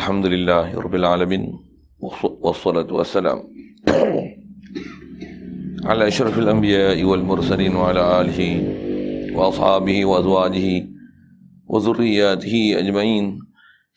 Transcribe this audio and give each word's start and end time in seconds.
الحمد 0.00 0.26
لله 0.34 0.66
رب 0.84 0.94
العالمين 0.94 1.44
والصلاة 2.46 2.90
والسلام 2.98 3.38
على 5.90 6.02
أشرف 6.08 6.38
الأنبياء 6.38 7.04
والمرسلين 7.04 7.76
وعلى 7.76 8.02
آله 8.20 8.40
وأصحابه 9.36 9.98
وأزواجه 10.04 10.68
وذرياته 11.72 12.54
أجمعين. 12.80 13.24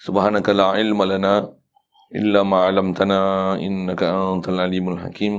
سبحانك 0.08 0.50
لا 0.50 0.66
علم 0.76 1.04
لنا 1.04 1.36
إلا 2.16 2.44
ما 2.44 2.58
علمتنا 2.68 3.20
إنك 3.68 4.04
أنت 4.04 4.50
العليم 4.50 4.86
الحكيم. 4.94 5.34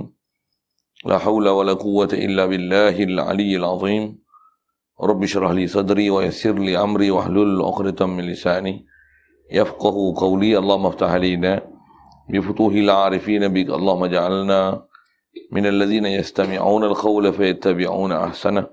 لا 1.05 1.19
حول 1.19 1.49
ولا 1.49 1.73
قوة 1.73 2.13
إلا 2.27 2.47
بالله 2.47 2.97
العلي 3.09 3.53
العظيم. 3.57 4.05
رب 5.11 5.23
اشرح 5.23 5.51
لي 5.51 5.67
صدري 5.67 6.11
ويسر 6.11 6.57
لي 6.59 6.73
أمري 6.87 7.11
واحلل 7.11 7.63
عقدة 7.63 8.07
من 8.07 8.25
لساني 8.33 8.94
يفقه 9.53 10.15
قولي 10.17 10.59
اللهم 10.59 10.87
افتح 10.87 11.11
علينا 11.11 11.63
بفتوح 12.31 12.75
العارفين 12.75 13.49
بك 13.49 13.69
اللهم 13.71 14.05
اجعلنا 14.05 14.83
من 15.53 15.67
الذين 15.67 16.07
يستمعون 16.07 16.85
القول 16.85 17.33
فيتبعون 17.33 18.13
أحسنه. 18.13 18.67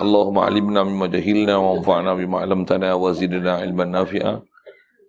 اللهم 0.00 0.38
علمنا 0.38 0.82
مما 0.82 1.06
جهلنا 1.06 1.56
وانفعنا 1.56 2.14
بما 2.14 2.38
علمتنا 2.38 2.94
وزدنا 2.94 3.52
علما 3.52 3.84
نافعا. 3.84 4.42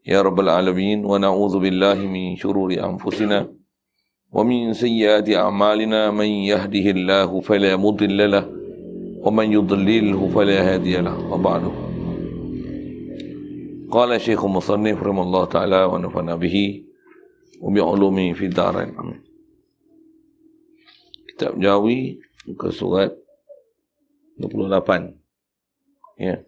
يا 0.08 0.22
رب 0.22 0.40
العالمين 0.40 1.06
ونعوذ 1.06 1.60
بالله 1.60 1.96
من 1.96 2.36
شرور 2.36 2.74
أنفسنا 2.74 3.48
ومن 4.32 4.74
سيئات 4.74 5.30
أعمالنا. 5.30 6.12
من 6.12 6.26
يهده 6.26 6.86
الله 6.92 7.42
فلا 7.42 7.76
مضل 7.76 8.32
له 8.32 8.46
ومن 9.22 9.54
يضلله 9.54 10.30
فلا 10.36 10.74
هادي 10.74 10.98
له. 10.98 11.34
وبعده. 11.34 11.89
قال 13.91 14.13
الشيخ 14.13 14.45
المصنف 14.45 14.97
رحمه 15.03 15.23
الله 15.23 15.45
تعالى 15.45 15.81
ونفعنا 15.85 16.35
به 16.35 16.57
وبعلومه 17.61 18.27
في 18.33 18.45
الدارين 18.51 18.91
amin 18.99 19.21
kitab 21.31 21.55
Jawi 21.59 22.19
muka 22.47 22.71
surat 22.75 23.11
28 24.39 25.15
ya 26.19 26.43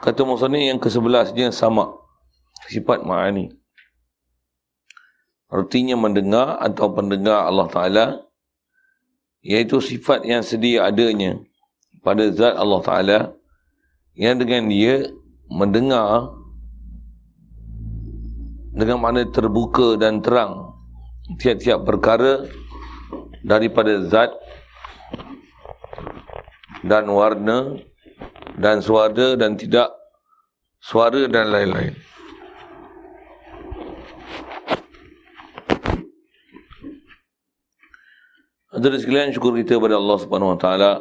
kata 0.00 0.20
musannif 0.24 0.64
yang 0.64 0.80
ke-11 0.80 1.32
dia 1.32 1.48
sama 1.52 1.96
sifat 2.68 3.04
ma'ani 3.04 3.52
artinya 5.52 5.96
mendengar 5.96 6.60
atau 6.60 6.92
pendengar 6.92 7.44
Allah 7.44 7.68
Taala 7.68 8.06
iaitu 9.44 9.80
sifat 9.80 10.24
yang 10.24 10.40
sedia 10.40 10.88
adanya 10.88 11.40
pada 12.00 12.28
zat 12.32 12.56
Allah 12.56 12.80
Taala 12.80 13.18
yang 14.16 14.40
dengan 14.40 14.68
dia 14.68 15.08
mendengar 15.49 16.29
dengan 18.69 19.01
makna 19.01 19.25
terbuka 19.27 19.97
dan 19.97 20.21
terang 20.21 20.77
tiap-tiap 21.41 21.83
perkara 21.83 22.45
daripada 23.43 24.05
zat 24.07 24.31
dan 26.85 27.09
warna 27.09 27.75
dan 28.55 28.79
suara 28.79 29.35
dan 29.35 29.59
tidak 29.59 29.91
suara 30.79 31.27
dan 31.27 31.51
lain-lain. 31.51 31.93
Hadirin 38.69 39.01
sekalian 39.01 39.33
syukur 39.33 39.57
kita 39.57 39.75
kepada 39.81 39.97
Allah 39.97 40.17
Subhanahu 40.21 40.55
Wa 40.55 40.59
Taala. 40.61 40.91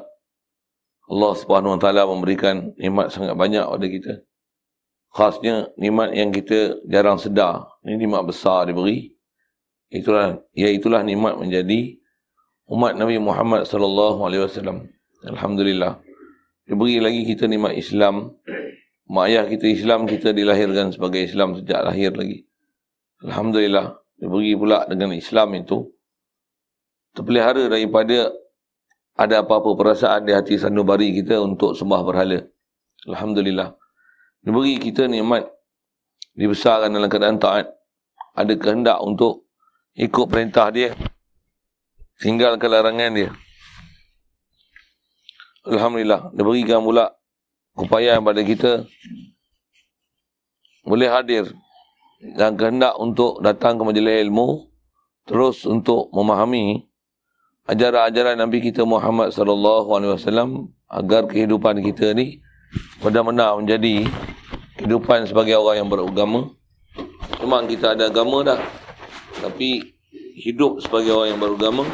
Allah 1.09 1.33
Subhanahu 1.37 1.77
Wa 1.77 1.81
Taala 1.85 2.03
memberikan 2.11 2.75
nikmat 2.81 3.13
sangat 3.13 3.37
banyak 3.39 3.63
kepada 3.63 3.87
kita 3.87 4.13
khasnya 5.13 5.73
nikmat 5.81 6.13
yang 6.13 6.31
kita 6.31 6.81
jarang 6.87 7.17
sedar. 7.17 7.69
Ini 7.85 7.97
nikmat 7.97 8.29
besar 8.29 8.69
diberi. 8.69 9.13
Itulah 9.89 10.37
ya 10.53 10.69
itulah 10.69 11.01
nikmat 11.01 11.41
menjadi 11.41 11.97
umat 12.69 12.93
Nabi 12.97 13.17
Muhammad 13.17 13.65
sallallahu 13.65 14.21
alaihi 14.25 14.45
wasallam. 14.45 14.89
Alhamdulillah. 15.25 15.99
Diberi 16.69 17.01
lagi 17.01 17.25
kita 17.25 17.49
nikmat 17.49 17.75
Islam. 17.75 18.37
Mak 19.09 19.25
ayah 19.33 19.49
kita 19.49 19.65
Islam, 19.73 20.05
kita 20.05 20.37
dilahirkan 20.37 20.93
sebagai 20.93 21.25
Islam 21.25 21.57
sejak 21.57 21.81
lahir 21.81 22.13
lagi. 22.13 22.45
Alhamdulillah. 23.25 23.97
Diberi 24.21 24.53
pula 24.53 24.85
dengan 24.85 25.17
Islam 25.17 25.57
itu 25.57 25.89
terpelihara 27.17 27.73
daripada 27.73 28.29
ada 29.19 29.43
apa-apa 29.43 29.75
perasaan 29.75 30.29
di 30.29 30.37
hati 30.37 30.61
sanubari 30.61 31.11
kita 31.17 31.41
untuk 31.41 31.75
sembah 31.75 32.03
berhala. 32.05 32.45
Alhamdulillah. 33.09 33.75
Dia 34.43 34.51
beri 34.55 34.79
kita 34.79 35.11
nikmat 35.11 35.47
dibesarkan 36.39 36.95
dalam 36.95 37.11
keadaan 37.11 37.39
taat. 37.43 37.67
Ada 38.39 38.55
kehendak 38.55 39.03
untuk 39.03 39.51
ikut 39.99 40.27
perintah 40.31 40.71
dia. 40.71 40.95
Tinggalkan 42.23 42.71
larangan 42.71 43.11
dia. 43.15 43.31
Alhamdulillah. 45.67 46.31
Dia 46.35 46.45
berikan 46.47 46.81
pula 46.83 47.11
upaya 47.79 48.19
kepada 48.19 48.41
kita 48.43 48.73
boleh 50.83 51.11
hadir 51.11 51.45
dan 52.35 52.59
kehendak 52.59 52.97
untuk 52.99 53.39
datang 53.45 53.79
ke 53.79 53.83
majlis 53.87 54.27
ilmu 54.27 54.67
terus 55.29 55.63
untuk 55.69 56.11
memahami 56.11 56.89
ajaran-ajaran 57.69 58.41
Nabi 58.41 58.65
kita 58.65 58.83
Muhammad 58.83 59.31
sallallahu 59.31 59.93
alaihi 59.93 60.17
wasallam 60.17 60.73
agar 60.89 61.29
kehidupan 61.29 61.85
kita 61.85 62.17
ni 62.17 62.41
benar-benar 63.05 63.61
menjadi 63.61 64.09
kehidupan 64.79 65.27
sebagai 65.27 65.59
orang 65.59 65.85
yang 65.85 65.91
beragama. 65.91 66.55
Memang 67.43 67.67
kita 67.67 67.99
ada 67.99 68.09
agama 68.09 68.47
dah. 68.47 68.61
Tapi 69.39 69.83
hidup 70.39 70.81
sebagai 70.83 71.15
orang 71.15 71.35
yang 71.35 71.41
beragama, 71.43 71.85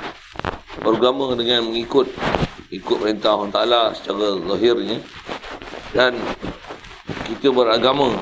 beragama 0.81 1.33
dengan 1.35 1.69
mengikut 1.69 2.13
ikut 2.69 2.97
perintah 3.01 3.37
Allah 3.37 3.51
Ta'ala 3.53 3.83
secara 3.97 4.37
lahirnya. 4.37 5.01
Dan 5.97 6.21
kita 7.25 7.49
beragama 7.51 8.13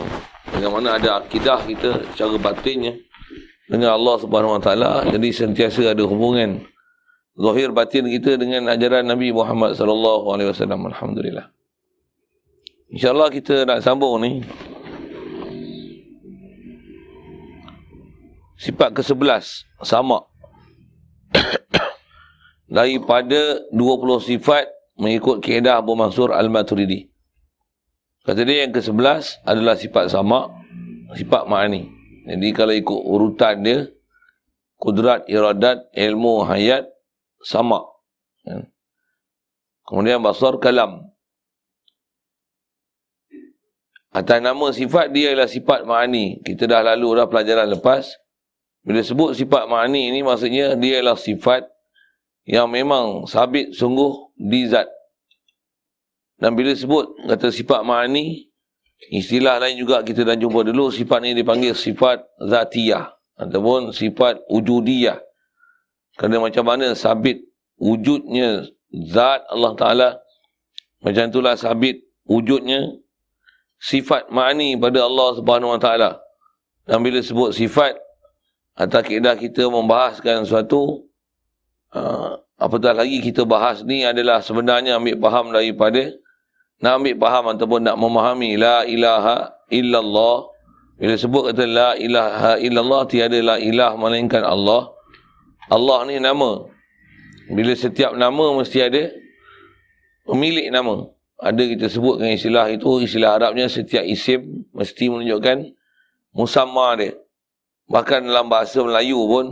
dengan 0.53 0.79
mana 0.79 0.95
ada 1.01 1.19
akidah 1.25 1.65
kita 1.67 2.07
secara 2.15 2.39
batinnya 2.39 2.95
dengan 3.67 3.97
Allah 3.97 4.21
Subhanahu 4.21 4.61
Wa 4.61 4.63
Taala 4.63 4.93
jadi 5.09 5.29
sentiasa 5.33 5.97
ada 5.97 6.05
hubungan 6.05 6.61
zahir 7.33 7.73
batin 7.73 8.05
kita 8.05 8.37
dengan 8.37 8.69
ajaran 8.69 9.09
Nabi 9.09 9.33
Muhammad 9.33 9.73
sallallahu 9.73 10.29
alaihi 10.29 10.53
wasallam 10.53 10.93
alhamdulillah 10.93 11.49
InsyaAllah 12.93 13.33
kita 13.33 13.65
nak 13.65 13.81
sambung 13.81 14.21
ni. 14.21 14.45
Sifat 18.61 18.93
ke-11. 18.93 19.65
Sama. 19.81 20.29
Daripada 22.77 23.65
20 23.73 24.29
sifat 24.29 24.69
mengikut 25.01 25.41
keedah 25.41 25.81
Abu 25.81 25.97
Mansur 25.97 26.37
Al-Maturidi. 26.37 27.09
Kata 28.29 28.45
dia 28.45 28.69
yang 28.69 28.77
ke-11 28.77 29.41
adalah 29.49 29.75
sifat 29.75 30.13
sama. 30.13 30.53
Sifat 31.17 31.49
ma'ani. 31.49 31.89
Jadi 32.29 32.49
kalau 32.53 32.77
ikut 32.77 33.01
urutan 33.09 33.65
dia. 33.65 33.89
Kudrat, 34.77 35.25
iradat, 35.33 35.89
ilmu, 35.97 36.45
hayat. 36.45 36.93
Sama. 37.41 37.89
Kemudian 39.89 40.21
basar 40.21 40.61
kalam. 40.61 41.12
Atas 44.13 44.45
nama 44.45 44.69
sifat 44.69 45.09
dia 45.09 45.33
ialah 45.33 45.49
sifat 45.49 45.89
ma'ani. 45.89 46.45
Kita 46.45 46.69
dah 46.69 46.85
lalu 46.85 47.17
dah 47.17 47.27
pelajaran 47.33 47.65
lepas. 47.73 48.13
Bila 48.85 49.01
sebut 49.01 49.33
sifat 49.33 49.65
ma'ani 49.65 50.13
ini 50.13 50.21
maksudnya 50.21 50.77
dia 50.77 51.01
ialah 51.01 51.17
sifat 51.17 51.65
yang 52.45 52.69
memang 52.69 53.25
sabit 53.25 53.73
sungguh 53.73 54.37
di 54.37 54.69
zat. 54.69 54.85
Dan 56.37 56.53
bila 56.53 56.77
sebut 56.77 57.09
kata 57.25 57.49
sifat 57.49 57.81
ma'ani, 57.89 58.53
istilah 59.09 59.57
lain 59.57 59.81
juga 59.81 60.05
kita 60.05 60.29
dah 60.29 60.37
jumpa 60.37 60.61
dulu, 60.67 60.93
sifat 60.93 61.25
ini 61.25 61.41
dipanggil 61.41 61.73
sifat 61.73 62.21
zatiyah. 62.37 63.17
Ataupun 63.41 63.97
sifat 63.97 64.45
wujudiyah. 64.53 65.17
Kerana 66.21 66.45
macam 66.45 66.69
mana 66.69 66.93
sabit 66.93 67.41
wujudnya 67.81 68.69
zat 69.09 69.49
Allah 69.49 69.73
Ta'ala. 69.73 70.09
Macam 71.01 71.33
itulah 71.33 71.57
sabit 71.57 72.05
wujudnya 72.29 73.02
sifat 73.83 74.31
ma'ani 74.31 74.79
pada 74.79 75.03
Allah 75.03 75.35
Subhanahu 75.35 75.75
Wa 75.75 75.81
Taala. 75.83 76.11
Dan 76.87 77.03
bila 77.03 77.19
sebut 77.19 77.51
sifat 77.51 77.99
atau 78.79 79.03
kaedah 79.03 79.35
kita 79.35 79.67
membahaskan 79.67 80.47
suatu 80.47 81.03
uh, 81.93 82.39
apatah 82.57 82.95
lagi 82.95 83.19
kita 83.19 83.43
bahas 83.43 83.83
ni 83.83 84.07
adalah 84.07 84.39
sebenarnya 84.39 84.97
ambil 85.03 85.19
faham 85.19 85.51
daripada 85.51 86.15
nak 86.83 87.03
ambil 87.03 87.15
faham 87.19 87.45
ataupun 87.59 87.81
nak 87.83 87.97
memahami 87.99 88.55
la 88.55 88.87
ilaha 88.87 89.51
illallah. 89.71 90.51
Bila 90.99 91.15
sebut 91.19 91.51
kata 91.51 91.67
la 91.67 91.91
ilaha 91.99 92.59
illallah 92.63 93.03
tiada 93.11 93.39
la 93.43 93.57
ilah 93.59 93.99
melainkan 93.99 94.47
Allah. 94.47 94.95
Allah 95.71 96.07
ni 96.07 96.23
nama. 96.23 96.71
Bila 97.51 97.75
setiap 97.75 98.15
nama 98.15 98.55
mesti 98.55 98.79
ada 98.79 99.11
pemilik 100.27 100.71
nama 100.71 101.11
ada 101.39 101.63
kita 101.63 101.87
sebut 101.89 102.21
dengan 102.21 102.35
istilah 102.37 102.67
itu, 102.71 102.91
istilah 103.03 103.39
Arabnya 103.39 103.67
setiap 103.67 104.05
isim 104.07 104.69
mesti 104.75 105.11
menunjukkan 105.11 105.75
musamma 106.37 106.99
dia. 106.99 107.17
Bahkan 107.91 108.25
dalam 108.25 108.47
bahasa 108.49 108.81
Melayu 108.81 109.21
pun, 109.27 109.47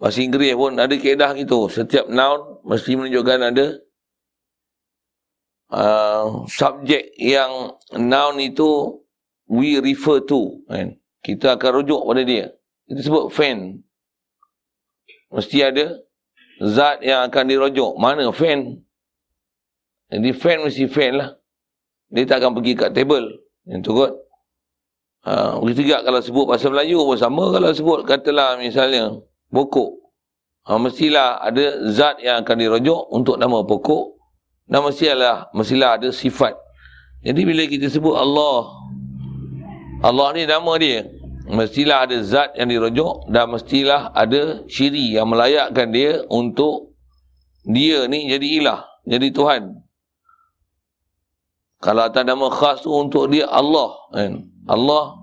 bahasa 0.00 0.24
Inggeris 0.24 0.56
pun 0.56 0.72
ada 0.80 0.94
keedah 0.96 1.36
gitu. 1.36 1.68
Setiap 1.68 2.08
noun 2.08 2.64
mesti 2.64 2.96
menunjukkan 2.96 3.38
ada 3.52 3.66
uh, 5.70 6.48
subjek 6.48 7.12
yang 7.20 7.76
noun 7.94 8.40
itu 8.40 9.02
we 9.46 9.78
refer 9.78 10.24
to. 10.24 10.62
Kan? 10.66 10.96
Kita 11.20 11.58
akan 11.58 11.82
rujuk 11.82 12.00
pada 12.06 12.22
dia. 12.22 12.46
Itu 12.86 13.00
sebut 13.02 13.24
fan. 13.34 13.82
Mesti 15.30 15.58
ada 15.62 16.00
zat 16.62 17.02
yang 17.02 17.26
akan 17.26 17.44
dirujuk. 17.50 17.92
Mana 17.98 18.30
fan? 18.30 18.85
Jadi 20.06 20.30
fan 20.34 20.62
mesti 20.62 20.86
fan 20.86 21.18
lah. 21.18 21.30
Dia 22.10 22.22
tak 22.22 22.42
akan 22.42 22.62
pergi 22.62 22.72
kat 22.78 22.90
table. 22.94 23.26
Yang 23.66 23.80
tu 23.82 23.92
kot. 23.98 24.12
Ha, 25.26 25.58
begitu 25.58 25.90
juga 25.90 26.06
kalau 26.06 26.22
sebut 26.22 26.46
bahasa 26.46 26.70
Melayu 26.70 27.02
pun 27.02 27.18
sama. 27.18 27.50
Kalau 27.50 27.70
sebut 27.74 28.06
katalah 28.06 28.54
misalnya 28.62 29.10
pokok. 29.50 29.90
Ha, 30.70 30.78
mestilah 30.78 31.42
ada 31.42 31.90
zat 31.90 32.22
yang 32.22 32.46
akan 32.46 32.56
dirujuk 32.58 33.10
untuk 33.10 33.34
nama 33.34 33.66
pokok. 33.66 34.14
Dan 34.66 34.86
mestilah, 34.86 35.50
mestilah 35.50 35.98
ada 35.98 36.10
sifat. 36.14 36.54
Jadi 37.26 37.42
bila 37.42 37.66
kita 37.66 37.90
sebut 37.90 38.14
Allah. 38.14 38.70
Allah 40.06 40.26
ni 40.38 40.46
nama 40.46 40.72
dia. 40.78 41.06
Mestilah 41.50 42.06
ada 42.06 42.22
zat 42.22 42.54
yang 42.54 42.70
dirujuk. 42.70 43.26
Dan 43.26 43.50
mestilah 43.50 44.14
ada 44.14 44.62
ciri 44.70 45.18
yang 45.18 45.26
melayakkan 45.26 45.90
dia 45.90 46.22
untuk 46.30 46.94
dia 47.66 48.06
ni 48.06 48.30
jadi 48.30 48.62
ilah. 48.62 48.86
Jadi 49.02 49.34
Tuhan. 49.34 49.85
Kalau 51.76 52.08
atas 52.08 52.24
nama 52.24 52.48
khas 52.48 52.80
tu 52.80 52.90
untuk 52.92 53.28
dia 53.28 53.44
Allah 53.52 53.92
kan. 54.08 54.48
Allah 54.66 55.20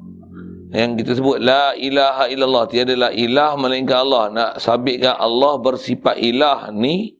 yang 0.73 0.97
kita 0.97 1.17
sebut 1.17 1.41
la 1.41 1.73
ilaha 1.73 2.29
illallah. 2.29 2.65
Tiada 2.69 2.93
la 2.93 3.09
ilah 3.09 3.57
melainkan 3.57 4.05
Allah. 4.05 4.23
Nak 4.29 4.51
sabitkan 4.61 5.17
Allah 5.17 5.57
bersifat 5.57 6.21
ilah 6.21 6.69
ni 6.69 7.17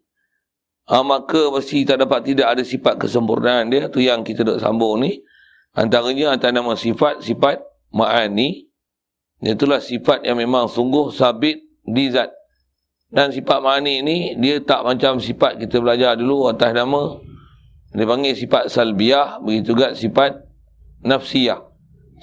ha, 0.90 1.02
maka 1.02 1.50
mesti 1.50 1.86
tak 1.86 2.06
dapat 2.06 2.34
tidak 2.34 2.48
ada 2.54 2.64
sifat 2.66 3.02
kesempurnaan 3.02 3.74
dia. 3.74 3.90
Tu 3.90 4.06
yang 4.06 4.22
kita 4.22 4.46
duk 4.46 4.62
sambung 4.62 5.02
ni. 5.02 5.22
Antaranya 5.74 6.38
atas 6.38 6.54
nama 6.54 6.78
sifat 6.78 7.26
sifat 7.26 7.58
ma'ani. 7.90 8.70
Itulah 9.42 9.82
sifat 9.82 10.24
yang 10.24 10.38
memang 10.38 10.70
sungguh 10.70 11.10
sabit 11.10 11.58
di 11.82 12.14
zat. 12.14 12.30
Dan 13.10 13.34
sifat 13.34 13.62
ma'ani 13.62 14.06
ni 14.06 14.18
dia 14.38 14.62
tak 14.62 14.86
macam 14.86 15.18
sifat 15.18 15.58
kita 15.58 15.82
belajar 15.82 16.14
dulu 16.18 16.50
atas 16.50 16.74
nama 16.74 17.33
dia 17.94 18.06
panggil 18.10 18.34
sifat 18.34 18.74
salbiah, 18.74 19.38
begitu 19.38 19.78
juga 19.78 19.94
sifat 19.94 20.42
nafsiyah. 21.06 21.62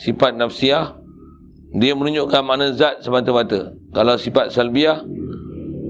Sifat 0.03 0.35
nafsiyah, 0.35 0.99
dia 1.79 1.95
menunjukkan 1.95 2.43
mana 2.43 2.75
zat 2.75 3.07
semata-mata. 3.07 3.71
Kalau 3.95 4.19
sifat 4.19 4.51
salbiah, 4.51 5.07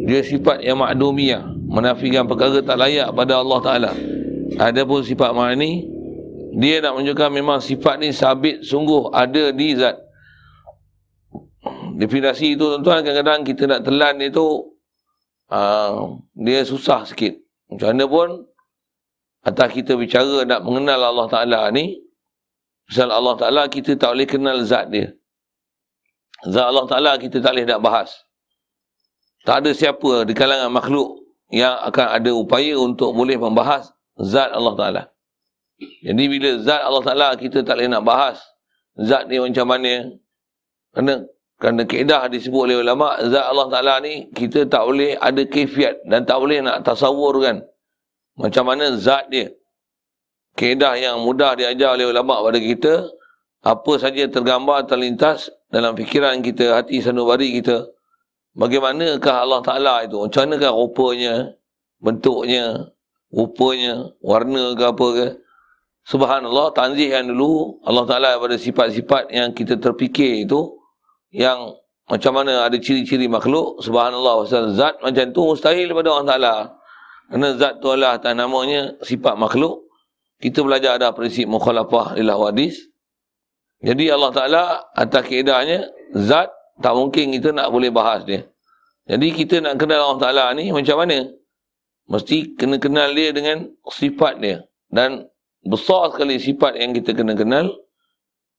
dia 0.05 0.21
sifat 0.21 0.61
yang 0.61 0.85
ma'dumiyah. 0.85 1.49
Menafikan 1.71 2.29
perkara 2.29 2.61
tak 2.61 2.77
layak 2.77 3.09
pada 3.17 3.41
Allah 3.41 3.59
Ta'ala. 3.65 3.93
Ada 4.61 4.85
pun 4.85 5.01
sifat 5.01 5.33
ma'ani, 5.33 5.89
dia 6.61 6.85
nak 6.85 7.01
menunjukkan 7.01 7.31
memang 7.33 7.59
sifat 7.65 8.03
ni 8.05 8.13
sabit 8.13 8.61
sungguh 8.61 9.09
ada 9.15 9.49
di 9.55 9.79
zat. 9.81 9.97
Definasi 11.97 12.57
itu 12.57 12.65
tuan-tuan 12.65 13.01
kadang-kadang 13.01 13.45
kita 13.45 13.63
nak 13.65 13.81
telan 13.85 14.17
itu 14.21 14.77
uh, 15.53 16.21
dia 16.37 16.65
susah 16.69 17.09
sikit. 17.09 17.37
Macam 17.71 17.93
mana 17.93 18.05
pun 18.09 18.29
Atas 19.41 19.73
kita 19.73 19.97
bicara 19.97 20.45
nak 20.45 20.61
mengenal 20.63 21.01
Allah 21.01 21.27
Ta'ala 21.29 21.61
ni, 21.73 21.97
Misal 22.91 23.07
Allah 23.15 23.39
Ta'ala 23.39 23.63
kita 23.71 23.95
tak 23.95 24.19
boleh 24.19 24.27
kenal 24.27 24.67
zat 24.67 24.91
dia. 24.91 25.15
Zat 26.51 26.67
Allah 26.75 26.91
Ta'ala 26.91 27.15
kita 27.23 27.39
tak 27.39 27.55
boleh 27.55 27.63
nak 27.71 27.79
bahas. 27.87 28.11
Tak 29.47 29.63
ada 29.63 29.71
siapa 29.71 30.27
di 30.27 30.35
kalangan 30.35 30.75
makhluk 30.75 31.23
yang 31.55 31.79
akan 31.87 32.07
ada 32.19 32.35
upaya 32.35 32.75
untuk 32.75 33.15
boleh 33.15 33.39
membahas 33.39 33.95
zat 34.19 34.51
Allah 34.51 34.75
Ta'ala. 34.75 35.03
Jadi 35.79 36.25
bila 36.27 36.59
zat 36.67 36.83
Allah 36.83 37.03
Ta'ala 37.07 37.29
kita 37.39 37.63
tak 37.63 37.79
boleh 37.79 37.95
nak 37.95 38.03
bahas 38.03 38.43
zat 38.99 39.31
ni 39.31 39.39
macam 39.39 39.71
mana. 39.71 40.11
Kerana, 40.91 41.13
kerana 41.63 41.83
keedah 41.87 42.27
disebut 42.27 42.75
oleh 42.75 42.83
ulama, 42.83 43.23
zat 43.31 43.47
Allah 43.47 43.71
Ta'ala 43.71 43.95
ni 44.03 44.35
kita 44.35 44.67
tak 44.67 44.83
boleh 44.83 45.15
ada 45.15 45.47
kefiat 45.47 46.11
dan 46.11 46.27
tak 46.27 46.43
boleh 46.43 46.59
nak 46.59 46.83
tasawur 46.83 47.39
kan. 47.39 47.63
Macam 48.41 48.65
mana 48.65 48.97
zat 48.97 49.29
dia. 49.29 49.53
Keedah 50.57 50.97
yang 50.97 51.21
mudah 51.21 51.55
diajar 51.55 51.95
oleh 51.95 52.09
ulama 52.09 52.41
pada 52.41 52.57
kita. 52.57 53.05
Apa 53.61 54.01
saja 54.01 54.25
tergambar 54.25 54.89
terlintas 54.89 55.53
dalam 55.69 55.93
fikiran 55.93 56.41
kita, 56.41 56.81
hati 56.81 57.05
sanubari 57.05 57.53
kita. 57.61 57.85
Bagaimanakah 58.57 59.37
Allah 59.45 59.61
Ta'ala 59.61 59.95
itu? 60.09 60.17
Macam 60.17 60.49
manakah 60.49 60.73
rupanya, 60.73 61.35
bentuknya, 62.01 62.89
rupanya, 63.29 64.11
warna 64.25 64.73
ke 64.73 64.85
apa 64.89 65.07
ke? 65.13 65.27
Subhanallah, 66.09 66.73
tanzih 66.73 67.13
yang 67.13 67.29
dulu 67.29 67.79
Allah 67.85 68.05
Ta'ala 68.09 68.31
pada 68.41 68.57
sifat-sifat 68.57 69.29
yang 69.31 69.53
kita 69.53 69.77
terfikir 69.77 70.49
itu 70.49 70.73
yang 71.31 71.77
macam 72.11 72.43
mana 72.43 72.67
ada 72.67 72.75
ciri-ciri 72.75 73.31
makhluk 73.31 73.79
Subhanallah, 73.85 74.43
zat 74.75 74.99
macam 74.99 75.25
tu 75.31 75.41
mustahil 75.47 75.87
daripada 75.87 76.11
Allah 76.11 76.27
Ta'ala 76.27 76.55
kerana 77.31 77.55
zat 77.55 77.79
tu 77.79 77.87
adalah 77.95 78.19
atas 78.19 78.35
namanya 78.35 78.99
sifat 79.07 79.39
makhluk. 79.39 79.87
Kita 80.43 80.67
belajar 80.67 80.99
ada 80.99 81.15
prinsip 81.15 81.47
mukhalafah 81.47 82.19
ilah 82.19 82.35
wadis. 82.35 82.75
Jadi 83.81 84.11
Allah 84.11 84.35
Ta'ala 84.35 84.63
atas 84.99 85.23
keedahnya, 85.31 85.87
zat 86.19 86.51
tak 86.83 86.93
mungkin 86.99 87.31
kita 87.31 87.55
nak 87.55 87.71
boleh 87.71 87.95
bahas 87.95 88.27
dia. 88.27 88.51
Jadi 89.07 89.31
kita 89.31 89.63
nak 89.63 89.79
kenal 89.79 90.03
Allah 90.03 90.21
Ta'ala 90.21 90.45
ni 90.59 90.75
macam 90.75 91.07
mana? 91.07 91.31
Mesti 92.11 92.59
kena 92.59 92.83
kenal 92.83 93.15
dia 93.15 93.31
dengan 93.31 93.71
sifat 93.87 94.43
dia. 94.43 94.67
Dan 94.91 95.31
besar 95.63 96.11
sekali 96.11 96.43
sifat 96.43 96.83
yang 96.83 96.91
kita 96.91 97.15
kena 97.15 97.39
kenal. 97.39 97.71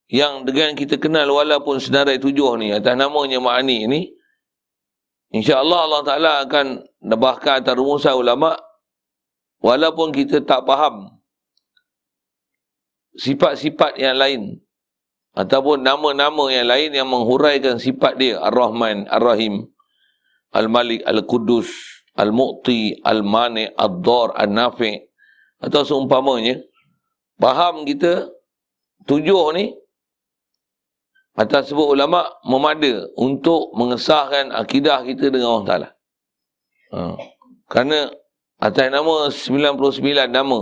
Yang 0.08 0.48
dengan 0.48 0.72
kita 0.80 0.96
kenal 0.96 1.28
walaupun 1.28 1.80
senarai 1.80 2.20
tujuh 2.20 2.56
ni, 2.56 2.72
atas 2.72 2.96
namanya 2.96 3.40
ma'ani 3.40 3.88
ni, 3.88 4.02
InsyaAllah 5.32 5.80
Allah 5.88 6.02
Ta'ala 6.04 6.32
akan 6.48 6.91
bahkan 7.02 7.62
atas 7.62 7.74
rumusan 7.74 8.14
ulama 8.14 8.58
walaupun 9.60 10.14
kita 10.14 10.42
tak 10.46 10.64
faham 10.70 11.10
sifat-sifat 13.18 13.98
yang 13.98 14.18
lain 14.18 14.42
ataupun 15.34 15.82
nama-nama 15.82 16.48
yang 16.54 16.70
lain 16.70 16.90
yang 16.94 17.10
menghuraikan 17.10 17.82
sifat 17.82 18.20
dia 18.20 18.38
Ar-Rahman, 18.40 19.10
Ar-Rahim, 19.10 19.66
Al-Malik, 20.54 21.02
Al-Qudus, 21.08 21.72
Al-Mu'ti, 22.20 23.00
Al-Mani, 23.02 23.72
Ad-Dar, 23.74 24.38
Al-Nafi 24.38 25.00
atau 25.62 25.82
seumpamanya 25.88 26.62
faham 27.40 27.88
kita 27.88 28.30
tujuh 29.10 29.56
ni 29.58 29.82
Atas 31.32 31.72
sebut 31.72 31.88
ulama 31.88 32.28
memada 32.44 33.08
untuk 33.16 33.72
mengesahkan 33.80 34.52
akidah 34.52 35.00
kita 35.08 35.32
dengan 35.32 35.56
Allah 35.56 35.68
Taala. 35.68 35.90
Ha. 36.92 37.16
Kerana 37.72 38.12
atas 38.60 38.88
nama 38.92 39.32
99 39.32 40.28
nama 40.28 40.60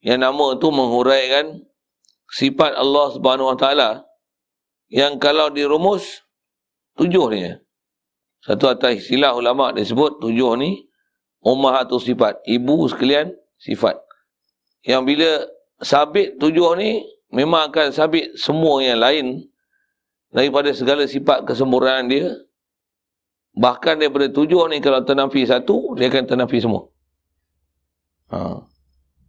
yang 0.00 0.18
nama 0.24 0.56
tu 0.56 0.72
menghuraikan 0.72 1.60
sifat 2.32 2.72
Allah 2.74 3.06
Subhanahu 3.12 3.52
Wa 3.54 3.58
Taala 3.60 3.90
yang 4.90 5.20
kalau 5.20 5.52
dirumus 5.52 6.24
tujuh 6.96 7.26
ni. 7.30 7.40
Satu 8.40 8.72
atas 8.72 9.04
istilah 9.04 9.36
ulama 9.36 9.68
disebut 9.70 10.16
tujuh 10.16 10.56
ni 10.56 10.88
ummahatus 11.44 12.08
sifat, 12.08 12.40
ibu 12.48 12.88
sekalian 12.88 13.36
sifat. 13.60 14.00
Yang 14.80 15.02
bila 15.04 15.30
sabit 15.84 16.40
tujuh 16.40 16.72
ni 16.80 17.04
memang 17.28 17.68
akan 17.68 17.92
sabit 17.92 18.32
semua 18.40 18.80
yang 18.80 18.96
lain 18.96 19.44
daripada 20.32 20.72
segala 20.72 21.04
sifat 21.04 21.44
kesempurnaan 21.44 22.08
dia 22.08 22.32
bahkan 23.56 23.98
daripada 23.98 24.30
tujuh 24.30 24.70
ni 24.70 24.78
kalau 24.78 25.02
ternafi 25.02 25.42
satu 25.44 25.98
dia 25.98 26.06
akan 26.06 26.24
ternafi 26.26 26.58
semua 26.62 26.86
ha. 28.30 28.62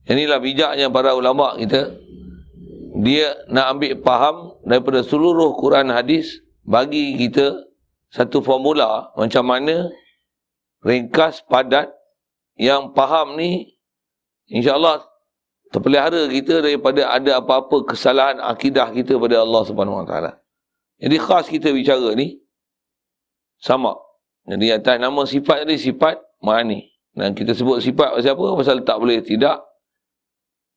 inilah 0.05 0.37
bijaknya 0.37 0.87
para 0.93 1.17
ulama 1.17 1.57
kita 1.57 1.97
dia 3.01 3.33
nak 3.49 3.77
ambil 3.77 3.91
faham 4.03 4.35
daripada 4.67 4.99
seluruh 5.01 5.57
Quran 5.57 5.89
hadis 5.89 6.43
bagi 6.61 7.17
kita 7.17 7.65
satu 8.11 8.43
formula 8.43 9.09
macam 9.17 9.47
mana 9.47 9.89
ringkas 10.83 11.41
padat 11.47 11.89
yang 12.59 12.93
faham 12.93 13.39
ni 13.39 13.73
insyaallah 14.51 15.11
terpelihara 15.71 16.27
kita 16.27 16.59
daripada 16.59 17.07
ada 17.09 17.39
apa-apa 17.39 17.87
kesalahan 17.87 18.37
akidah 18.43 18.91
kita 18.91 19.15
pada 19.15 19.41
Allah 19.41 19.63
Subhanahu 19.63 20.03
Wa 20.03 20.05
Taala. 20.05 20.31
Jadi 21.01 21.15
khas 21.17 21.47
kita 21.47 21.71
bicara 21.71 22.13
ni 22.13 22.37
sama. 23.57 23.95
Jadi 24.47 24.67
atas 24.73 24.97
nama 24.97 25.21
sifat 25.25 25.69
ni 25.69 25.77
sifat 25.77 26.17
ma'ani. 26.41 26.81
Dan 27.13 27.35
kita 27.35 27.51
sebut 27.53 27.83
sifat 27.83 28.17
pasal 28.17 28.33
apa? 28.33 28.45
Pasal 28.57 28.77
tak 28.87 28.97
boleh 28.97 29.19
tidak. 29.21 29.61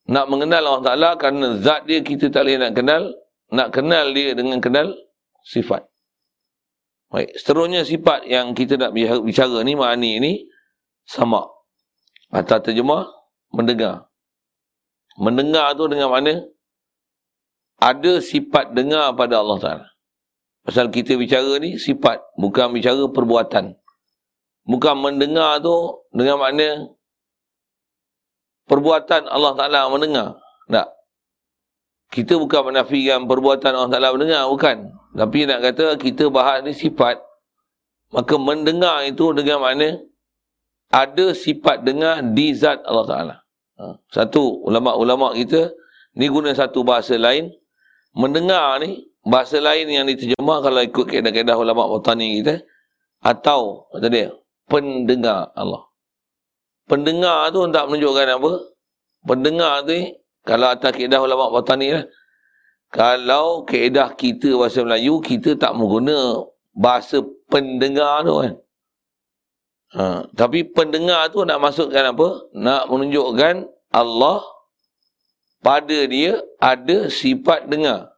Nak 0.04 0.26
mengenal 0.28 0.60
Allah 0.68 0.84
Ta'ala 0.84 1.10
kerana 1.16 1.56
zat 1.64 1.88
dia 1.88 2.04
kita 2.04 2.28
tak 2.28 2.44
boleh 2.44 2.60
nak 2.60 2.76
kenal. 2.76 3.02
Nak 3.54 3.68
kenal 3.72 4.12
dia 4.12 4.36
dengan 4.36 4.60
kenal 4.60 4.92
sifat. 5.46 5.88
Baik, 7.14 7.30
seterusnya 7.38 7.86
sifat 7.86 8.26
yang 8.26 8.58
kita 8.58 8.74
nak 8.74 8.90
bicara 8.96 9.62
ni, 9.62 9.78
ma'ani 9.78 10.18
ni, 10.18 10.32
sama. 11.06 11.46
Atau 12.34 12.58
terjemah, 12.58 13.06
mendengar. 13.54 14.10
Mendengar 15.14 15.78
tu 15.78 15.86
dengan 15.86 16.10
mana? 16.10 16.42
Ada 17.78 18.18
sifat 18.18 18.74
dengar 18.74 19.14
pada 19.14 19.38
Allah 19.38 19.58
Ta'ala. 19.62 19.86
Pasal 20.64 20.88
kita 20.88 21.20
bicara 21.20 21.60
ni, 21.60 21.76
sifat. 21.76 22.24
Bukan 22.40 22.72
bicara 22.72 23.04
perbuatan. 23.12 23.76
Bukan 24.64 24.94
mendengar 24.96 25.60
tu 25.60 26.00
dengan 26.08 26.40
makna 26.40 26.88
perbuatan 28.64 29.28
Allah 29.28 29.52
Ta'ala 29.52 29.92
mendengar. 29.92 30.40
Tak. 30.72 30.88
Kita 32.08 32.40
bukan 32.40 32.72
menafikan 32.72 33.28
perbuatan 33.28 33.76
Allah 33.76 33.92
Ta'ala 33.92 34.16
mendengar. 34.16 34.48
Bukan. 34.48 34.88
Tapi 35.12 35.44
nak 35.44 35.60
kata 35.60 36.00
kita 36.00 36.32
bahas 36.32 36.64
ni 36.64 36.72
sifat. 36.72 37.20
Maka 38.08 38.34
mendengar 38.40 39.04
itu 39.04 39.36
dengan 39.36 39.60
makna 39.60 40.00
ada 40.88 41.36
sifat 41.36 41.84
dengar 41.84 42.24
di 42.32 42.56
zat 42.56 42.80
Allah 42.88 43.04
Ta'ala. 43.04 43.36
Ha. 43.76 43.84
Satu 44.08 44.64
ulama-ulama 44.64 45.36
kita 45.36 45.74
ni 46.16 46.30
guna 46.32 46.56
satu 46.56 46.86
bahasa 46.86 47.18
lain. 47.20 47.52
Mendengar 48.14 48.78
ni 48.80 49.12
bahasa 49.24 49.58
lain 49.58 49.88
yang 49.88 50.06
diterjemah 50.06 50.58
kalau 50.60 50.80
ikut 50.84 51.04
kaedah-kaedah 51.08 51.56
ulama 51.56 51.88
botani 51.88 52.40
kita. 52.40 52.60
Atau 53.24 53.88
tadi 53.96 54.28
pendengar 54.68 55.48
Allah. 55.56 55.88
Pendengar 56.84 57.48
tu 57.48 57.64
tak 57.72 57.88
menunjukkan 57.88 58.28
apa? 58.36 58.52
Pendengar 59.24 59.74
tu 59.88 59.96
kalau 60.44 60.68
atas 60.68 60.92
kaedah 60.92 61.20
ulama 61.24 61.48
botani 61.48 61.96
lah. 61.96 62.04
Kalau 62.94 63.66
keedah 63.66 64.14
kita 64.14 64.54
bahasa 64.54 64.86
Melayu, 64.86 65.18
kita 65.18 65.58
tak 65.58 65.74
mengguna 65.74 66.46
bahasa 66.70 67.18
pendengar 67.50 68.22
tu 68.22 68.38
kan. 68.38 68.54
Ha, 69.94 70.02
tapi 70.34 70.62
pendengar 70.62 71.26
tu 71.34 71.42
nak 71.42 71.58
masukkan 71.58 72.14
apa? 72.14 72.50
Nak 72.54 72.86
menunjukkan 72.86 73.66
Allah 73.90 74.46
pada 75.58 75.98
dia 76.06 76.38
ada 76.62 77.10
sifat 77.10 77.66
dengar. 77.66 78.13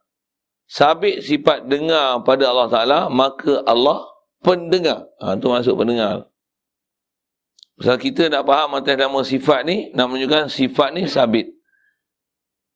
Sabit 0.67 1.23
sifat 1.23 1.63
dengar 1.71 2.27
pada 2.27 2.51
Allah 2.51 2.67
Ta'ala, 2.67 2.99
maka 3.07 3.63
Allah 3.63 4.03
pendengar. 4.43 5.07
Ha, 5.23 5.39
tu 5.39 5.47
masuk 5.47 5.79
pendengar. 5.79 6.27
Sebab 7.79 7.97
kita 8.03 8.27
nak 8.27 8.43
faham 8.43 8.75
atas 8.75 8.99
nama 8.99 9.19
sifat 9.23 9.63
ni, 9.63 9.95
nak 9.95 10.11
menunjukkan 10.11 10.51
sifat 10.51 10.91
ni 10.91 11.07
sabit. 11.07 11.55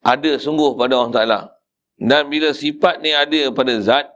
Ada 0.02 0.40
sungguh 0.40 0.80
pada 0.80 0.94
Allah 0.98 1.14
Ta'ala. 1.14 1.40
Dan 2.00 2.32
bila 2.32 2.56
sifat 2.56 3.04
ni 3.04 3.12
ada 3.12 3.52
pada 3.52 3.74
zat, 3.84 4.08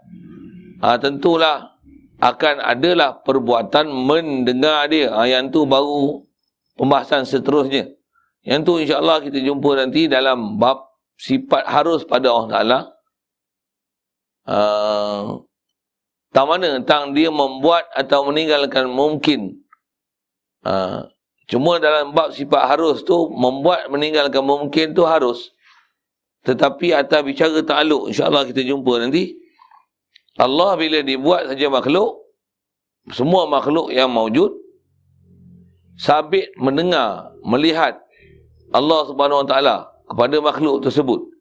ha, 0.80 0.96
tentulah 0.96 1.76
akan 2.24 2.64
adalah 2.64 3.20
perbuatan 3.28 3.92
mendengar 3.92 4.88
dia. 4.88 5.12
Ha, 5.12 5.28
yang 5.28 5.52
tu 5.52 5.68
baru 5.68 6.24
pembahasan 6.80 7.28
seterusnya. 7.28 7.92
Yang 8.46 8.62
tu 8.64 8.74
insyaAllah 8.80 9.20
kita 9.20 9.42
jumpa 9.42 9.84
nanti 9.84 10.08
dalam 10.08 10.56
bab 10.56 10.86
sifat 11.20 11.68
harus 11.68 12.08
pada 12.08 12.32
Allah 12.32 12.50
Ta'ala. 12.56 12.80
Uh, 14.46 15.42
tak 16.30 16.46
mana 16.46 16.78
tentang 16.82 17.18
dia 17.18 17.34
membuat 17.34 17.90
atau 17.98 18.30
meninggalkan 18.30 18.86
mungkin. 18.86 19.66
Uh, 20.62 21.10
cuma 21.50 21.82
dalam 21.82 22.14
bab 22.14 22.34
sifat 22.34 22.70
harus 22.70 23.02
tu, 23.02 23.30
membuat 23.34 23.90
meninggalkan 23.90 24.46
mungkin 24.46 24.94
tu 24.94 25.02
harus. 25.06 25.50
Tetapi 26.46 26.94
atas 26.94 27.26
bicara 27.26 27.58
ta'aluk, 27.66 28.14
insyaAllah 28.14 28.46
kita 28.46 28.62
jumpa 28.62 29.02
nanti. 29.02 29.34
Allah 30.38 30.78
bila 30.78 31.02
dibuat 31.02 31.50
saja 31.50 31.72
makhluk, 31.72 32.22
semua 33.10 33.50
makhluk 33.50 33.90
yang 33.90 34.12
mawujud, 34.14 34.54
sabit 35.98 36.54
mendengar, 36.60 37.34
melihat 37.42 37.98
Allah 38.76 39.08
subhanahu 39.08 39.42
wa 39.42 39.48
ta'ala 39.48 39.76
kepada 40.06 40.36
makhluk 40.44 40.84
tersebut. 40.84 41.35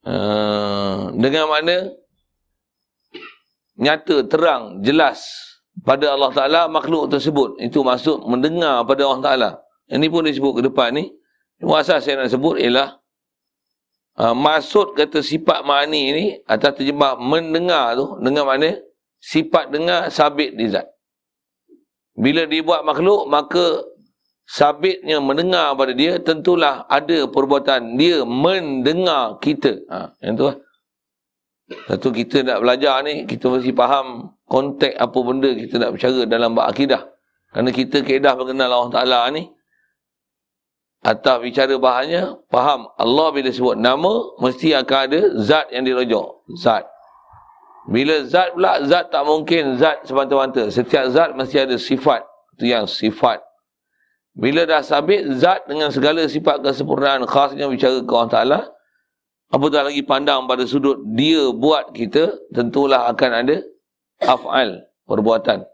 Uh, 0.00 1.12
dengan 1.20 1.44
mana 1.50 1.92
nyata, 3.76 4.24
terang, 4.24 4.80
jelas 4.80 5.24
pada 5.84 6.12
Allah 6.12 6.32
Ta'ala 6.32 6.60
makhluk 6.72 7.12
tersebut. 7.12 7.60
Itu 7.60 7.84
masuk 7.84 8.24
mendengar 8.24 8.84
pada 8.88 9.04
Allah 9.04 9.22
Ta'ala. 9.22 9.50
Ini 9.90 10.06
pun 10.08 10.24
disebut 10.24 10.60
ke 10.60 10.62
depan 10.72 10.96
ni. 10.96 11.12
Asal 11.60 12.00
saya 12.00 12.24
nak 12.24 12.32
sebut 12.32 12.56
ialah 12.56 13.00
Uh, 14.20 14.36
maksud 14.36 14.98
kata 15.00 15.24
sifat 15.24 15.64
ma'ani 15.64 16.02
ni 16.12 16.24
atas 16.44 16.76
terjemah 16.76 17.16
mendengar 17.16 17.96
tu 17.96 18.20
dengan 18.20 18.44
mana 18.44 18.76
sifat 19.16 19.72
dengar 19.72 20.12
sabit 20.12 20.52
di 20.60 20.68
zat. 20.68 20.84
Bila 22.18 22.44
dibuat 22.44 22.84
makhluk 22.84 23.24
maka 23.32 23.80
sabitnya 24.50 25.22
mendengar 25.22 25.78
pada 25.78 25.94
dia 25.94 26.18
tentulah 26.18 26.82
ada 26.90 27.30
perbuatan 27.30 27.94
dia 27.94 28.26
mendengar 28.26 29.38
kita. 29.38 29.78
Ha, 29.86 30.10
yang 30.26 30.34
tu 30.34 30.50
lah. 30.50 30.58
Satu 31.86 32.10
kita 32.10 32.42
nak 32.42 32.66
belajar 32.66 32.98
ni 33.06 33.30
kita 33.30 33.46
mesti 33.46 33.70
faham 33.70 34.34
konteks 34.50 34.98
apa 34.98 35.18
benda 35.22 35.54
kita 35.54 35.78
nak 35.78 35.94
bercara 35.94 36.26
dalam 36.26 36.58
bab 36.58 36.66
akidah. 36.66 37.06
Kerana 37.54 37.70
kita 37.70 38.02
keedah 38.02 38.34
mengenal 38.34 38.70
Allah 38.74 38.90
Ta'ala 38.90 39.18
ni 39.30 39.46
atau 41.00 41.40
bicara 41.40 41.80
bahannya, 41.80 42.44
faham 42.52 42.92
Allah 43.00 43.28
bila 43.32 43.48
sebut 43.48 43.72
nama, 43.72 44.36
mesti 44.36 44.76
akan 44.76 44.98
ada 45.08 45.20
zat 45.40 45.72
yang 45.72 45.88
dirujuk. 45.88 46.44
Zat. 46.60 46.84
Bila 47.88 48.20
zat 48.28 48.52
pula, 48.52 48.84
zat 48.84 49.08
tak 49.08 49.24
mungkin 49.24 49.80
zat 49.80 50.04
semata-mata. 50.04 50.68
Setiap 50.68 51.08
zat 51.08 51.32
mesti 51.32 51.56
ada 51.56 51.80
sifat. 51.80 52.20
Itu 52.54 52.68
yang 52.68 52.84
sifat. 52.84 53.40
Bila 54.40 54.64
dah 54.64 54.80
sabit 54.80 55.28
zat 55.36 55.68
dengan 55.68 55.92
segala 55.92 56.24
sifat 56.24 56.64
kesempurnaan 56.64 57.28
khasnya 57.28 57.68
bicara 57.68 58.00
ke 58.00 58.08
Allah 58.08 58.32
Ta'ala, 58.32 58.60
apatah 59.52 59.92
lagi 59.92 60.00
pandang 60.00 60.48
pada 60.48 60.64
sudut 60.64 60.96
dia 61.12 61.52
buat 61.52 61.92
kita, 61.92 62.48
tentulah 62.56 63.04
akan 63.12 63.30
ada 63.44 63.56
af'al, 64.24 64.80
perbuatan. 65.04 65.68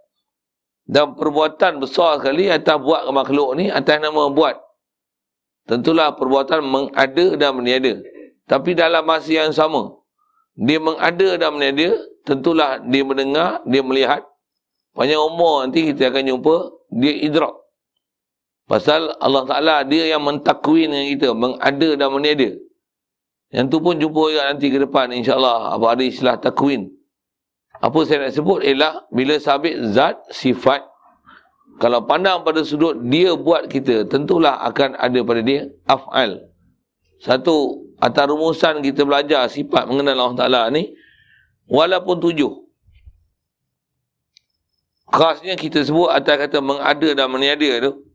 Dan 0.82 1.14
perbuatan 1.14 1.78
besar 1.78 2.18
sekali 2.18 2.50
atas 2.50 2.74
buat 2.82 3.06
ke 3.06 3.12
makhluk 3.14 3.54
ni, 3.54 3.70
atas 3.70 4.02
nama 4.02 4.34
buat. 4.34 4.58
Tentulah 5.70 6.14
perbuatan 6.18 6.62
mengada 6.66 7.38
dan 7.38 7.50
meniada. 7.54 8.02
Tapi 8.50 8.74
dalam 8.74 9.02
masa 9.06 9.30
yang 9.30 9.54
sama, 9.54 9.94
dia 10.58 10.82
mengada 10.82 11.38
dan 11.38 11.50
meniada, 11.54 12.02
tentulah 12.26 12.82
dia 12.82 13.02
mendengar, 13.06 13.62
dia 13.62 13.82
melihat. 13.82 14.26
Banyak 14.94 15.18
umur 15.22 15.62
nanti 15.62 15.90
kita 15.90 16.10
akan 16.10 16.34
jumpa, 16.34 16.56
dia 16.98 17.14
idrak. 17.30 17.55
Pasal 18.66 19.14
Allah 19.22 19.46
Ta'ala 19.46 19.76
dia 19.86 20.10
yang 20.10 20.26
mentakwin 20.26 20.90
dengan 20.90 21.06
kita, 21.06 21.28
mengada 21.38 21.90
dan 21.94 22.08
meniada. 22.10 22.50
Yang 23.54 23.66
tu 23.70 23.78
pun 23.78 23.94
jumpa 23.94 24.22
juga 24.34 24.42
nanti 24.50 24.66
ke 24.74 24.78
depan 24.82 25.14
insyaAllah. 25.14 25.78
Apa 25.78 25.94
ada 25.94 26.02
istilah 26.02 26.34
takwin. 26.42 26.90
Apa 27.78 28.02
saya 28.02 28.26
nak 28.26 28.34
sebut 28.34 28.66
ialah 28.66 29.06
bila 29.14 29.38
sabit 29.38 29.78
zat, 29.94 30.18
sifat, 30.34 30.82
kalau 31.76 32.08
pandang 32.08 32.40
pada 32.40 32.64
sudut 32.64 32.96
dia 33.04 33.36
buat 33.36 33.68
kita, 33.68 34.08
tentulah 34.08 34.64
akan 34.64 34.96
ada 34.96 35.20
pada 35.20 35.40
dia 35.44 35.68
af'al. 35.84 36.40
Satu, 37.20 37.86
atas 38.00 38.24
rumusan 38.32 38.80
kita 38.80 39.04
belajar 39.04 39.44
sifat 39.52 39.84
mengenal 39.84 40.32
Allah 40.32 40.38
Ta'ala 40.40 40.60
ni, 40.72 40.96
walaupun 41.68 42.16
tujuh. 42.16 42.64
Khasnya 45.12 45.54
kita 45.54 45.84
sebut 45.84 46.10
atas 46.10 46.48
kata 46.48 46.58
mengada 46.64 47.12
dan 47.12 47.28
meniada 47.28 47.92
tu, 47.92 48.05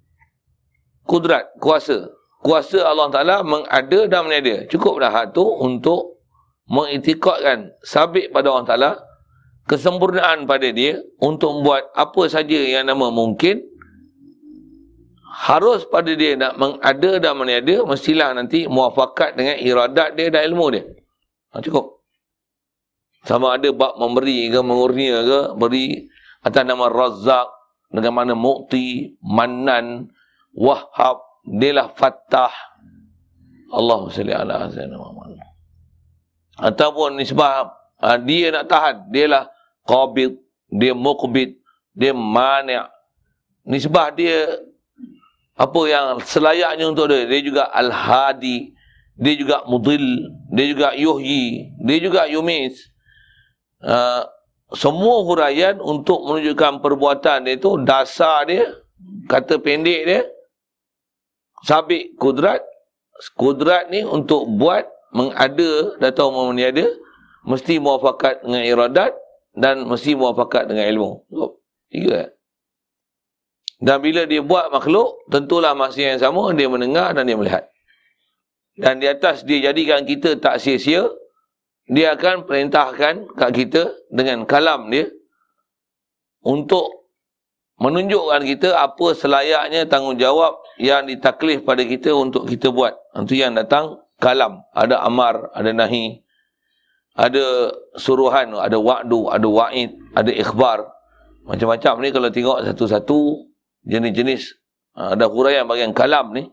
kudrat, 1.08 1.51
kuasa. 1.62 2.10
Kuasa 2.41 2.81
Allah 2.81 3.08
Ta'ala 3.13 3.36
mengada 3.46 4.10
dan 4.10 4.25
meniada. 4.25 4.65
Cukup 4.65 4.98
dah 4.98 5.13
hak 5.13 5.38
tu 5.38 5.46
untuk 5.46 6.17
mengitikadkan 6.65 7.70
sabit 7.86 8.34
pada 8.34 8.50
Allah 8.50 8.65
Ta'ala, 8.65 8.91
kesempurnaan 9.70 10.50
pada 10.50 10.67
dia 10.74 10.98
untuk 11.22 11.62
membuat 11.62 11.93
apa 11.93 12.25
saja 12.27 12.58
yang 12.58 12.89
nama 12.89 13.13
mungkin 13.13 13.62
harus 15.31 15.88
pada 15.88 16.12
dia 16.12 16.36
nak 16.36 16.60
mengada 16.60 17.12
dan 17.24 17.34
meniada 17.39 17.88
mestilah 17.88 18.36
nanti 18.36 18.67
muafakat 18.67 19.39
dengan 19.39 19.55
iradat 19.63 20.20
dia 20.20 20.27
dan 20.27 20.51
ilmu 20.51 20.65
dia 20.75 20.84
ha, 21.55 21.63
cukup 21.63 22.03
sama 23.24 23.55
ada 23.55 23.72
bab 23.72 23.96
memberi 23.96 24.51
ke 24.51 24.60
mengurnia 24.60 25.24
ke 25.24 25.39
beri 25.55 26.12
atas 26.43 26.63
nama 26.67 26.91
razak 26.91 27.48
dengan 27.88 28.12
mana 28.12 28.34
mukti 28.36 29.15
manan 29.24 30.12
wahab 30.55 31.22
dia 31.48 31.74
lah 31.74 31.89
fattah 31.96 32.53
Allah 33.72 34.00
salli 34.12 34.34
ala 34.36 34.67
sayyidina 34.67 34.98
Muhammad 35.00 35.39
ataupun 36.60 37.17
nisbah 37.17 37.81
Ha, 38.01 38.17
dia 38.17 38.50
nak 38.50 38.65
tahan. 38.65 38.96
Dia 39.13 39.29
lah 39.29 39.43
qabid. 39.86 40.34
Dia 40.74 40.98
muqbid. 40.98 41.62
Dia 41.93 42.17
mani' 42.17 42.81
Nisbah 43.62 44.10
dia 44.10 44.58
apa 45.53 45.81
yang 45.86 46.17
selayaknya 46.25 46.89
untuk 46.89 47.13
dia. 47.13 47.29
Dia 47.29 47.39
juga 47.46 47.63
al-hadi. 47.70 48.74
Dia 49.13 49.38
juga 49.38 49.62
mudil. 49.70 50.34
Dia 50.50 50.65
juga 50.65 50.88
yuhyi. 50.98 51.77
Dia 51.86 51.98
juga 52.01 52.25
yumis. 52.25 52.89
uh, 53.86 54.25
semua 54.74 55.22
huraian 55.27 55.77
untuk 55.84 56.25
menunjukkan 56.25 56.79
perbuatan 56.79 57.43
dia 57.43 57.60
tu 57.60 57.75
dasar 57.84 58.48
dia 58.48 58.72
kata 59.27 59.60
pendek 59.60 60.01
dia 60.08 60.24
sabit 61.65 62.13
kudrat 62.18 62.62
kudrat 63.38 63.89
ni 63.94 64.01
untuk 64.01 64.50
buat 64.58 64.88
mengada 65.13 65.98
atau 66.01 66.34
meniada 66.50 66.88
mesti 67.46 67.77
muafakat 67.77 68.41
dengan 68.46 68.63
iradat 68.63 69.12
dan 69.53 69.84
mesti 69.86 70.15
muafakat 70.15 70.72
dengan 70.72 70.88
ilmu. 70.88 71.12
Tiga. 71.91 72.32
Dan 73.82 73.98
bila 74.00 74.30
dia 74.30 74.46
buat 74.46 74.70
makhluk, 74.70 75.25
tentulah 75.34 75.74
masa 75.74 76.15
yang 76.15 76.22
sama 76.22 76.53
dia 76.53 76.70
mendengar 76.70 77.18
dan 77.18 77.25
dia 77.25 77.36
melihat. 77.36 77.65
Dan 78.77 79.01
di 79.01 79.10
atas 79.10 79.41
dia 79.44 79.74
jadikan 79.74 80.06
kita 80.06 80.38
tak 80.38 80.62
sia-sia, 80.62 81.10
dia 81.89 82.13
akan 82.15 82.48
perintahkan 82.48 83.36
kat 83.36 83.51
kita 83.51 83.91
dengan 84.13 84.48
kalam 84.48 84.88
dia 84.94 85.10
untuk 86.46 87.10
menunjukkan 87.82 88.46
kita 88.46 88.77
apa 88.77 89.18
selayaknya 89.18 89.89
tanggungjawab 89.89 90.62
yang 90.81 91.05
ditaklif 91.05 91.61
pada 91.61 91.85
kita 91.85 92.09
untuk 92.09 92.50
kita 92.50 92.73
buat. 92.73 92.97
Itu 93.13 93.38
yang 93.38 93.53
datang 93.53 94.01
kalam. 94.17 94.65
Ada 94.73 95.05
amar, 95.05 95.53
ada 95.53 95.69
nahi, 95.69 96.25
ada 97.13 97.69
suruhan, 97.93 98.57
ada 98.57 98.81
wa'du, 98.81 99.29
ada 99.29 99.45
wa'id, 99.45 99.93
ada 100.17 100.33
ikhbar. 100.33 100.89
Macam-macam 101.45 101.93
ni 102.01 102.09
kalau 102.09 102.29
tengok 102.33 102.65
satu-satu 102.65 103.19
jenis-jenis 103.85 104.57
ha, 104.97 105.13
ada 105.13 105.29
huraian 105.29 105.69
bagian 105.69 105.93
kalam 105.93 106.33
ni. 106.33 106.50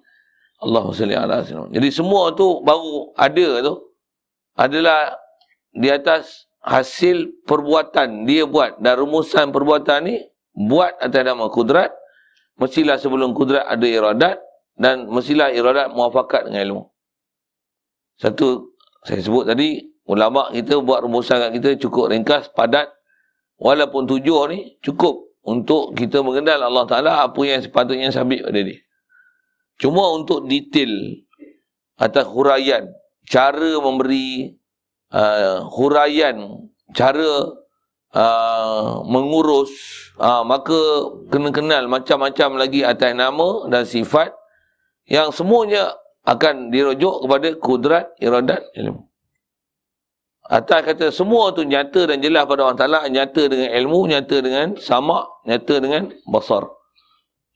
Salli 0.58 1.14
ala 1.14 1.46
Jadi 1.46 1.88
semua 1.94 2.34
tu 2.34 2.66
baru 2.66 3.14
ada 3.14 3.62
tu 3.62 3.74
adalah 4.58 5.14
di 5.70 5.86
atas 5.86 6.50
hasil 6.66 7.46
perbuatan 7.46 8.26
dia 8.26 8.42
buat 8.42 8.82
dan 8.82 8.98
rumusan 8.98 9.54
perbuatan 9.54 10.02
ni 10.02 10.18
buat 10.58 10.98
atas 10.98 11.22
nama 11.22 11.46
kudrat 11.46 11.94
mestilah 12.58 12.98
sebelum 12.98 13.32
kudrat 13.32 13.64
ada 13.64 13.86
iradat 13.86 14.36
dan 14.74 15.06
mestilah 15.08 15.50
iradat 15.54 15.94
muafakat 15.94 16.50
dengan 16.50 16.62
ilmu. 16.66 16.82
Satu 18.18 18.74
saya 19.06 19.22
sebut 19.22 19.46
tadi 19.46 19.78
ulama 20.10 20.50
kita 20.50 20.82
buat 20.82 21.06
rumusan 21.06 21.38
kat 21.38 21.50
kita 21.54 21.68
cukup 21.86 22.10
ringkas, 22.10 22.50
padat. 22.52 22.90
Walaupun 23.58 24.06
tujuh 24.06 24.54
ni 24.54 24.78
cukup 24.78 25.34
untuk 25.42 25.98
kita 25.98 26.22
mengenal 26.22 26.62
Allah 26.62 26.86
Ta'ala 26.86 27.12
apa 27.26 27.40
yang 27.42 27.58
sepatutnya 27.58 28.14
sabit 28.14 28.46
pada 28.46 28.60
dia. 28.62 28.78
Cuma 29.78 30.14
untuk 30.14 30.46
detail 30.46 30.90
atas 31.98 32.26
huraian, 32.30 32.86
cara 33.26 33.82
memberi 33.82 34.54
uh, 35.10 35.66
huraian, 35.74 36.66
cara 36.94 37.50
uh, 38.14 39.04
mengurus, 39.04 39.72
uh, 40.20 40.44
maka 40.44 40.78
kena 41.28 41.50
kenal 41.52 41.84
macam-macam 41.90 42.48
lagi 42.56 42.80
atas 42.84 43.12
nama 43.12 43.68
dan 43.68 43.84
sifat 43.84 44.32
yang 45.08 45.32
semuanya 45.32 45.96
akan 46.28 46.68
dirujuk 46.68 47.24
kepada 47.24 47.48
kudrat, 47.56 48.06
iradat, 48.20 48.60
ilmu. 48.76 49.08
Atas 50.48 50.80
kata 50.80 51.06
semua 51.12 51.52
tu 51.52 51.60
nyata 51.60 52.08
dan 52.08 52.24
jelas 52.24 52.48
pada 52.48 52.64
Allah 52.64 52.80
Ta'ala, 52.80 53.00
nyata 53.08 53.52
dengan 53.52 53.68
ilmu, 53.68 54.08
nyata 54.08 54.36
dengan 54.40 54.80
sama, 54.80 55.28
nyata 55.44 55.76
dengan 55.76 56.08
basar. 56.24 56.64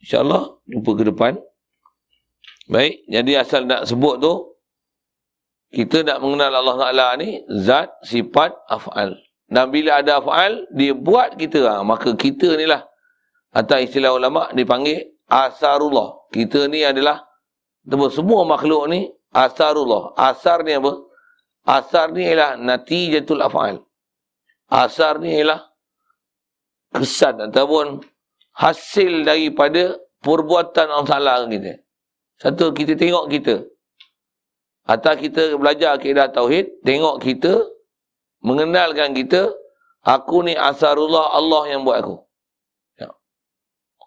InsyaAllah, 0.05 0.61
jumpa 0.69 0.91
ke 1.01 1.05
depan. 1.09 1.33
Baik, 2.69 3.01
jadi 3.09 3.41
asal 3.41 3.65
nak 3.65 3.89
sebut 3.89 4.21
tu, 4.21 4.33
kita 5.73 6.05
nak 6.05 6.21
mengenal 6.21 6.53
Allah 6.53 6.77
Ta'ala 6.85 7.07
ni, 7.17 7.41
zat, 7.65 7.89
sifat, 8.05 8.53
af'al. 8.69 9.17
Dan 9.53 9.69
bila 9.69 10.01
ada 10.01 10.25
af'al, 10.25 10.65
dia 10.73 10.97
buat 10.97 11.37
kita, 11.37 11.61
ha, 11.69 11.75
maka 11.85 12.17
kita 12.17 12.57
ni 12.57 12.65
lah, 12.65 12.89
atas 13.53 13.93
istilah 13.93 14.17
ulama' 14.17 14.49
dipanggil 14.57 15.13
asarullah. 15.29 16.33
Kita 16.33 16.73
ni 16.73 16.81
adalah, 16.81 17.21
semua 18.09 18.49
makhluk 18.49 18.89
ni, 18.89 19.13
asarullah. 19.29 20.17
Asar 20.17 20.65
ni 20.65 20.73
apa? 20.73 20.93
Asar 21.69 22.17
ni 22.17 22.25
ialah 22.25 22.57
natijatul 22.57 23.45
af'al. 23.45 23.85
Asar 24.73 25.21
ni 25.21 25.37
ialah 25.37 25.69
kesan 26.97 27.53
ataupun 27.53 28.01
hasil 28.57 29.29
daripada 29.29 30.01
perbuatan 30.25 30.89
Allah 30.89 31.09
Ta'ala 31.09 31.35
kita. 31.49 31.77
Satu, 32.41 32.73
kita 32.73 32.97
tengok 32.97 33.29
kita. 33.29 33.69
Atau 34.89 35.15
kita 35.15 35.61
belajar 35.61 35.95
akidah 35.95 36.33
Tauhid, 36.33 36.83
tengok 36.83 37.23
kita, 37.23 37.69
mengenalkan 38.43 39.15
kita, 39.17 39.51
aku 40.03 40.45
ni 40.45 40.59
asarullah 40.59 41.33
Allah 41.33 41.63
yang 41.71 41.87
buat 41.87 42.03
aku. 42.03 42.17
Ya. 42.99 43.09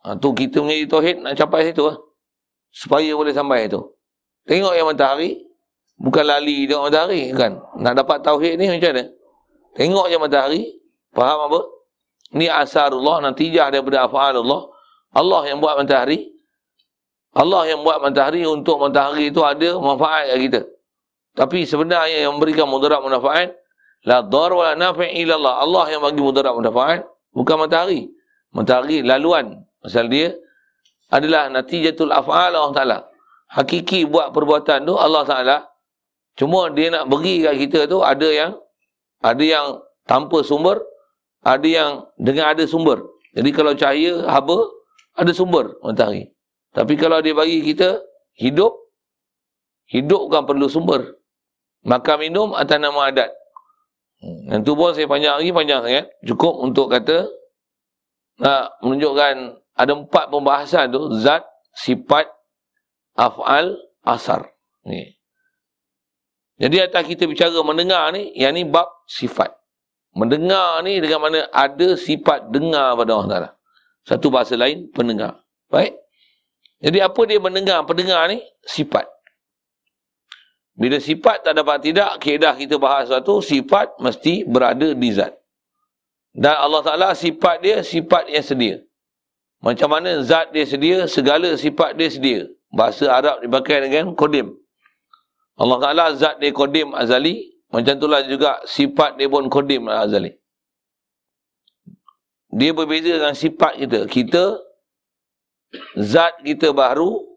Ha, 0.06 0.20
tu 0.20 0.36
kita 0.36 0.62
menjadi 0.62 0.86
Tauhid 0.92 1.16
nak 1.24 1.34
capai 1.40 1.72
situ 1.72 1.88
lah. 1.88 1.98
Supaya 2.76 3.16
boleh 3.16 3.32
sampai 3.32 3.72
itu. 3.72 3.80
Tengok 4.46 4.76
yang 4.76 4.92
matahari, 4.92 5.46
Bukan 5.96 6.28
lali 6.28 6.68
tengok 6.68 6.92
matahari 6.92 7.32
kan. 7.32 7.56
Nak 7.80 7.94
dapat 7.96 8.20
tauhid 8.20 8.60
ni 8.60 8.68
macam 8.68 8.92
mana? 8.92 9.04
Tengok 9.80 10.06
je 10.12 10.18
matahari. 10.20 10.62
Faham 11.16 11.48
apa? 11.48 11.60
Ni 12.36 12.52
asarullah, 12.52 13.24
natijah 13.24 13.72
daripada 13.72 14.04
afa'alullah. 14.04 14.68
Allah 15.16 15.42
yang 15.48 15.64
buat 15.64 15.80
matahari. 15.80 16.36
Allah 17.32 17.64
yang 17.72 17.84
buat 17.88 18.04
matahari 18.04 18.44
untuk 18.44 18.80
matahari 18.84 19.32
itu 19.32 19.40
ada 19.40 19.80
manfaat 19.80 20.36
kat 20.36 20.40
kita. 20.44 20.62
Tapi 21.36 21.64
sebenarnya 21.64 22.28
yang 22.28 22.36
memberikan 22.36 22.68
mudarat 22.68 23.00
manfaat 23.00 23.56
la 24.06 24.22
dar 24.22 24.54
wa 24.54 24.72
la 24.72 24.74
nafi' 24.78 25.26
Allah. 25.28 25.62
Allah 25.66 25.86
yang 25.92 26.02
bagi 26.06 26.22
mudarat 26.22 26.54
manfaat 26.54 27.02
bukan 27.34 27.56
matahari. 27.66 28.08
Matahari 28.54 29.04
laluan. 29.04 29.66
Pasal 29.82 30.08
dia 30.08 30.34
adalah 31.12 31.52
natijatul 31.52 32.14
af'al 32.14 32.54
Allah 32.54 32.74
Taala. 32.74 32.98
Hakiki 33.52 34.10
buat 34.10 34.34
perbuatan 34.34 34.88
tu 34.90 34.98
Allah 34.98 35.24
Taala 35.28 35.58
Cuma 36.36 36.68
dia 36.68 36.92
nak 36.92 37.08
beri 37.08 37.40
kat 37.48 37.56
kita 37.64 37.80
tu 37.88 38.04
ada 38.04 38.28
yang 38.28 38.52
ada 39.24 39.44
yang 39.44 39.80
tanpa 40.04 40.44
sumber, 40.44 40.84
ada 41.42 41.64
yang 41.64 41.92
dengan 42.20 42.52
ada 42.52 42.68
sumber. 42.68 43.00
Jadi 43.32 43.50
kalau 43.56 43.72
cahaya 43.72 44.28
haba 44.28 44.68
ada 45.16 45.32
sumber 45.32 45.80
matahari. 45.80 46.28
Tapi 46.76 47.00
kalau 47.00 47.24
dia 47.24 47.32
bagi 47.32 47.64
kita 47.64 48.04
hidup 48.36 48.76
hidup 49.88 50.28
kan 50.28 50.44
perlu 50.44 50.68
sumber. 50.68 51.16
Makan 51.88 52.16
minum 52.20 52.48
atas 52.52 52.84
nama 52.84 53.08
adat. 53.08 53.32
Yang 54.24 54.62
tu 54.64 54.74
pun 54.74 54.92
saya 54.96 55.08
panjang 55.10 55.36
lagi 55.38 55.52
panjang 55.52 55.82
sangat. 55.84 56.06
Cukup 56.24 56.54
untuk 56.64 56.88
kata 56.88 57.28
nak 58.40 58.80
menunjukkan 58.84 59.60
ada 59.76 59.92
empat 59.92 60.26
pembahasan 60.32 60.92
tu 60.92 61.12
zat, 61.20 61.44
sifat, 61.76 62.32
af'al, 63.16 63.76
asar. 64.08 64.48
Ni. 64.88 65.16
Jadi 66.56 66.80
atas 66.80 67.04
kita 67.04 67.28
bicara 67.28 67.60
mendengar 67.68 68.16
ni, 68.16 68.32
yang 68.32 68.56
ni 68.56 68.64
bab 68.64 68.88
sifat. 69.12 69.52
Mendengar 70.16 70.80
ni 70.88 71.04
dengan 71.04 71.28
mana 71.28 71.52
ada 71.52 72.00
sifat 72.00 72.48
dengar 72.48 72.96
pada 72.96 73.12
Allah 73.12 73.28
Ta'ala. 73.28 73.50
Satu 74.08 74.32
bahasa 74.32 74.56
lain, 74.56 74.88
pendengar. 74.96 75.44
Baik? 75.68 76.00
Jadi 76.80 77.04
apa 77.04 77.22
dia 77.28 77.40
mendengar, 77.44 77.84
pendengar 77.84 78.32
ni? 78.32 78.40
Sifat. 78.64 79.04
Bila 80.76 81.00
sifat 81.00 81.48
tak 81.48 81.56
dapat 81.56 81.80
tidak, 81.80 82.20
keedah 82.20 82.52
kita 82.52 82.76
bahas 82.76 83.08
satu, 83.08 83.40
sifat 83.40 83.96
mesti 83.96 84.44
berada 84.44 84.92
di 84.92 85.10
zat. 85.16 85.32
Dan 86.36 86.52
Allah 86.52 86.84
Ta'ala 86.84 87.10
sifat 87.16 87.64
dia, 87.64 87.80
sifat 87.80 88.28
yang 88.28 88.44
sedia. 88.44 88.76
Macam 89.64 89.88
mana 89.88 90.20
zat 90.20 90.52
dia 90.52 90.68
sedia, 90.68 91.08
segala 91.08 91.56
sifat 91.56 91.96
dia 91.96 92.12
sedia. 92.12 92.40
Bahasa 92.76 93.08
Arab 93.08 93.40
dipakai 93.40 93.88
dengan 93.88 94.12
kodim. 94.20 94.52
Allah 95.56 95.80
Ta'ala 95.80 96.06
zat 96.20 96.44
dia 96.44 96.52
kodim 96.52 96.92
azali. 96.92 97.56
Macam 97.72 97.96
itulah 97.96 98.20
juga 98.28 98.60
sifat 98.68 99.16
dia 99.16 99.32
pun 99.32 99.48
kodim 99.48 99.88
azali. 99.88 100.36
Dia 102.52 102.76
berbeza 102.76 103.16
dengan 103.16 103.36
sifat 103.36 103.80
kita. 103.80 104.00
Kita, 104.12 104.44
zat 106.04 106.44
kita 106.44 106.76
baru, 106.76 107.35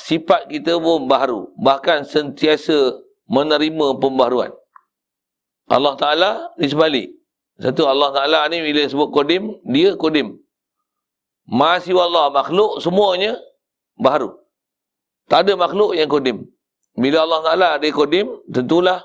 sifat 0.00 0.48
kita 0.48 0.80
pun 0.80 1.04
baru. 1.04 1.52
Bahkan 1.60 2.08
sentiasa 2.08 2.96
menerima 3.28 4.00
pembaharuan. 4.00 4.52
Allah 5.68 5.94
Ta'ala 6.00 6.30
ni 6.56 6.66
sebalik. 6.72 7.12
Satu 7.60 7.84
Allah 7.84 8.08
Ta'ala 8.16 8.48
ni 8.48 8.64
bila 8.64 8.88
sebut 8.88 9.12
kodim, 9.12 9.60
dia 9.68 9.92
kodim. 9.98 10.40
Masih 11.44 11.96
Allah 11.96 12.32
makhluk 12.32 12.80
semuanya 12.80 13.36
baru. 14.00 14.36
Tak 15.28 15.44
ada 15.44 15.52
makhluk 15.60 15.92
yang 15.92 16.08
kodim. 16.08 16.48
Bila 16.96 17.28
Allah 17.28 17.40
Ta'ala 17.44 17.68
dia 17.76 17.92
kodim, 17.92 18.32
tentulah 18.48 19.04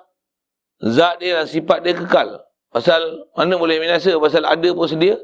zat 0.80 1.20
dia 1.20 1.44
dan 1.44 1.48
sifat 1.48 1.84
dia 1.84 1.94
kekal. 2.00 2.40
Pasal 2.72 3.28
mana 3.36 3.60
boleh 3.60 3.78
binasa? 3.78 4.16
Pasal 4.18 4.48
ada 4.48 4.70
pun 4.72 4.88
sedia. 4.88 5.20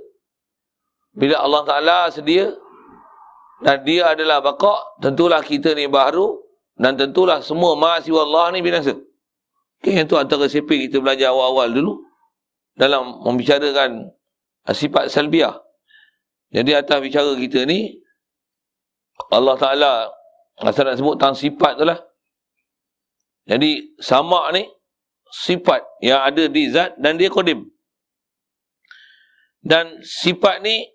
Bila 1.15 1.39
Allah 1.39 1.63
Ta'ala 1.63 1.97
sedia 2.11 2.51
dan 3.59 3.83
dia 3.83 4.15
adalah 4.15 4.39
bakak, 4.39 5.03
tentulah 5.03 5.43
kita 5.43 5.75
ni 5.75 5.91
baru 5.91 6.39
dan 6.79 6.95
tentulah 6.95 7.43
semua 7.43 7.75
mahasiswa 7.75 8.23
Allah 8.23 8.55
ni 8.55 8.63
binasa. 8.63 8.95
Okay, 9.79 9.95
yang 9.99 10.07
tu 10.07 10.15
antara 10.15 10.47
siapa 10.47 10.71
kita 10.71 10.99
belajar 10.99 11.31
awal-awal 11.31 11.71
dulu. 11.71 11.93
dalam 12.79 13.19
membicarakan 13.27 14.07
uh, 14.63 14.71
sifat 14.71 15.11
salbiah. 15.11 15.59
Jadi 16.55 16.71
atas 16.71 17.03
bicara 17.03 17.35
kita 17.35 17.67
ni 17.67 17.99
Allah 19.35 19.59
Taala 19.59 20.07
asal 20.63 20.87
nak 20.87 20.95
sebut 20.95 21.19
tentang 21.19 21.35
sifat 21.35 21.75
tu 21.75 21.83
lah. 21.83 21.99
Jadi 23.43 23.99
sama 23.99 24.47
ni 24.55 24.63
sifat 25.27 25.83
yang 25.99 26.23
ada 26.23 26.47
di 26.47 26.71
zat 26.71 26.95
dan 26.95 27.19
dia 27.19 27.27
kodim. 27.27 27.67
Dan 29.59 29.99
sifat 29.99 30.63
ni 30.63 30.87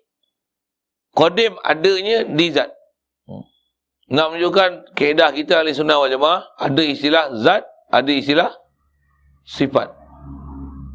kodim 1.15 1.55
adanya 1.63 2.27
di 2.27 2.51
zat. 2.51 2.69
Nak 4.05 4.37
menunjukkan 4.37 4.93
keedah 4.93 5.33
kita 5.33 5.65
ahli 5.65 5.73
sunnah 5.73 5.97
wal 5.97 6.11
jamaah 6.11 6.45
ada 6.61 6.83
istilah 6.85 7.33
zat, 7.41 7.65
ada 7.89 8.11
istilah 8.13 8.53
sifat. 9.49 9.89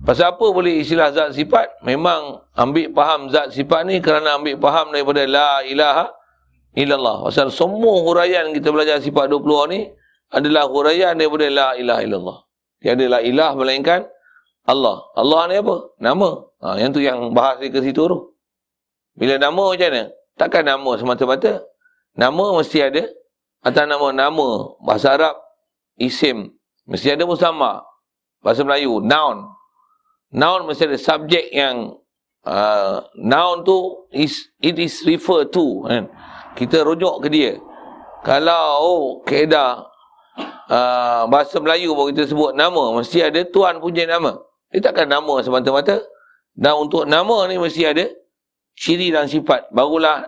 Pasal 0.06 0.38
apa 0.38 0.46
boleh 0.46 0.78
istilah 0.78 1.10
zat 1.10 1.34
sifat? 1.34 1.82
Memang 1.82 2.46
ambil 2.54 2.94
faham 2.94 3.26
zat 3.26 3.50
sifat 3.50 3.82
ni 3.90 3.98
kerana 3.98 4.38
ambil 4.38 4.62
faham 4.62 4.94
daripada 4.94 5.26
la 5.26 5.66
ilaha 5.66 6.06
illallah. 6.78 7.26
Pasal 7.26 7.50
semua 7.50 7.98
huraian 8.06 8.54
kita 8.54 8.70
belajar 8.70 9.02
sifat 9.02 9.26
20 9.26 9.74
ni 9.74 9.90
adalah 10.30 10.70
huraian 10.70 11.18
daripada 11.18 11.50
la 11.50 11.68
ilaha 11.74 12.00
illallah. 12.06 12.38
Tiada 12.78 13.04
la 13.10 13.18
ilah 13.20 13.52
melainkan 13.58 14.06
Allah. 14.64 15.02
Allah 15.18 15.40
ni 15.50 15.54
apa? 15.58 15.76
Nama. 15.98 16.30
Ha, 16.62 16.66
yang 16.78 16.90
tu 16.94 17.02
yang 17.02 17.34
bahas 17.34 17.58
ke 17.58 17.80
situ 17.82 18.06
tu. 18.06 18.18
Bila 19.14 19.36
nama 19.36 19.74
macam 19.74 19.88
mana? 19.90 20.02
Takkan 20.38 20.64
nama 20.64 20.90
semata-mata. 20.96 21.62
Nama 22.16 22.44
mesti 22.56 22.78
ada. 22.80 23.04
Atas 23.60 23.84
nama, 23.84 24.08
nama. 24.08 24.48
Bahasa 24.80 25.12
Arab, 25.12 25.36
isim. 26.00 26.48
Mesti 26.88 27.12
ada 27.12 27.28
musamma. 27.28 27.84
Bahasa 28.40 28.64
Melayu, 28.64 29.04
noun. 29.04 29.44
Noun 30.32 30.60
mesti 30.64 30.86
ada 30.88 30.96
subjek 30.96 31.50
yang 31.52 31.98
uh, 32.46 33.04
noun 33.18 33.66
tu 33.66 34.06
is 34.14 34.48
it 34.62 34.78
is 34.78 35.02
refer 35.04 35.44
to 35.44 35.84
kan. 35.84 36.08
Kita 36.56 36.86
rujuk 36.86 37.26
ke 37.26 37.28
dia. 37.28 37.52
Kalau 38.24 38.64
oh, 38.80 39.04
keedah 39.26 39.84
uh, 40.70 41.22
bahasa 41.28 41.60
Melayu 41.60 41.92
baru 41.92 42.14
kita 42.14 42.30
sebut 42.30 42.52
nama, 42.56 42.96
mesti 42.96 43.20
ada 43.26 43.44
tuan 43.48 43.82
punya 43.82 44.08
nama. 44.08 44.38
Dia 44.70 44.80
takkan 44.80 45.10
nama 45.10 45.42
semata-mata. 45.42 46.00
Dan 46.54 46.88
untuk 46.88 47.06
nama 47.06 47.46
ni 47.46 47.58
mesti 47.58 47.86
ada 47.86 48.06
ciri 48.76 49.10
dan 49.14 49.26
sifat. 49.26 49.70
Barulah 49.74 50.26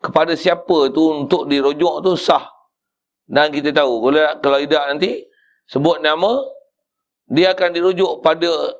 kepada 0.00 0.36
siapa 0.36 0.92
tu 0.92 1.24
untuk 1.24 1.48
dirujuk 1.48 2.04
tu 2.04 2.12
sah. 2.18 2.44
Dan 3.24 3.48
kita 3.48 3.72
tahu, 3.72 4.04
kalau, 4.04 4.20
kalau 4.44 4.58
tidak 4.60 4.84
nanti, 4.84 5.24
sebut 5.64 6.04
nama, 6.04 6.44
dia 7.24 7.56
akan 7.56 7.72
dirujuk 7.72 8.20
pada 8.20 8.76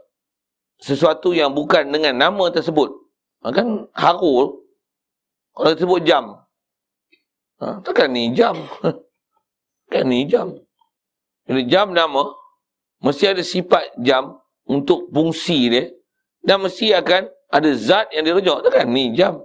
sesuatu 0.76 1.32
yang 1.32 1.56
bukan 1.56 1.88
dengan 1.88 2.12
nama 2.12 2.52
tersebut. 2.52 2.92
Ha, 3.40 3.52
kan 3.56 3.88
haru 3.96 4.60
kalau 5.56 5.72
sebut 5.76 6.00
jam. 6.04 6.44
Ha, 7.62 7.80
takkan 7.80 8.12
ni 8.12 8.36
jam. 8.36 8.56
kan 9.92 10.04
ni 10.04 10.28
jam. 10.28 10.52
Jadi 11.48 11.62
jam 11.68 11.92
nama, 11.92 12.28
mesti 13.00 13.32
ada 13.32 13.40
sifat 13.44 13.96
jam 14.00 14.40
untuk 14.64 15.12
fungsi 15.12 15.68
dia 15.68 15.92
dan 16.44 16.64
mesti 16.64 16.92
akan 16.92 17.28
ada 17.54 17.70
zat 17.78 18.10
yang 18.10 18.26
dirujuk. 18.26 18.66
Takkan 18.66 18.90
ni 18.90 19.14
jam. 19.14 19.38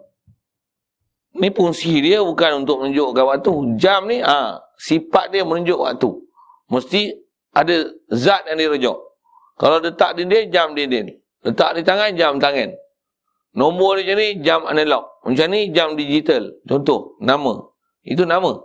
Ni 1.37 1.53
fungsi 1.53 2.01
dia 2.01 2.25
bukan 2.25 2.65
untuk 2.65 2.81
menunjukkan 2.81 3.21
waktu. 3.21 3.53
Jam 3.77 4.09
ni, 4.09 4.25
ha, 4.25 4.57
sifat 4.81 5.29
dia 5.29 5.45
menunjuk 5.45 5.77
waktu. 5.77 6.09
Mesti 6.73 7.13
ada 7.53 7.85
zat 8.09 8.49
yang 8.49 8.57
dirujuk. 8.57 8.97
Kalau 9.61 9.77
letak 9.77 10.17
dinding, 10.17 10.49
jam 10.49 10.73
dinding. 10.73 11.21
Letak 11.45 11.77
di 11.77 11.81
tangan, 11.85 12.17
jam 12.17 12.41
tangan. 12.41 12.73
Nombor 13.53 14.01
macam 14.01 14.17
ni, 14.17 14.41
jam 14.41 14.65
analog. 14.65 15.05
Macam 15.21 15.47
ni, 15.53 15.69
jam 15.69 15.93
digital. 15.93 16.49
Contoh, 16.65 17.19
nama. 17.21 17.61
Itu 18.01 18.25
nama. 18.25 18.57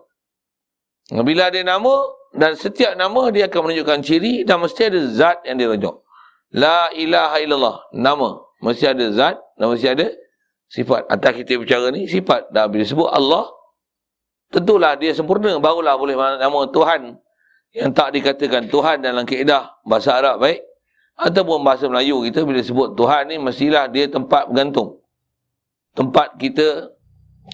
Bila 1.12 1.52
ada 1.52 1.60
nama, 1.60 1.94
dan 2.34 2.56
setiap 2.58 2.98
nama 2.98 3.30
dia 3.30 3.46
akan 3.46 3.70
menunjukkan 3.70 4.00
ciri 4.02 4.42
dan 4.42 4.58
mesti 4.58 4.90
ada 4.90 5.00
zat 5.06 5.38
yang 5.46 5.60
dirujuk. 5.60 6.02
La 6.50 6.90
ilaha 6.90 7.36
illallah. 7.38 7.76
Nama. 7.94 8.43
Mesti 8.62 8.84
ada 8.86 9.06
zat 9.10 9.36
dan 9.58 9.66
mesti 9.70 9.88
ada 9.90 10.06
sifat. 10.70 11.06
Atas 11.10 11.32
kita 11.42 11.58
bicara 11.58 11.90
ni, 11.90 12.06
sifat. 12.06 12.50
Dan 12.54 12.70
bila 12.70 12.84
sebut 12.86 13.10
Allah, 13.10 13.50
tentulah 14.54 14.94
dia 14.94 15.10
sempurna. 15.14 15.56
Barulah 15.58 15.98
boleh 15.98 16.14
nama 16.14 16.60
Tuhan. 16.70 17.18
Yang 17.74 17.90
tak 17.90 18.08
dikatakan 18.14 18.70
Tuhan 18.70 19.02
dalam 19.02 19.26
keedah 19.26 19.82
bahasa 19.82 20.14
Arab 20.14 20.38
baik 20.38 20.62
ataupun 21.18 21.62
bahasa 21.62 21.86
Melayu 21.86 22.22
kita 22.26 22.42
bila 22.42 22.62
sebut 22.62 22.94
Tuhan 22.98 23.30
ni 23.30 23.36
mestilah 23.38 23.90
dia 23.90 24.06
tempat 24.06 24.50
bergantung. 24.50 25.02
Tempat 25.98 26.38
kita 26.38 26.94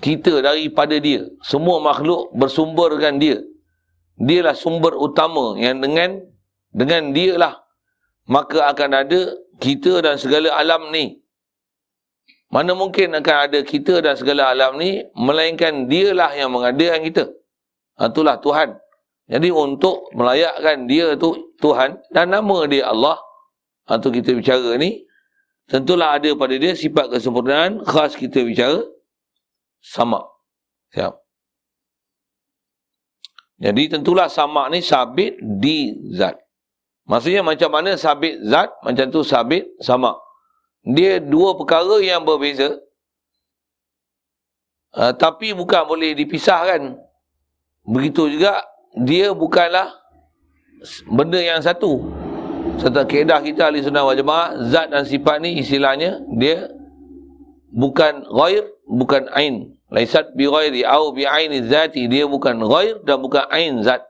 kita 0.05 0.45
daripada 0.45 0.97
dia. 1.01 1.25
Semua 1.45 1.81
makhluk 1.81 2.33
bersumberkan 2.37 3.17
dia. 3.17 3.41
Dialah 4.21 4.53
sumber 4.53 4.93
utama 4.97 5.57
yang 5.57 5.81
dengan 5.81 6.21
dengan 6.69 7.17
dialah 7.17 7.57
maka 8.29 8.69
akan 8.69 8.91
ada 8.93 9.21
kita 9.62 10.01
dan 10.01 10.16
segala 10.16 10.57
alam 10.57 10.88
ni. 10.90 11.20
Mana 12.51 12.75
mungkin 12.75 13.14
akan 13.14 13.37
ada 13.46 13.61
kita 13.62 14.03
dan 14.03 14.18
segala 14.18 14.51
alam 14.51 14.75
ni 14.75 15.07
melainkan 15.14 15.87
dialah 15.87 16.35
yang 16.35 16.51
mengadakan 16.51 17.07
kita. 17.07 17.25
Itulah 18.01 18.42
Tuhan. 18.42 18.75
Jadi 19.31 19.55
untuk 19.55 20.11
melayakkan 20.11 20.90
dia 20.90 21.14
tu 21.14 21.55
Tuhan 21.62 22.03
dan 22.11 22.35
nama 22.35 22.66
dia 22.66 22.90
Allah 22.90 23.14
atau 23.90 24.09
kita 24.11 24.35
bicara 24.38 24.75
ni 24.79 25.03
tentulah 25.70 26.18
ada 26.18 26.31
pada 26.38 26.55
dia 26.55 26.75
sifat 26.75 27.11
kesempurnaan 27.11 27.83
khas 27.83 28.14
kita 28.14 28.46
bicara 28.46 28.87
sama 29.83 30.23
siap 30.94 31.18
jadi 33.59 33.99
tentulah 33.99 34.31
sama 34.31 34.70
ni 34.70 34.79
sabit 34.83 35.38
di 35.38 35.94
zat 36.14 36.38
maksudnya 37.11 37.42
macam 37.42 37.75
mana 37.75 37.99
sabit 37.99 38.38
zat 38.46 38.70
macam 38.87 39.11
tu 39.11 39.27
sabit 39.27 39.66
sama. 39.83 40.14
Dia 40.87 41.18
dua 41.18 41.59
perkara 41.59 41.99
yang 41.99 42.23
berbeza. 42.23 42.79
Uh, 44.94 45.11
tapi 45.14 45.51
bukan 45.51 45.83
boleh 45.87 46.14
dipisahkan. 46.14 46.94
Begitu 47.83 48.38
juga 48.38 48.62
dia 48.94 49.35
bukanlah 49.35 49.90
benda 51.11 51.38
yang 51.38 51.59
satu. 51.59 52.11
Serta 52.81 53.05
keedah 53.05 53.44
kita 53.44 53.68
ahli 53.68 53.85
sunnah 53.85 54.07
wal 54.07 54.16
jamaah 54.16 54.57
zat 54.73 54.88
dan 54.88 55.05
sifat 55.05 55.42
ni 55.44 55.61
istilahnya 55.61 56.23
dia 56.38 56.70
bukan 57.70 58.25
ghair 58.25 58.64
bukan 58.88 59.29
ain. 59.37 59.75
Laisat 59.90 60.33
bi 60.38 60.46
ghairi 60.46 60.87
au 60.87 61.12
bi 61.12 61.27
aini 61.27 61.66
zati. 61.66 62.07
Dia 62.09 62.25
bukan 62.27 62.62
ghair 62.66 63.03
dan 63.05 63.20
bukan 63.20 63.46
ain 63.53 63.85
zat 63.85 64.10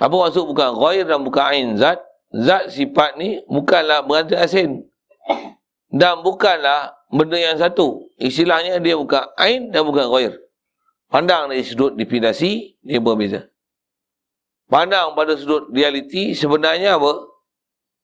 apa 0.00 0.14
maksud 0.16 0.48
bukan 0.48 0.80
ghair 0.80 1.04
dan 1.04 1.20
bukan 1.20 1.44
ain? 1.44 1.66
Zat 1.76 2.00
zat 2.32 2.72
sifat 2.72 3.20
ni 3.20 3.44
bukanlah 3.44 4.00
berarti 4.00 4.32
asin. 4.32 4.80
Dan 5.92 6.24
bukanlah 6.24 6.96
benda 7.12 7.36
yang 7.36 7.60
satu. 7.60 8.08
Istilahnya 8.16 8.80
dia 8.80 8.96
bukan 8.96 9.28
ain 9.36 9.68
dan 9.68 9.84
bukan 9.84 10.08
ghair. 10.08 10.32
Pandang 11.12 11.52
dari 11.52 11.60
sudut 11.60 11.92
definisi 12.00 12.80
dia 12.80 12.96
berbeza. 12.96 13.44
Pandang 14.72 15.12
pada 15.12 15.36
sudut 15.36 15.68
realiti 15.68 16.32
sebenarnya 16.32 16.96
apa? 16.96 17.28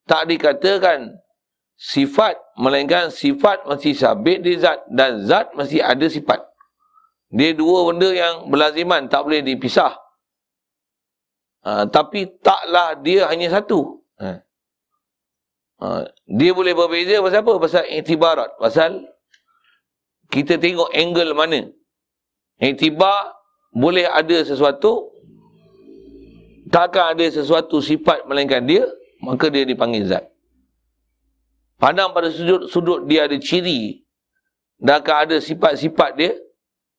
Tak 0.04 0.28
dikatakan 0.28 1.16
sifat 1.80 2.36
melainkan 2.60 3.08
sifat 3.08 3.64
mesti 3.64 3.96
sabit 3.96 4.44
di 4.44 4.60
zat 4.60 4.84
dan 4.92 5.24
zat 5.24 5.48
mesti 5.56 5.80
ada 5.80 6.04
sifat. 6.12 6.44
Dia 7.32 7.56
dua 7.56 7.88
benda 7.88 8.12
yang 8.12 8.52
berlaziman 8.52 9.08
tak 9.08 9.24
boleh 9.24 9.40
dipisah 9.40 10.05
ha, 11.66 11.82
tapi 11.90 12.30
taklah 12.38 12.94
dia 13.02 13.26
hanya 13.26 13.50
satu 13.50 14.06
ha. 14.22 14.38
Ha, 15.82 16.06
dia 16.30 16.54
boleh 16.54 16.72
berbeza 16.72 17.18
pasal 17.18 17.42
apa? 17.42 17.52
pasal 17.58 17.84
iktibarat 17.90 18.50
pasal 18.62 19.02
kita 20.30 20.56
tengok 20.62 20.94
angle 20.94 21.34
mana 21.34 21.66
iktibar 22.62 23.34
boleh 23.74 24.06
ada 24.06 24.46
sesuatu 24.46 25.10
takkan 26.70 27.18
ada 27.18 27.26
sesuatu 27.28 27.82
sifat 27.82 28.24
melainkan 28.30 28.62
dia 28.62 28.86
maka 29.20 29.48
dia 29.48 29.64
dipanggil 29.64 30.06
zat. 30.06 30.24
Pandang 31.76 32.16
pada 32.16 32.32
sudut 32.32 32.68
sudut 32.72 33.00
dia 33.04 33.28
ada 33.28 33.36
ciri 33.36 34.00
dan 34.80 35.00
akan 35.00 35.16
ada 35.28 35.36
sifat-sifat 35.40 36.10
dia, 36.16 36.32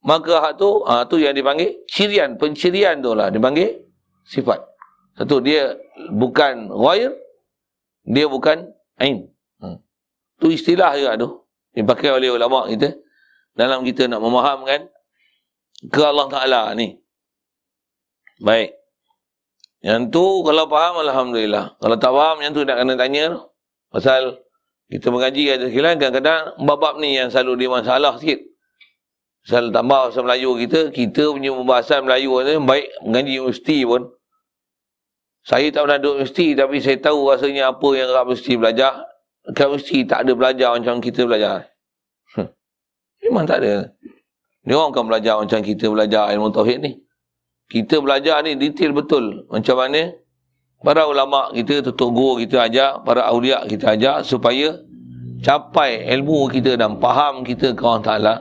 maka 0.06 0.38
hak 0.42 0.54
tu, 0.58 0.70
ha, 0.86 1.06
tu 1.06 1.18
yang 1.18 1.34
dipanggil 1.34 1.82
cirian, 1.90 2.38
pencirian 2.38 3.02
tu 3.02 3.14
lah 3.14 3.30
dipanggil 3.34 3.87
sifat. 4.28 4.60
Satu 5.18 5.42
dia 5.42 5.80
bukan 6.14 6.70
ghair, 6.70 7.16
dia 8.06 8.26
bukan 8.30 8.70
ain. 9.02 9.32
Hmm. 9.58 9.82
Tu 10.38 10.54
istilah 10.54 10.94
juga 11.00 11.18
tu. 11.18 11.30
Dipakai 11.74 12.10
oleh 12.14 12.34
ulama 12.34 12.70
kita 12.70 12.94
dalam 13.58 13.82
kita 13.82 14.06
nak 14.06 14.22
memahamkan 14.22 14.90
ke 15.90 16.02
Allah 16.02 16.28
Taala 16.30 16.62
ni. 16.78 16.98
Baik. 18.42 18.78
Yang 19.82 20.14
tu 20.14 20.26
kalau 20.46 20.66
faham 20.70 21.02
Alhamdulillah. 21.02 21.78
Kalau 21.82 21.98
tak 21.98 22.14
faham 22.14 22.38
yang 22.42 22.52
tu 22.54 22.62
nak 22.66 22.78
kena 22.82 22.94
tanya. 22.98 23.26
Pasal 23.88 24.44
Kita 24.88 25.12
mengaji 25.12 25.52
ada 25.52 25.68
sekalian 25.68 26.00
kadang-kadang 26.00 26.64
bab-bab 26.64 26.96
ni 27.04 27.20
yang 27.20 27.28
selalu 27.28 27.68
dia 27.68 27.70
masalah 27.76 28.16
sikit. 28.24 28.40
Selalu 29.44 29.70
tambah 29.76 30.00
bahasa 30.08 30.20
Melayu 30.24 30.56
kita, 30.64 30.80
kita 30.96 31.24
punya 31.28 31.52
pembahasan 31.52 32.08
Melayu 32.08 32.40
ni 32.40 32.56
baik 32.64 32.88
mengaji 33.04 33.32
universiti 33.36 33.84
pun. 33.84 34.08
Saya 35.48 35.72
tak 35.72 35.88
pernah 35.88 35.96
duduk 35.96 36.20
universiti 36.20 36.60
tapi 36.60 36.84
saya 36.84 37.00
tahu 37.00 37.32
rasanya 37.32 37.72
apa 37.72 37.88
yang 37.96 38.12
kat 38.12 38.24
universiti 38.28 38.54
belajar. 38.60 38.92
Kat 39.56 39.72
universiti 39.72 40.00
tak 40.04 40.20
ada 40.28 40.32
belajar 40.36 40.70
macam 40.76 41.00
kita 41.00 41.24
belajar. 41.24 41.72
Memang 43.24 43.48
tak 43.48 43.64
ada. 43.64 43.96
Dia 44.68 44.76
orang 44.76 44.92
kan 44.92 45.08
belajar 45.08 45.40
macam 45.40 45.64
kita 45.64 45.88
belajar 45.88 46.28
ilmu 46.36 46.52
tauhid 46.52 46.84
ni. 46.84 47.00
Kita 47.72 48.04
belajar 48.04 48.44
ni 48.44 48.60
detail 48.60 48.92
betul. 48.92 49.48
Macam 49.48 49.80
mana 49.80 50.12
para 50.84 51.08
ulama 51.08 51.56
kita, 51.56 51.80
tutup 51.80 52.12
guru 52.12 52.44
kita 52.44 52.68
ajar, 52.68 53.00
para 53.08 53.24
awliya 53.32 53.64
kita 53.72 53.96
ajar 53.96 54.28
supaya 54.28 54.76
capai 55.40 56.12
ilmu 56.12 56.52
kita 56.52 56.76
dan 56.76 57.00
faham 57.00 57.48
kita 57.48 57.72
ke 57.72 57.82
Allah 57.88 58.04
Ta'ala. 58.04 58.36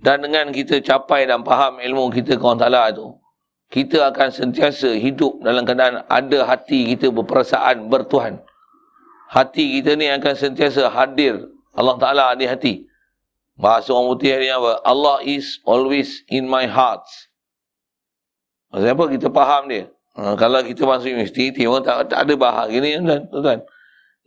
Dan 0.00 0.24
dengan 0.24 0.48
kita 0.48 0.80
capai 0.80 1.28
dan 1.28 1.44
faham 1.44 1.76
ilmu 1.84 2.08
kita 2.08 2.40
ke 2.40 2.44
Allah 2.48 2.60
Ta'ala 2.64 2.82
tu, 2.96 3.12
kita 3.70 4.10
akan 4.10 4.28
sentiasa 4.34 4.98
hidup 4.98 5.38
dalam 5.46 5.62
keadaan 5.62 6.02
ada 6.10 6.38
hati 6.42 6.90
kita 6.94 7.14
berperasaan 7.14 7.86
bertuhan. 7.86 8.42
Hati 9.30 9.78
kita 9.78 9.94
ni 9.94 10.10
akan 10.10 10.34
sentiasa 10.34 10.90
hadir 10.90 11.46
Allah 11.70 11.94
Ta'ala 12.02 12.34
di 12.34 12.50
hati. 12.50 12.90
Bahasa 13.54 13.94
orang 13.94 14.10
putih 14.10 14.34
ni 14.42 14.50
apa? 14.50 14.82
Allah 14.82 15.22
is 15.22 15.62
always 15.62 16.26
in 16.26 16.50
my 16.50 16.66
heart. 16.66 17.06
Maksudnya 18.74 18.94
apa? 18.98 19.04
Kita 19.06 19.28
faham 19.30 19.62
dia. 19.70 19.84
Ha, 20.18 20.34
kalau 20.34 20.58
kita 20.66 20.82
masuk 20.82 21.14
universiti, 21.14 21.54
orang 21.62 21.86
tak, 21.86 22.10
tak 22.10 22.26
ada 22.26 22.34
bahas 22.34 22.66
gini, 22.72 22.98
tuan. 22.98 23.22
tuan. 23.30 23.58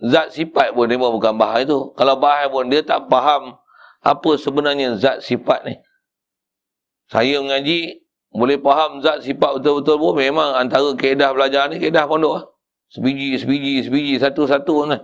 Zat 0.03 0.31
sifat 0.31 0.71
pun 0.71 0.87
dia 0.87 0.95
bukan 0.95 1.35
bahas 1.35 1.67
itu. 1.67 1.91
Kalau 1.99 2.15
bahas 2.15 2.47
pun 2.47 2.71
dia 2.71 2.79
tak 2.79 3.07
faham 3.11 3.59
apa 3.99 4.31
sebenarnya 4.39 4.95
zat 4.95 5.19
sifat 5.19 5.67
ni. 5.67 5.75
Saya 7.11 7.43
mengaji, 7.43 8.02
boleh 8.33 8.57
faham 8.57 8.97
zat 9.05 9.21
sifat 9.21 9.61
betul-betul 9.61 10.01
pun 10.01 10.13
memang 10.17 10.57
antara 10.57 10.89
keedah 10.97 11.37
belajar 11.37 11.69
ni, 11.69 11.77
keedah 11.77 12.09
pondok 12.09 12.33
lah. 12.33 12.45
Sebiji, 12.89 13.37
sebiji, 13.37 13.85
sebiji, 13.85 14.13
satu-satu 14.17 14.73
kan. 14.89 15.01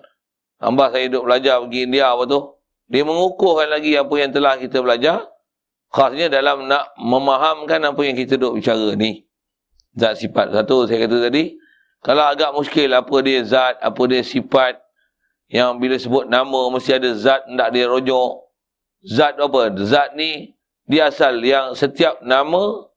Hamba 0.58 0.90
saya 0.90 1.08
duduk 1.08 1.30
belajar 1.30 1.62
pergi 1.62 1.80
India 1.86 2.10
apa 2.10 2.26
tu. 2.26 2.42
Dia 2.90 3.06
mengukuhkan 3.06 3.70
lagi 3.70 3.94
apa 3.96 4.14
yang 4.18 4.34
telah 4.34 4.58
kita 4.58 4.82
belajar. 4.82 5.30
Khasnya 5.94 6.30
dalam 6.30 6.66
nak 6.66 6.94
memahamkan 6.98 7.82
apa 7.86 8.02
yang 8.02 8.18
kita 8.18 8.38
duduk 8.38 8.62
bicara 8.62 8.98
ni. 8.98 9.26
Zat 9.94 10.18
sifat. 10.18 10.54
Satu 10.54 10.90
saya 10.90 11.06
kata 11.06 11.30
tadi. 11.30 11.54
Kalau 12.02 12.26
agak 12.26 12.50
muskil 12.54 12.90
apa 12.94 13.16
dia 13.22 13.46
zat, 13.46 13.78
apa 13.78 14.02
dia 14.10 14.26
sifat. 14.26 14.78
Yang 15.50 15.72
bila 15.82 15.96
sebut 15.98 16.26
nama 16.30 16.62
mesti 16.70 16.92
ada 16.98 17.10
zat, 17.14 17.42
tak 17.46 17.70
dia 17.74 17.86
rojok. 17.86 18.32
Zat 19.06 19.38
apa? 19.38 19.74
Zat 19.86 20.14
ni 20.18 20.54
dia 20.90 21.14
asal 21.14 21.42
yang 21.46 21.78
setiap 21.78 22.22
nama 22.26 22.89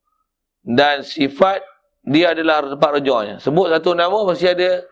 dan 0.63 1.03
sifat 1.03 1.63
dia 2.03 2.35
adalah 2.35 2.67
tempat 2.67 2.91
rojoknya. 2.99 3.37
Sebut 3.39 3.71
satu 3.71 3.95
nama 3.95 4.19
mesti 4.27 4.47
ada 4.51 4.83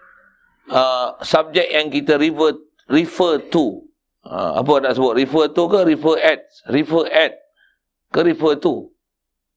uh, 0.71 1.09
subjek 1.23 1.67
yang 1.71 1.91
kita 1.91 2.15
refer, 2.19 2.55
refer 2.87 3.43
to. 3.51 3.83
Ha, 4.21 4.61
apa 4.61 4.73
nak 4.85 4.95
sebut? 4.95 5.17
Refer 5.17 5.51
to 5.51 5.63
ke 5.67 5.81
refer 5.83 6.17
at? 6.21 6.45
Refer 6.69 7.09
at 7.09 7.33
ke 8.13 8.21
refer 8.21 8.53
to? 8.61 8.93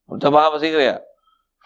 Tak 0.08 0.30
faham 0.30 0.50
bahasa 0.56 0.66
Inggeris 0.68 0.90
tak? 0.94 1.04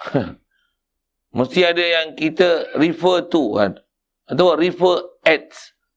Mesti 1.37 1.61
ada 1.67 1.83
yang 1.83 2.07
kita 2.15 2.73
refer 2.79 3.27
to 3.27 3.53
kan? 3.59 3.71
Atau 4.27 4.55
refer 4.55 5.03
at. 5.27 5.51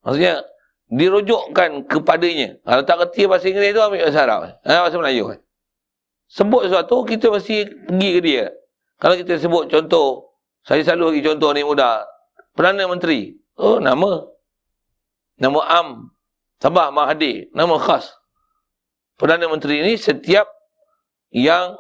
Maksudnya, 0.05 0.45
dirujukkan 0.91 1.87
kepadanya. 1.87 2.59
Kalau 2.63 2.83
tak 2.85 2.97
kerti 3.07 3.31
bahasa 3.31 3.47
Inggeris 3.49 3.73
tu, 3.73 3.81
ambil 3.81 4.01
bahasa 4.07 4.21
Arab. 4.27 4.41
Ha, 4.67 4.73
bahasa 4.87 4.97
Melayu 4.99 5.25
kan? 5.35 5.39
Sebut 6.31 6.71
sesuatu, 6.71 7.03
kita 7.03 7.27
mesti 7.27 7.67
pergi 7.91 8.09
ke 8.15 8.21
dia. 8.23 8.47
Kalau 9.03 9.19
kita 9.19 9.35
sebut 9.43 9.67
contoh, 9.67 10.31
saya 10.63 10.87
selalu 10.87 11.19
bagi 11.19 11.27
contoh 11.27 11.51
ni 11.51 11.67
mudah. 11.67 12.07
Perdana 12.55 12.87
Menteri. 12.87 13.35
Oh, 13.59 13.83
nama. 13.83 14.31
Nama 15.43 15.61
Am. 15.83 15.89
Sabah 16.63 16.93
Mahathir, 16.95 17.51
nama 17.51 17.81
khas. 17.81 18.15
Perdana 19.19 19.51
Menteri 19.51 19.83
ini 19.83 19.97
setiap 19.97 20.47
yang 21.35 21.75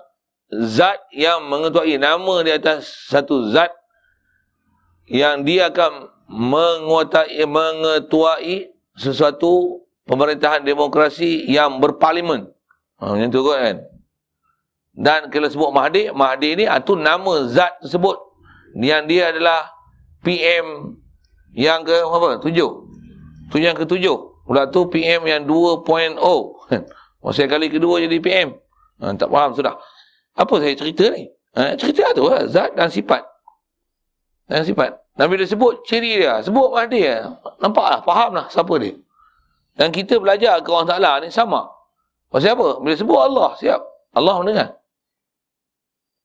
zat 0.50 0.98
yang 1.14 1.46
mengetuai 1.46 1.94
nama 2.00 2.42
di 2.42 2.50
atas 2.50 3.06
satu 3.06 3.54
zat 3.54 3.70
yang 5.06 5.46
dia 5.46 5.70
akan 5.70 6.10
menguatai, 6.26 7.38
mengetuai 7.44 8.72
sesuatu 8.98 9.84
pemerintahan 10.08 10.66
demokrasi 10.66 11.46
yang 11.46 11.78
berparlimen. 11.78 12.50
Ha, 12.98 13.14
macam 13.14 13.30
tu 13.30 13.42
kan. 13.46 13.76
Dan 14.94 15.30
kalau 15.30 15.46
sebut 15.46 15.70
Mahathir, 15.70 16.10
Mahathir 16.10 16.58
ni 16.58 16.66
itu 16.66 16.92
nama 16.98 17.34
zat 17.46 17.78
tersebut. 17.80 18.18
Yang 18.74 19.02
dia 19.10 19.22
adalah 19.34 19.60
PM 20.22 20.98
yang 21.54 21.82
ke 21.82 21.94
apa? 21.94 22.38
Tujuh. 22.42 22.70
Tu 23.50 23.56
yang 23.62 23.74
ketujuh. 23.74 24.46
Pula 24.46 24.66
tu 24.66 24.86
PM 24.90 25.26
yang 25.26 25.46
2.0. 25.46 26.18
Masa 27.22 27.46
kali 27.46 27.70
kedua 27.70 28.02
jadi 28.02 28.18
PM. 28.18 28.54
Ha, 29.02 29.14
tak 29.14 29.30
faham 29.30 29.54
sudah. 29.54 29.74
Apa 30.34 30.54
saya 30.58 30.74
cerita 30.74 31.06
ni? 31.10 31.26
Ha, 31.54 31.74
cerita 31.78 32.10
tu 32.14 32.26
lah. 32.26 32.46
Zat 32.46 32.74
dan 32.74 32.90
sifat. 32.90 33.22
Dan 34.50 34.66
sifat. 34.66 34.90
Dan 35.14 35.30
bila 35.30 35.46
sebut 35.46 35.86
ciri 35.86 36.22
dia. 36.22 36.42
Sebut 36.42 36.74
mana 36.74 36.90
dia. 36.90 37.30
Nampak 37.62 37.86
lah. 37.86 38.00
Faham 38.02 38.30
lah 38.34 38.46
siapa 38.50 38.74
dia. 38.78 38.94
Dan 39.78 39.94
kita 39.94 40.18
belajar 40.18 40.58
ke 40.62 40.68
orang 40.70 40.88
Ta'ala 40.90 41.22
ni 41.22 41.30
sama. 41.30 41.70
Pasal 42.30 42.58
apa? 42.58 42.82
Bila 42.82 42.94
sebut 42.94 43.18
Allah. 43.18 43.50
Siap. 43.58 43.80
Allah 44.18 44.34
mendengar. 44.42 44.79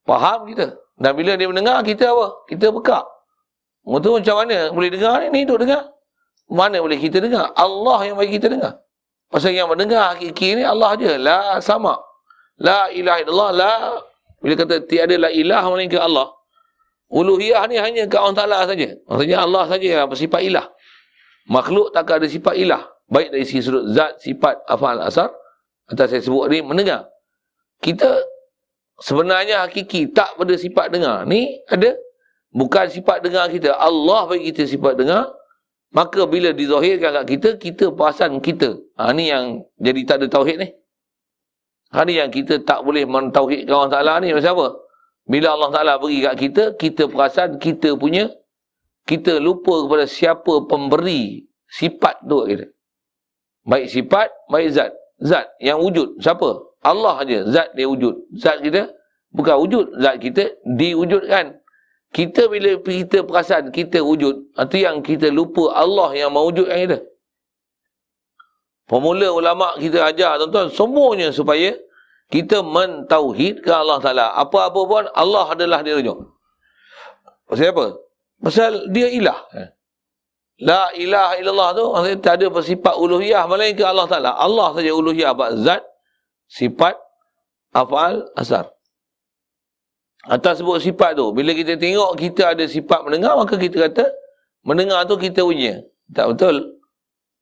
Faham 0.05 0.45
kita. 0.45 0.77
Dan 0.95 1.11
bila 1.17 1.35
dia 1.35 1.49
mendengar, 1.49 1.81
kita 1.81 2.13
apa? 2.13 2.47
Kita 2.47 2.71
bekak. 2.71 3.03
Itu 3.85 4.09
macam 4.17 4.35
mana 4.41 4.73
boleh 4.73 4.89
dengar 4.89 5.13
ni? 5.21 5.27
Ni 5.29 5.41
duduk 5.45 5.67
dengar. 5.67 5.93
Mana 6.49 6.77
boleh 6.81 6.97
kita 6.97 7.21
dengar? 7.21 7.53
Allah 7.53 7.99
yang 8.05 8.15
bagi 8.17 8.37
kita 8.37 8.49
dengar. 8.49 8.81
Pasal 9.29 9.53
yang 9.53 9.69
mendengar 9.69 10.13
hakiki 10.13 10.57
ni 10.57 10.63
Allah 10.65 10.93
je. 10.97 11.09
La 11.17 11.57
sama. 11.61 11.97
La 12.61 12.89
ilaha 12.93 13.19
illallah. 13.25 13.49
La. 13.53 13.73
Bila 14.41 14.53
kata 14.57 14.85
tiada 14.85 15.17
la 15.17 15.29
ilah 15.33 15.65
melainkan 15.69 16.05
Allah. 16.05 16.29
Uluhiyah 17.09 17.65
ni 17.69 17.77
hanya 17.77 18.09
ke 18.09 18.17
Allah 18.17 18.37
Ta'ala 18.37 18.57
saja. 18.65 18.97
Maksudnya 19.05 19.37
Allah 19.41 19.63
saja 19.69 19.85
yang 19.85 20.09
bersifat 20.09 20.41
ilah. 20.41 20.65
Makhluk 21.49 21.93
tak 21.93 22.09
ada 22.09 22.25
sifat 22.25 22.57
ilah. 22.57 22.81
Baik 23.05 23.29
dari 23.29 23.45
sisi 23.45 23.69
sudut 23.69 23.93
zat, 23.93 24.17
sifat, 24.17 24.65
afal, 24.65 24.97
asar. 25.01 25.29
Atau 25.85 26.09
saya 26.09 26.21
sebut 26.21 26.49
ni 26.49 26.65
mendengar. 26.65 27.05
Kita 27.77 28.09
sebenarnya 29.01 29.67
hakiki 29.67 30.11
tak 30.11 30.35
pada 30.39 30.53
sifat 30.55 30.91
dengar. 30.91 31.27
Ni 31.27 31.59
ada. 31.67 31.95
Bukan 32.55 32.87
sifat 32.87 33.19
dengar 33.19 33.51
kita. 33.51 33.75
Allah 33.75 34.31
bagi 34.31 34.51
kita 34.51 34.63
sifat 34.63 34.95
dengar. 34.95 35.27
Maka 35.95 36.27
bila 36.27 36.51
dizahirkan 36.51 37.23
kat 37.23 37.25
kita, 37.27 37.49
kita 37.55 37.85
perasan 37.91 38.39
kita. 38.43 38.75
Ha, 38.99 39.15
ni 39.15 39.31
yang 39.31 39.63
jadi 39.79 40.01
tak 40.03 40.15
ada 40.23 40.27
tauhid 40.27 40.57
ni. 40.59 40.67
Ha, 41.95 42.03
ni 42.03 42.19
yang 42.19 42.27
kita 42.31 42.59
tak 42.67 42.83
boleh 42.83 43.07
mentauhidkan 43.07 43.71
Allah 43.71 43.91
Ta'ala 43.91 44.13
ni. 44.19 44.35
Macam 44.35 44.51
apa? 44.59 44.67
Bila 45.27 45.55
Allah 45.55 45.69
Ta'ala 45.71 45.93
beri 45.95 46.19
kat 46.19 46.35
kita, 46.35 46.63
kita 46.75 47.07
perasan 47.07 47.63
kita 47.63 47.95
punya, 47.95 48.27
kita 49.07 49.39
lupa 49.39 49.87
kepada 49.87 50.03
siapa 50.03 50.67
pemberi 50.67 51.47
sifat 51.71 52.27
tu 52.27 52.43
kat 52.43 52.47
kita. 52.51 52.65
Baik 53.63 53.87
sifat, 53.87 54.27
baik 54.51 54.67
zat. 54.75 54.91
Zat 55.23 55.47
yang 55.63 55.79
wujud. 55.79 56.19
Siapa? 56.19 56.59
Allah 56.85 57.17
aja. 57.25 57.39
Zat 57.49 57.73
dia 57.73 57.89
wujud. 57.89 58.29
Zat 58.37 58.61
kita 58.61 58.93
bukan 59.33 59.55
wujud. 59.65 59.85
Zat 59.97 60.21
kita 60.21 60.53
diwujudkan. 60.63 61.57
Kita 62.13 62.47
bila 62.47 62.79
kita 62.79 63.27
perasan 63.27 63.75
kita 63.75 63.99
wujud, 63.99 64.55
itu 64.55 64.77
yang 64.79 65.03
kita 65.03 65.27
lupa 65.27 65.75
Allah 65.75 66.15
yang 66.15 66.31
mewujudkan 66.31 66.77
kita. 66.87 66.97
Formula 68.87 69.33
ulama 69.33 69.75
kita 69.81 70.05
ajar 70.13 70.39
tuan-tuan 70.39 70.69
semuanya 70.71 71.33
supaya 71.33 71.75
kita 72.29 72.61
mentauhidkan 72.61 73.83
Allah 73.83 73.99
Taala. 73.99 74.27
Apa-apa 74.37 74.79
pun 74.85 75.03
Allah 75.11 75.45
adalah 75.51 75.81
dia 75.81 75.97
rujuk. 75.97 76.15
Pasal 77.49 77.73
apa? 77.73 77.85
Pasal 78.39 78.71
dia 78.95 79.09
ilah. 79.09 79.35
La 80.63 80.87
ilaha 80.95 81.33
illallah 81.35 81.69
tu 81.75 81.83
maksudnya 81.91 82.17
tak 82.23 82.33
ada 82.39 82.47
bersifat 82.47 82.95
uluhiyah 82.95 83.43
melainkan 83.49 83.91
Allah 83.91 84.07
Taala. 84.07 84.31
Allah 84.39 84.71
saja 84.71 84.91
uluhiyah 84.95 85.35
bab 85.35 85.51
zat, 85.59 85.83
sifat, 86.49 86.95
afal, 87.75 88.25
asar. 88.37 88.71
Atas 90.25 90.57
sebut 90.57 90.81
sifat 90.81 91.13
tu. 91.13 91.29
Bila 91.37 91.53
kita 91.53 91.77
tengok 91.77 92.17
kita 92.17 92.57
ada 92.57 92.65
sifat 92.65 93.05
mendengar, 93.05 93.37
maka 93.37 93.61
kita 93.61 93.89
kata 93.89 94.09
mendengar 94.65 95.05
tu 95.05 95.21
kita 95.21 95.45
punya. 95.45 95.85
Tak 96.09 96.33
betul. 96.33 96.81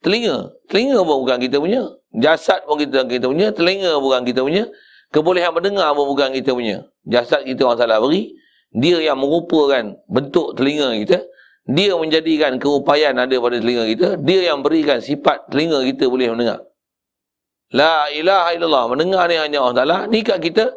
Telinga. 0.04 0.52
Telinga 0.68 1.00
pun 1.08 1.24
bukan 1.24 1.40
kita 1.40 1.64
punya. 1.64 1.88
Jasad 2.12 2.68
pun 2.68 2.76
kita 2.76 3.08
kita 3.08 3.32
punya. 3.32 3.56
Telinga 3.56 4.04
bukan 4.04 4.28
kita 4.28 4.44
punya. 4.44 4.68
Kebolehan 5.16 5.56
mendengar 5.56 5.96
pun 5.96 6.12
bukan 6.12 6.36
kita 6.36 6.52
punya. 6.52 6.84
Jasad 7.08 7.48
kita 7.48 7.64
orang 7.64 7.80
salah 7.80 8.04
beri. 8.04 8.36
Dia 8.76 9.00
yang 9.00 9.16
merupakan 9.16 9.96
bentuk 10.12 10.60
telinga 10.60 10.92
kita. 11.00 11.24
Dia 11.64 11.96
menjadikan 11.96 12.60
keupayaan 12.60 13.16
ada 13.16 13.36
pada 13.40 13.64
telinga 13.64 13.88
kita. 13.88 14.08
Dia 14.20 14.52
yang 14.52 14.60
berikan 14.60 15.00
sifat 15.00 15.48
telinga 15.48 15.80
kita 15.88 16.12
boleh 16.12 16.36
mendengar. 16.36 16.60
La 17.74 18.08
ilaha 18.14 18.54
illallah. 18.54 18.86
Mendengar 18.94 19.26
ni 19.28 19.36
hanya 19.42 19.66
Allah 19.66 19.76
Ta'ala. 19.82 19.98
Ni 20.06 20.22
kat 20.22 20.38
kita, 20.40 20.70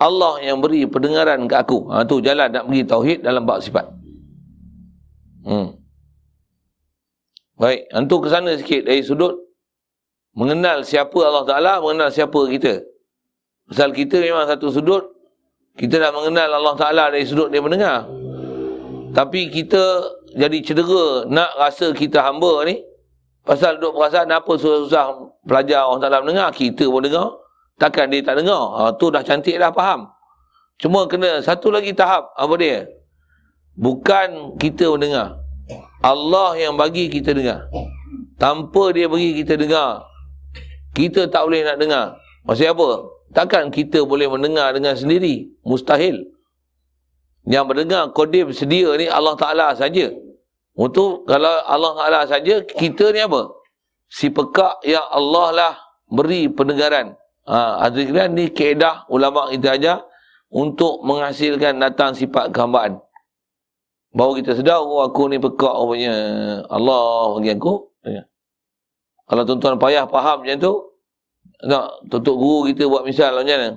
Allah 0.00 0.40
yang 0.40 0.64
beri 0.64 0.88
pendengaran 0.88 1.44
ke 1.44 1.54
aku. 1.60 1.92
Ha, 1.92 2.08
tu 2.08 2.24
jalan 2.24 2.48
nak 2.48 2.64
beri 2.64 2.80
tauhid 2.88 3.20
dalam 3.20 3.44
bab 3.44 3.60
sifat. 3.60 3.84
Hmm. 5.44 5.76
Baik, 7.60 7.92
antu 7.92 8.24
ke 8.24 8.28
sana 8.32 8.56
sikit 8.56 8.88
dari 8.88 9.04
sudut 9.04 9.36
mengenal 10.32 10.80
siapa 10.80 11.20
Allah 11.20 11.44
Taala, 11.44 11.72
mengenal 11.84 12.08
siapa 12.08 12.40
kita. 12.48 12.80
Pasal 13.68 13.92
kita 13.92 14.16
memang 14.24 14.48
satu 14.48 14.72
sudut 14.72 15.04
kita 15.76 16.00
dah 16.00 16.08
mengenal 16.08 16.48
Allah 16.56 16.74
Taala 16.80 17.04
dari 17.12 17.28
sudut 17.28 17.52
dia 17.52 17.60
mendengar. 17.60 18.08
Tapi 19.12 19.52
kita 19.52 20.08
jadi 20.32 20.58
cedera 20.64 21.28
nak 21.28 21.52
rasa 21.60 21.92
kita 21.92 22.24
hamba 22.24 22.64
ni 22.64 22.80
pasal 23.50 23.82
duduk 23.82 23.98
perasaan 23.98 24.30
apa 24.30 24.52
susah-susah 24.54 25.34
pelajar 25.42 25.82
orang 25.82 25.98
Taala 25.98 26.22
mendengar, 26.22 26.54
kita 26.54 26.86
pun 26.86 27.02
dengar. 27.02 27.34
Takkan 27.82 28.06
dia 28.06 28.22
tak 28.22 28.38
dengar? 28.38 28.62
Ha, 28.78 28.94
tu 28.94 29.10
dah 29.10 29.26
cantik 29.26 29.58
dah 29.58 29.74
faham. 29.74 30.06
Cuma 30.78 31.10
kena 31.10 31.42
satu 31.42 31.74
lagi 31.74 31.90
tahap 31.90 32.30
apa 32.38 32.54
dia? 32.54 32.86
Bukan 33.74 34.54
kita 34.54 34.94
mendengar. 34.94 35.34
Allah 35.98 36.54
yang 36.62 36.78
bagi 36.78 37.10
kita 37.10 37.34
dengar. 37.34 37.66
Tanpa 38.38 38.94
dia 38.94 39.10
bagi 39.10 39.34
kita 39.42 39.58
dengar, 39.58 40.06
kita 40.94 41.26
tak 41.26 41.42
boleh 41.42 41.66
nak 41.66 41.82
dengar. 41.82 42.06
Maksud 42.46 42.70
apa? 42.70 42.88
Takkan 43.34 43.74
kita 43.74 44.06
boleh 44.06 44.30
mendengar 44.30 44.70
dengan 44.70 44.94
sendiri? 44.94 45.50
Mustahil. 45.66 46.22
Yang 47.50 47.64
mendengar 47.66 48.14
kodim 48.14 48.54
sedia 48.54 48.94
ni 48.94 49.10
Allah 49.10 49.34
Ta'ala 49.34 49.74
saja. 49.74 50.29
Untuk 50.74 51.26
kalau 51.26 51.60
Allah 51.66 51.92
Ta'ala 51.98 52.20
saja, 52.30 52.62
kita 52.62 53.10
ni 53.10 53.20
apa? 53.20 53.50
Si 54.10 54.30
pekak 54.30 54.82
yang 54.86 55.06
Allah 55.10 55.46
lah 55.50 55.72
beri 56.10 56.50
pendengaran. 56.50 57.14
Ha, 57.46 57.86
Akhirnya 57.86 58.30
ni 58.30 58.50
keedah 58.50 59.06
ulama 59.10 59.50
kita 59.50 59.74
ajar 59.74 59.98
untuk 60.50 61.02
menghasilkan 61.06 61.78
datang 61.78 62.14
sifat 62.14 62.50
kehambaan. 62.54 62.98
Baru 64.10 64.34
kita 64.34 64.58
sedar, 64.58 64.82
oh 64.82 65.06
aku 65.06 65.30
ni 65.30 65.38
pekak 65.38 65.70
rupanya 65.70 66.14
Allah 66.66 67.38
bagi 67.38 67.54
aku. 67.54 67.74
Ya. 68.02 68.26
Kalau 69.30 69.46
tuan-tuan 69.46 69.78
payah 69.78 70.10
faham 70.10 70.42
macam 70.42 70.58
tu, 70.58 70.72
nak 71.62 72.02
tutup 72.10 72.34
guru 72.34 72.66
kita 72.66 72.90
buat 72.90 73.06
misal 73.06 73.38
macam 73.38 73.46
mana? 73.46 73.70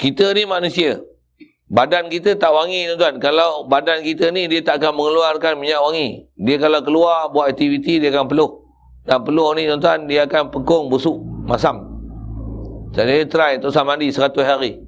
Kita 0.00 0.32
ni 0.32 0.48
manusia. 0.48 0.96
Badan 1.70 2.10
kita 2.10 2.34
tak 2.34 2.50
wangi 2.50 2.90
tuan-tuan. 2.90 3.22
Kalau 3.22 3.62
badan 3.70 4.02
kita 4.02 4.34
ni 4.34 4.50
dia 4.50 4.58
tak 4.58 4.82
akan 4.82 4.90
mengeluarkan 4.90 5.54
minyak 5.54 5.78
wangi. 5.78 6.26
Dia 6.34 6.58
kalau 6.58 6.82
keluar 6.82 7.30
buat 7.30 7.46
aktiviti 7.46 8.02
dia 8.02 8.10
akan 8.10 8.26
peluh. 8.26 8.66
Dan 9.06 9.22
peluh 9.22 9.54
ni 9.54 9.70
tuan-tuan 9.70 10.10
dia 10.10 10.26
akan 10.26 10.50
pekung 10.50 10.90
busuk, 10.90 11.22
masam. 11.46 11.86
Jadi 12.90 13.22
try 13.30 13.62
tu 13.62 13.70
sama 13.70 13.94
mandi 13.94 14.10
100 14.10 14.34
hari. 14.42 14.82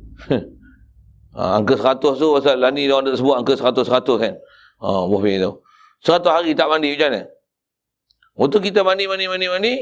Ha, 1.39 1.55
angka 1.63 1.79
100 1.79 2.03
tu 2.03 2.29
pasal 2.35 2.59
lah 2.59 2.75
ni 2.75 2.91
orang 2.91 3.15
sebut 3.15 3.39
angka 3.39 3.55
100-100 3.55 4.03
kan. 4.19 4.35
Ha, 4.83 5.07
boleh 5.07 5.39
tu. 5.39 5.63
100 6.03 6.19
hari 6.27 6.51
tak 6.59 6.67
mandi 6.67 6.99
macam 6.99 7.15
mana? 7.15 7.23
Waktu 8.35 8.59
kita 8.59 8.83
mandi, 8.83 9.07
mandi, 9.07 9.31
mandi, 9.31 9.47
mandi, 9.47 9.75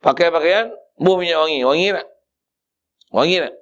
pakai 0.00 0.32
pakaian, 0.32 0.72
buh 0.96 1.20
minyak 1.20 1.44
wangi. 1.44 1.60
Wangi 1.60 1.86
tak? 1.92 2.06
Wangi 3.12 3.36
tak? 3.44 3.52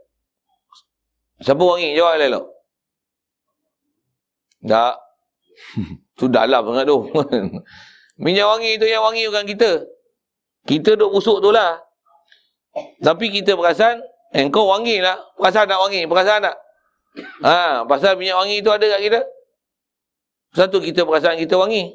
Siapa 1.45 1.61
wangi? 1.61 1.93
Jawab 1.93 2.17
lah 2.17 2.27
elok. 2.33 2.45
Tak. 4.65 4.95
tu 6.19 6.25
dalam 6.33 6.65
sangat 6.65 6.85
tu. 6.89 6.99
minyak 8.25 8.49
wangi 8.49 8.81
tu 8.81 8.89
yang 8.89 9.05
wangi 9.05 9.29
bukan 9.29 9.45
kita. 9.45 9.71
Kita 10.65 10.97
duk 10.97 11.13
busuk 11.13 11.45
tu 11.45 11.53
lah. 11.53 11.77
Tapi 13.05 13.29
kita 13.29 13.55
perasan, 13.55 14.01
eh 14.33 14.49
kau 14.49 14.73
wangi 14.73 15.05
lah. 15.05 15.21
Perasan 15.37 15.69
tak 15.69 15.79
wangi? 15.79 16.09
Perasan 16.09 16.49
tak? 16.49 16.57
Ha, 17.45 17.87
pasal 17.87 18.17
minyak 18.19 18.41
wangi 18.41 18.65
itu 18.65 18.71
ada 18.73 18.87
kat 18.89 19.01
kita. 19.05 19.21
Satu 20.57 20.81
kita 20.81 21.05
perasaan 21.05 21.37
kita 21.39 21.61
wangi. 21.61 21.93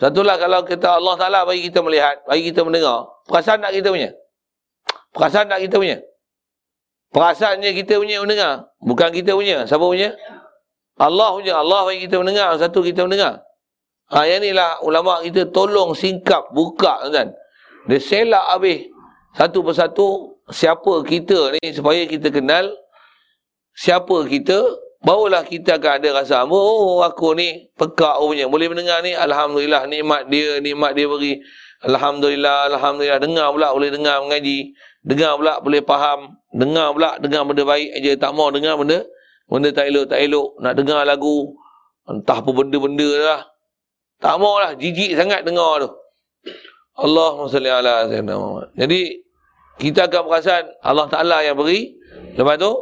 Satulah 0.00 0.40
kalau 0.40 0.64
kita 0.64 0.96
Allah 0.96 1.14
Taala 1.20 1.44
bagi 1.44 1.68
kita 1.68 1.84
melihat, 1.84 2.24
bagi 2.24 2.48
kita 2.48 2.64
mendengar, 2.64 3.04
perasaan 3.28 3.60
tak 3.60 3.76
kita 3.76 3.92
punya? 3.92 4.10
Perasaan 5.12 5.46
tak 5.52 5.60
kita 5.60 5.76
punya? 5.76 5.98
Perasaannya 7.10 7.70
kita 7.74 7.98
punya 7.98 8.22
mendengar, 8.22 8.70
bukan 8.78 9.10
kita 9.10 9.34
punya. 9.34 9.66
Siapa 9.66 9.82
punya? 9.82 10.14
Allah 10.94 11.28
punya. 11.34 11.58
Allah 11.58 11.82
bagi 11.82 12.06
kita 12.06 12.22
mendengar, 12.22 12.54
satu 12.54 12.86
kita 12.86 13.02
mendengar. 13.02 13.42
Ha, 14.10 14.26
yang 14.26 14.42
inilah 14.42 14.82
ulama 14.82 15.22
kita 15.22 15.50
tolong 15.50 15.94
singkap, 15.94 16.50
buka 16.54 17.10
tuan. 17.10 17.34
Dia 17.90 17.98
selak 17.98 18.46
habis 18.54 18.90
satu 19.34 19.62
persatu 19.62 20.06
siapa 20.50 21.02
kita 21.06 21.54
ni 21.58 21.70
supaya 21.70 22.02
kita 22.06 22.30
kenal 22.30 22.74
siapa 23.74 24.26
kita, 24.26 24.58
barulah 25.00 25.46
kita 25.46 25.78
akan 25.78 25.92
ada 26.02 26.08
rasa, 26.22 26.44
oh 26.44 27.00
aku 27.00 27.32
ni 27.38 27.70
pekak 27.78 28.18
punya. 28.20 28.44
Boleh 28.50 28.68
mendengar 28.68 29.00
ni, 29.00 29.16
Alhamdulillah 29.16 29.86
nikmat 29.88 30.28
dia, 30.28 30.60
nikmat 30.60 30.92
dia 30.92 31.06
beri. 31.08 31.40
Alhamdulillah, 31.80 32.76
Alhamdulillah. 32.76 33.20
Dengar 33.20 33.46
pula 33.56 33.72
boleh 33.72 33.90
dengar 33.92 34.20
mengaji. 34.20 34.76
Dengar 35.00 35.40
pula 35.40 35.60
boleh 35.64 35.80
faham. 35.84 36.36
Dengar 36.52 36.92
pula 36.92 37.16
dengar 37.22 37.46
benda 37.46 37.62
baik 37.62 37.88
aja 37.94 38.10
Tak 38.18 38.34
mau 38.34 38.50
dengar 38.50 38.74
benda, 38.74 39.06
benda 39.46 39.68
tak 39.70 39.86
elok, 39.88 40.04
tak 40.10 40.20
elok. 40.20 40.48
Nak 40.60 40.74
dengar 40.76 41.00
lagu, 41.06 41.56
entah 42.10 42.38
apa 42.42 42.50
benda-benda 42.50 43.10
lah. 43.22 43.40
Tak 44.20 44.34
mau 44.36 44.60
lah, 44.60 44.76
jijik 44.76 45.16
sangat 45.16 45.46
dengar 45.46 45.80
tu. 45.80 45.90
Salli 47.48 47.72
ala 47.72 48.04
Jadi, 48.76 49.00
kita 49.80 50.12
akan 50.12 50.22
perasan 50.28 50.68
Allah 50.84 51.08
Ta'ala 51.08 51.40
yang 51.40 51.56
beri. 51.56 51.96
Lepas 52.36 52.60
tu, 52.60 52.72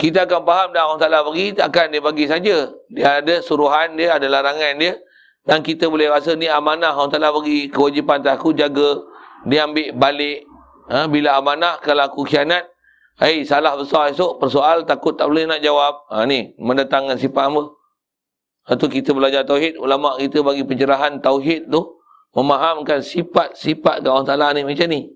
kita 0.00 0.24
akan 0.24 0.40
faham 0.48 0.68
dah 0.72 0.88
Allah 0.88 1.00
Ta'ala 1.04 1.18
bagi, 1.20 1.52
takkan 1.52 1.92
dia 1.92 2.00
bagi 2.00 2.24
saja. 2.24 2.72
Dia 2.88 3.20
ada 3.20 3.44
suruhan 3.44 4.00
dia, 4.00 4.16
ada 4.16 4.24
larangan 4.24 4.80
dia. 4.80 4.96
Dan 5.46 5.62
kita 5.62 5.86
boleh 5.86 6.10
rasa 6.10 6.34
ni 6.34 6.50
amanah 6.50 6.90
Allah 6.90 7.10
Ta'ala 7.14 7.30
bagi 7.30 7.70
kewajipan 7.70 8.18
tak 8.18 8.42
aku 8.42 8.50
jaga. 8.50 8.98
Dia 9.46 9.70
ambil 9.70 9.94
balik. 9.94 10.42
Ha, 10.90 11.06
bila 11.06 11.38
amanah, 11.38 11.78
kalau 11.78 12.02
aku 12.02 12.26
khianat, 12.26 12.66
hei 13.22 13.46
salah 13.46 13.78
besar 13.78 14.10
esok, 14.10 14.42
persoal 14.42 14.82
takut 14.82 15.14
tak 15.14 15.30
boleh 15.30 15.46
nak 15.46 15.62
jawab. 15.62 16.02
Ha, 16.10 16.26
ni, 16.26 16.50
mendatangkan 16.58 17.14
sifat 17.14 17.46
apa? 17.46 17.62
Satu 18.66 18.90
kita 18.90 19.14
belajar 19.14 19.46
Tauhid, 19.46 19.78
ulama 19.78 20.18
kita 20.18 20.42
bagi 20.42 20.66
pencerahan 20.66 21.22
Tauhid 21.22 21.70
tu, 21.70 21.94
memahamkan 22.34 22.98
sifat-sifat 22.98 24.02
Allah 24.02 24.26
Ta'ala 24.26 24.50
ni 24.50 24.66
macam 24.66 24.90
ni. 24.90 25.06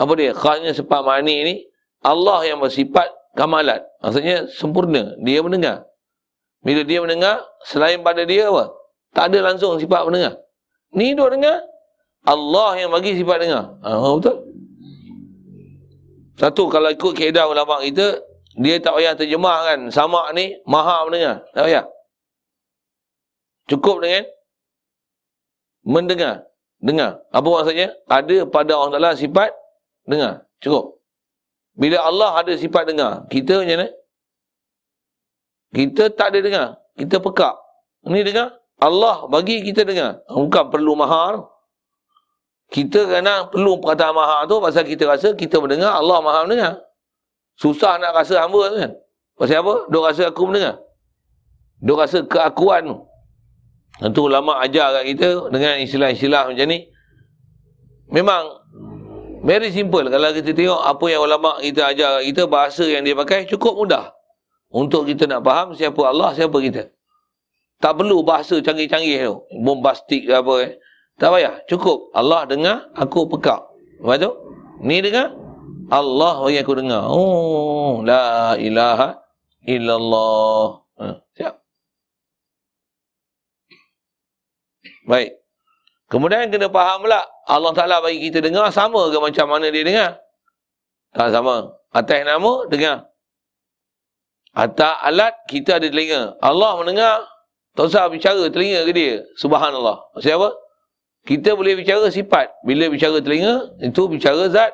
Apa 0.00 0.16
dia? 0.16 0.32
Khasnya 0.32 0.72
sifat 0.72 1.04
mani 1.04 1.36
ni, 1.44 1.54
Allah 2.00 2.48
yang 2.48 2.64
bersifat 2.64 3.12
kamalat. 3.36 3.84
Maksudnya 4.00 4.48
sempurna. 4.48 5.12
Dia 5.20 5.44
mendengar. 5.44 5.84
Bila 6.64 6.80
dia 6.80 7.04
mendengar, 7.04 7.44
selain 7.68 8.00
pada 8.00 8.24
dia 8.24 8.48
apa? 8.48 8.79
Tak 9.10 9.30
ada 9.30 9.52
langsung 9.52 9.78
sifat 9.78 10.06
mendengar. 10.06 10.38
Ni 10.94 11.14
duk 11.14 11.30
dengar, 11.34 11.66
Allah 12.26 12.78
yang 12.78 12.90
bagi 12.94 13.18
sifat 13.18 13.42
dengar. 13.42 13.64
Ha, 13.82 13.90
betul? 14.18 14.36
Satu, 16.38 16.72
kalau 16.72 16.88
ikut 16.88 17.12
keedah 17.12 17.50
ulama 17.50 17.84
kita, 17.84 18.16
dia 18.56 18.80
tak 18.80 18.96
payah 18.96 19.14
terjemah 19.16 19.56
kan. 19.66 19.80
Sama 19.92 20.30
ni, 20.32 20.56
maha 20.64 21.04
mendengar. 21.06 21.44
Tak 21.52 21.64
payah. 21.68 21.84
Cukup 23.68 24.02
dengan 24.02 24.24
mendengar. 25.84 26.48
Dengar. 26.80 27.20
Apa 27.30 27.48
maksudnya? 27.48 27.92
Ada 28.08 28.48
pada 28.48 28.72
Allah 28.72 28.92
Ta'ala 28.96 29.10
sifat 29.16 29.52
dengar. 30.08 30.48
Cukup. 30.64 31.00
Bila 31.76 32.02
Allah 32.02 32.40
ada 32.40 32.52
sifat 32.56 32.88
dengar, 32.88 33.24
kita 33.32 33.62
macam 33.62 33.84
mana? 33.84 33.88
Kita 35.70 36.02
tak 36.10 36.34
ada 36.34 36.38
dengar. 36.40 36.66
Kita 36.98 37.16
pekak. 37.22 37.54
Ini 38.10 38.20
dengar. 38.26 38.59
Allah 38.80 39.28
bagi 39.28 39.60
kita 39.60 39.84
dengar. 39.84 40.24
Bukan 40.26 40.72
perlu 40.72 40.96
mahal. 40.96 41.46
Kita 42.70 43.02
kena 43.06 43.50
perlu 43.50 43.82
perkataan 43.82 44.14
mahal 44.14 44.40
tu 44.46 44.62
pasal 44.62 44.86
kita 44.86 45.04
rasa 45.04 45.34
kita 45.34 45.58
mendengar, 45.58 45.98
Allah 45.98 46.18
maha 46.22 46.46
mendengar. 46.46 46.74
Susah 47.58 47.98
nak 47.98 48.14
rasa 48.14 48.46
hamba 48.46 48.62
tu 48.70 48.76
kan. 48.78 48.92
Pasal 49.36 49.60
apa? 49.60 49.74
Duk 49.90 50.02
rasa 50.06 50.22
aku 50.30 50.42
mendengar. 50.48 50.78
Duk 51.82 51.98
rasa 51.98 52.22
keakuan 52.24 52.88
tu. 52.88 52.96
Tentu 54.00 54.30
ulama 54.30 54.62
ajar 54.62 54.96
kat 54.96 55.04
kita 55.12 55.50
dengan 55.50 55.76
istilah-istilah 55.82 56.42
macam 56.48 56.66
ni. 56.70 56.88
Memang 58.10 58.60
Very 59.40 59.72
simple. 59.72 60.04
Kalau 60.12 60.30
kita 60.36 60.52
tengok 60.52 60.80
apa 60.84 61.04
yang 61.08 61.24
ulama 61.24 61.56
kita 61.64 61.88
ajar 61.88 62.20
kita, 62.20 62.44
bahasa 62.44 62.84
yang 62.84 63.00
dia 63.00 63.16
pakai 63.16 63.48
cukup 63.48 63.72
mudah. 63.72 64.12
Untuk 64.68 65.08
kita 65.08 65.24
nak 65.24 65.42
faham 65.42 65.72
siapa 65.72 66.00
Allah, 66.04 66.36
siapa 66.36 66.52
kita. 66.60 66.92
Tak 67.80 67.96
perlu 67.96 68.20
bahasa 68.20 68.60
canggih-canggih 68.60 69.24
tu. 69.24 69.34
Bombastik 69.64 70.28
ke 70.28 70.32
apa. 70.36 70.54
Eh. 70.68 70.72
Tak 71.16 71.32
payah. 71.32 71.54
Cukup. 71.64 72.12
Allah 72.12 72.44
dengar, 72.44 72.92
aku 72.92 73.24
pekak. 73.28 73.60
Lepas 74.00 74.20
tu, 74.20 74.30
ni 74.84 75.00
dengar, 75.00 75.32
Allah 75.88 76.44
bagi 76.44 76.60
aku 76.60 76.76
dengar. 76.76 77.08
Oh, 77.08 78.04
la 78.04 78.56
ilaha 78.60 79.16
illallah. 79.64 80.84
Ha, 81.00 81.04
siap. 81.36 81.54
Baik. 85.08 85.40
Kemudian 86.10 86.50
kena 86.50 86.68
faham 86.68 87.06
pula 87.06 87.22
Allah 87.46 87.72
Ta'ala 87.72 87.96
bagi 88.02 88.18
kita 88.28 88.42
dengar 88.42 88.68
sama 88.74 89.08
ke 89.08 89.18
macam 89.18 89.46
mana 89.46 89.70
dia 89.70 89.86
dengar? 89.86 90.10
Tak 91.14 91.32
sama. 91.32 91.80
Atas 91.90 92.22
nama, 92.22 92.52
dengar. 92.70 93.10
Atas 94.54 94.94
alat, 95.06 95.34
kita 95.46 95.78
ada 95.78 95.86
telinga. 95.86 96.34
Allah 96.42 96.78
mendengar, 96.78 97.26
tak 97.76 97.84
usah 97.86 98.10
bicara 98.10 98.50
telinga 98.50 98.82
ke 98.86 98.92
dia. 98.92 99.14
Subhanallah. 99.38 100.02
Maksudnya 100.14 100.36
apa? 100.42 100.50
Kita 101.26 101.54
boleh 101.54 101.76
bicara 101.78 102.08
sifat. 102.10 102.50
Bila 102.66 102.90
bicara 102.90 103.20
telinga, 103.22 103.78
itu 103.78 104.02
bicara 104.10 104.48
zat. 104.50 104.72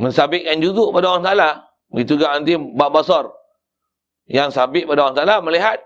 Mensabitkan 0.00 0.62
juzuk 0.62 0.94
pada 0.94 1.12
Allah 1.12 1.24
Ta'ala. 1.24 1.50
Begitu 1.90 2.16
juga 2.16 2.38
nanti 2.38 2.54
bab 2.56 2.94
basar. 2.94 3.28
Yang 4.30 4.56
sabit 4.56 4.86
pada 4.86 5.08
Allah 5.08 5.16
Ta'ala 5.16 5.36
melihat. 5.42 5.82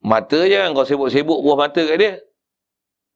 Mata 0.00 0.48
jangan 0.48 0.72
kau 0.72 0.88
sibuk-sibuk 0.88 1.44
buah 1.44 1.68
mata 1.68 1.82
kat 1.84 1.96
dia. 2.00 2.12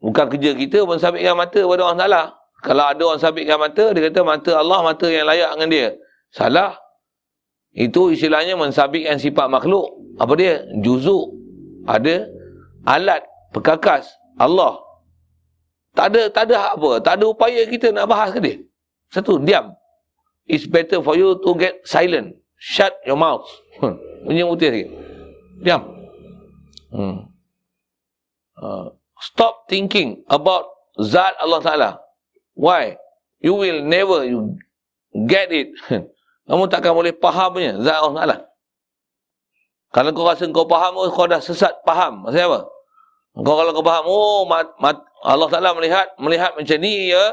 Bukan 0.04 0.28
kerja 0.36 0.52
kita 0.52 0.84
mensabitkan 0.84 1.32
mata 1.32 1.60
pada 1.64 1.80
orang 1.80 2.00
salah. 2.00 2.26
Kalau 2.64 2.84
ada 2.88 3.02
orang 3.04 3.20
sabitkan 3.20 3.60
mata, 3.60 3.92
dia 3.92 4.08
kata 4.08 4.20
mata 4.24 4.52
Allah, 4.56 4.80
mata 4.80 5.06
yang 5.08 5.28
layak 5.28 5.52
dengan 5.56 5.68
dia. 5.68 5.88
Salah. 6.32 6.80
Itu 7.76 8.08
istilahnya 8.08 8.56
mensabitkan 8.56 9.20
sifat 9.20 9.52
makhluk. 9.52 10.16
Apa 10.16 10.32
dia? 10.36 10.64
Juzuk. 10.80 11.43
Ada 11.84 12.28
alat, 12.84 13.22
pekakas. 13.52 14.08
Allah. 14.40 14.80
Tak 15.94 16.10
ada, 16.10 16.22
tak 16.32 16.50
ada 16.50 16.74
apa. 16.74 16.90
Tak 16.98 17.14
ada 17.22 17.24
upaya 17.30 17.62
kita 17.70 17.94
nak 17.94 18.10
bahas 18.10 18.34
ke 18.34 18.40
dia. 18.42 18.56
Satu, 19.14 19.38
diam. 19.38 19.70
It's 20.44 20.66
better 20.66 21.00
for 21.00 21.14
you 21.14 21.38
to 21.38 21.50
get 21.56 21.80
silent. 21.86 22.34
Shut 22.58 22.92
your 23.06 23.16
mouth. 23.16 23.46
Punya 24.26 24.44
putih 24.44 24.68
sikit. 24.74 24.90
Diam. 25.62 25.82
Hmm. 26.90 27.30
Uh, 28.58 28.90
Stop 29.32 29.70
thinking 29.72 30.20
about 30.28 30.68
zat 31.00 31.32
Allah 31.40 31.60
Ta'ala. 31.64 31.90
Why? 32.52 33.00
You 33.40 33.56
will 33.56 33.80
never 33.80 34.26
you 34.26 34.60
get 35.24 35.48
it. 35.48 35.72
Kamu 36.48 36.68
takkan 36.68 36.92
boleh 36.92 37.16
fahamnya 37.16 37.80
zat 37.80 38.04
Allah 38.04 38.14
Ta'ala. 38.20 38.36
Kalau 39.94 40.10
kau 40.10 40.26
rasa 40.26 40.50
kau 40.50 40.66
faham, 40.66 40.98
oh, 40.98 41.06
kau 41.14 41.30
dah 41.30 41.38
sesat 41.38 41.70
faham. 41.86 42.26
Maksudnya 42.26 42.50
apa? 42.50 42.60
Kau 43.38 43.54
kalau 43.54 43.70
kau 43.70 43.86
faham, 43.86 44.04
oh 44.10 44.42
mat, 44.42 44.66
mat, 44.82 44.98
Allah 45.22 45.46
Ta'ala 45.46 45.70
melihat, 45.78 46.10
melihat 46.18 46.50
macam 46.58 46.78
ni 46.82 47.14
ya. 47.14 47.30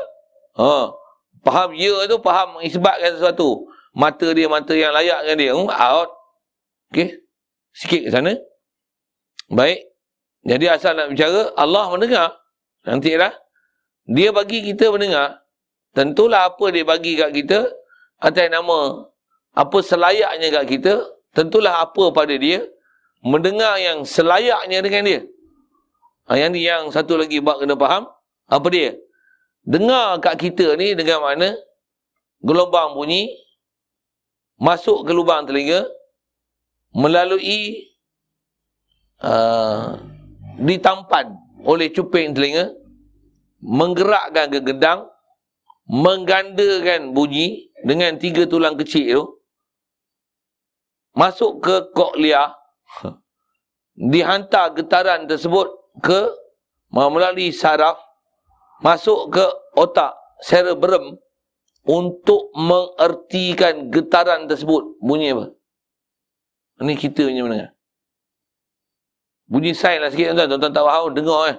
Ha. 0.62 0.93
Faham 1.41 1.74
ya 1.74 2.05
itu 2.05 2.22
faham 2.22 2.62
isbatkan 2.62 3.18
sesuatu. 3.18 3.66
Mata 3.97 4.30
dia, 4.38 4.45
mata 4.45 4.78
yang 4.78 4.93
layak 4.93 5.26
dengan 5.26 5.38
dia. 5.41 5.51
Hmm, 5.57 5.74
out. 5.74 6.09
Okay. 6.93 7.18
Sikit 7.74 8.07
ke 8.07 8.09
sana. 8.14 8.38
Baik. 9.49 9.82
Jadi 10.45 10.66
asal 10.70 10.93
nak 10.93 11.09
bicara, 11.09 11.49
Allah 11.57 11.89
mendengar. 11.89 12.30
Nanti 12.86 13.18
lah. 13.18 13.34
Dia 14.05 14.30
bagi 14.30 14.62
kita 14.62 14.93
mendengar. 14.93 15.41
Tentulah 15.97 16.53
apa 16.53 16.66
dia 16.70 16.86
bagi 16.86 17.18
kat 17.18 17.34
kita. 17.34 17.74
Atas 18.22 18.53
nama 18.53 19.09
apa 19.57 19.78
selayaknya 19.82 20.47
kat 20.62 20.66
kita. 20.70 20.93
Tentulah 21.32 21.84
apa 21.84 22.11
pada 22.11 22.36
dia. 22.36 22.67
Mendengar 23.21 23.77
yang 23.77 24.01
selayaknya 24.01 24.82
dengan 24.82 25.03
dia. 25.05 25.21
Ha, 26.25 26.38
yang 26.39 26.51
ni 26.55 26.65
yang 26.65 26.89
satu 26.89 27.19
lagi 27.19 27.38
buat 27.38 27.61
kena 27.61 27.77
faham. 27.77 28.09
Apa 28.49 28.67
dia? 28.73 28.97
Dengar 29.61 30.17
kat 30.19 30.41
kita 30.41 30.73
ni 30.73 30.97
dengan 30.97 31.21
mana 31.21 31.53
gelombang 32.41 32.97
bunyi 32.97 33.29
masuk 34.57 35.05
ke 35.05 35.11
lubang 35.13 35.45
telinga 35.45 35.86
melalui 36.97 37.93
uh, 39.21 40.01
ditampan 40.57 41.38
oleh 41.61 41.93
cuping 41.93 42.34
telinga, 42.34 42.73
menggerakkan 43.61 44.49
ke 44.49 44.59
gedang, 44.65 45.07
menggandakan 45.86 47.13
bunyi 47.13 47.69
dengan 47.86 48.17
tiga 48.17 48.49
tulang 48.49 48.77
kecil 48.77 49.05
itu, 49.05 49.23
masuk 51.12 51.64
ke 51.64 51.76
koklia, 51.91 52.55
dihantar 53.95 54.74
getaran 54.76 55.28
tersebut 55.28 55.68
ke 55.99 56.32
melalui 56.91 57.51
saraf, 57.51 57.99
masuk 58.84 59.32
ke 59.32 59.45
otak 59.76 60.16
cerebrum 60.43 61.20
untuk 61.86 62.53
mengertikan 62.53 63.89
getaran 63.89 64.45
tersebut. 64.45 64.97
Bunyi 65.01 65.34
apa? 65.34 65.45
Ini 66.82 66.93
kita 66.97 67.30
punya 67.30 67.41
mendengar. 67.45 67.72
Bunyi 69.51 69.76
sign 69.76 69.99
lah 70.01 70.09
sikit 70.09 70.32
tuan-tuan. 70.32 70.47
Tuan-tuan 70.57 70.74
tak 70.74 70.86
faham, 70.88 71.12
dengar 71.12 71.39
eh. 71.51 71.57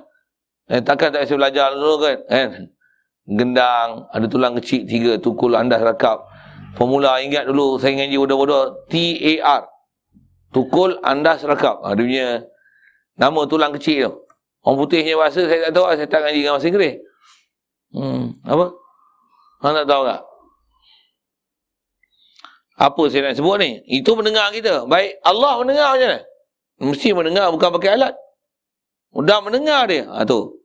eh 0.72 0.80
takkan 0.80 1.08
tak 1.12 1.28
bisa 1.28 1.36
belajar 1.36 1.66
dulu 1.76 1.94
kan. 2.00 2.16
Eh. 2.32 2.48
Gendang, 3.22 4.10
ada 4.10 4.26
tulang 4.26 4.58
kecil 4.58 4.82
tiga, 4.82 5.14
tukul 5.20 5.54
andas 5.54 5.78
rakap. 5.78 6.26
Formula 6.76 7.20
ingat 7.20 7.44
dulu, 7.44 7.76
saya 7.76 7.96
ngaji 8.00 8.16
bodoh-bodoh. 8.16 8.88
T-A-R. 8.88 9.62
Tukul 10.52 11.00
andas 11.00 11.44
rakap. 11.44 11.80
Ha, 11.80 11.96
dia 11.96 12.04
punya 12.04 12.28
nama 13.16 13.40
tulang 13.48 13.72
kecil 13.76 14.08
tu. 14.08 14.12
Orang 14.62 14.78
putihnya 14.86 15.18
bahasa 15.18 15.42
saya 15.42 15.68
tak 15.68 15.72
tahu, 15.74 15.84
saya 15.90 16.06
tak 16.06 16.20
ngaji 16.22 16.38
dengan 16.38 16.54
bahasa 16.54 16.68
Inggeris. 16.70 16.94
Hmm, 17.92 18.22
apa? 18.46 18.66
Orang 19.58 19.74
tak 19.82 19.86
tahu 19.90 20.02
tak? 20.06 20.20
Apa 22.78 23.02
saya 23.10 23.20
nak 23.26 23.36
sebut 23.36 23.56
ni? 23.58 23.70
Itu 23.90 24.14
mendengar 24.14 24.54
kita. 24.54 24.86
Baik, 24.86 25.18
Allah 25.26 25.52
mendengar 25.60 25.88
macam 25.94 26.08
mana? 26.08 26.20
Mesti 26.82 27.08
mendengar 27.14 27.46
bukan 27.50 27.70
pakai 27.78 27.90
alat. 27.94 28.14
Dah 29.12 29.38
mendengar 29.44 29.86
dia. 29.90 30.08
Ha, 30.08 30.24
tu. 30.24 30.62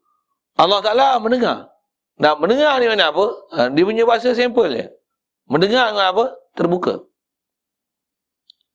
Allah 0.57 0.79
Ta'ala 0.81 1.19
mendengar. 1.19 1.69
Dah 2.17 2.33
mendengar 2.33 2.81
ni 2.81 2.89
mana 2.89 3.13
apa? 3.13 3.25
Ha, 3.53 3.69
dia 3.69 3.83
punya 3.85 4.03
bahasa 4.07 4.33
simple 4.33 4.71
je. 4.73 4.96
Mendengar 5.47 5.95
dengan 5.95 6.07
apa? 6.11 6.25
Terbuka. 6.53 7.07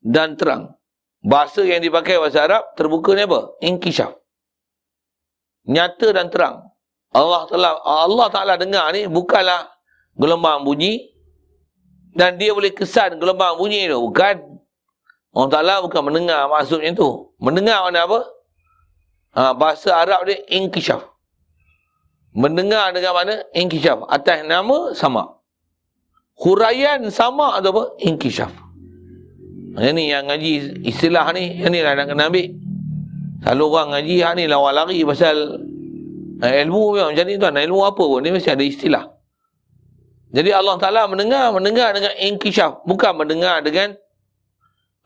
Dan 0.01 0.35
terang. 0.41 0.75
Bahasa 1.23 1.63
yang 1.63 1.79
dipakai 1.79 2.19
bahasa 2.19 2.43
Arab, 2.43 2.75
terbuka 2.75 3.15
ni 3.15 3.23
apa? 3.23 3.55
Inkishaf. 3.63 4.17
Nyata 5.69 6.11
dan 6.11 6.27
terang. 6.33 6.73
Allah 7.13 7.45
Ta'ala 7.47 7.71
Allah 7.85 8.29
Ta'ala 8.33 8.55
dengar 8.57 8.89
ni 8.97 9.05
bukanlah 9.05 9.69
gelombang 10.17 10.65
bunyi 10.65 11.13
dan 12.17 12.41
dia 12.41 12.57
boleh 12.57 12.73
kesan 12.73 13.21
gelombang 13.21 13.61
bunyi 13.61 13.87
tu. 13.87 14.01
Bukan. 14.01 14.37
Allah 15.33 15.51
Ta'ala 15.53 15.75
bukan 15.85 16.03
mendengar 16.09 16.49
maksudnya 16.49 16.97
tu. 16.97 17.37
Mendengar 17.39 17.85
mana 17.85 18.09
apa? 18.09 18.21
Ha, 19.33 19.41
bahasa 19.57 19.97
Arab 19.97 20.25
dia 20.29 20.41
inkishaf. 20.49 21.05
Mendengar 22.33 22.97
dengan 22.97 23.13
mana? 23.13 23.35
Inkishaf. 23.53 24.09
Atas 24.09 24.45
nama 24.49 24.97
sama. 24.97 25.42
Huraian 26.39 27.05
sama 27.13 27.61
atau 27.61 27.71
apa? 27.77 27.83
Inkishaf. 28.03 28.53
Yang 29.79 29.93
ni 29.97 30.05
yang 30.13 30.29
ngaji 30.29 30.85
istilah 30.85 31.33
ni, 31.33 31.61
yang 31.61 31.73
ni 31.73 31.81
lah 31.81 31.97
nak 31.97 32.13
kena 32.13 32.29
ambil. 32.29 32.49
Selalu 33.43 33.65
orang 33.69 33.89
ngaji, 33.97 34.17
ha 34.23 34.31
ni 34.37 34.45
lawan 34.47 34.73
lari 34.77 35.01
pasal 35.03 35.37
eh, 36.45 36.55
ilmu 36.63 36.99
yang 36.99 37.09
macam 37.15 37.25
ni 37.27 37.35
tuan. 37.41 37.57
Ilmu 37.57 37.81
apa 37.83 38.03
pun, 38.03 38.21
dia 38.21 38.33
mesti 38.33 38.51
ada 38.53 38.65
istilah. 38.65 39.05
Jadi 40.33 40.51
Allah 40.53 40.77
Ta'ala 40.81 41.05
mendengar, 41.09 41.53
mendengar 41.53 41.93
dengan 41.93 42.13
inkishaf. 42.17 42.85
Bukan 42.89 43.13
mendengar 43.21 43.61
dengan 43.61 43.97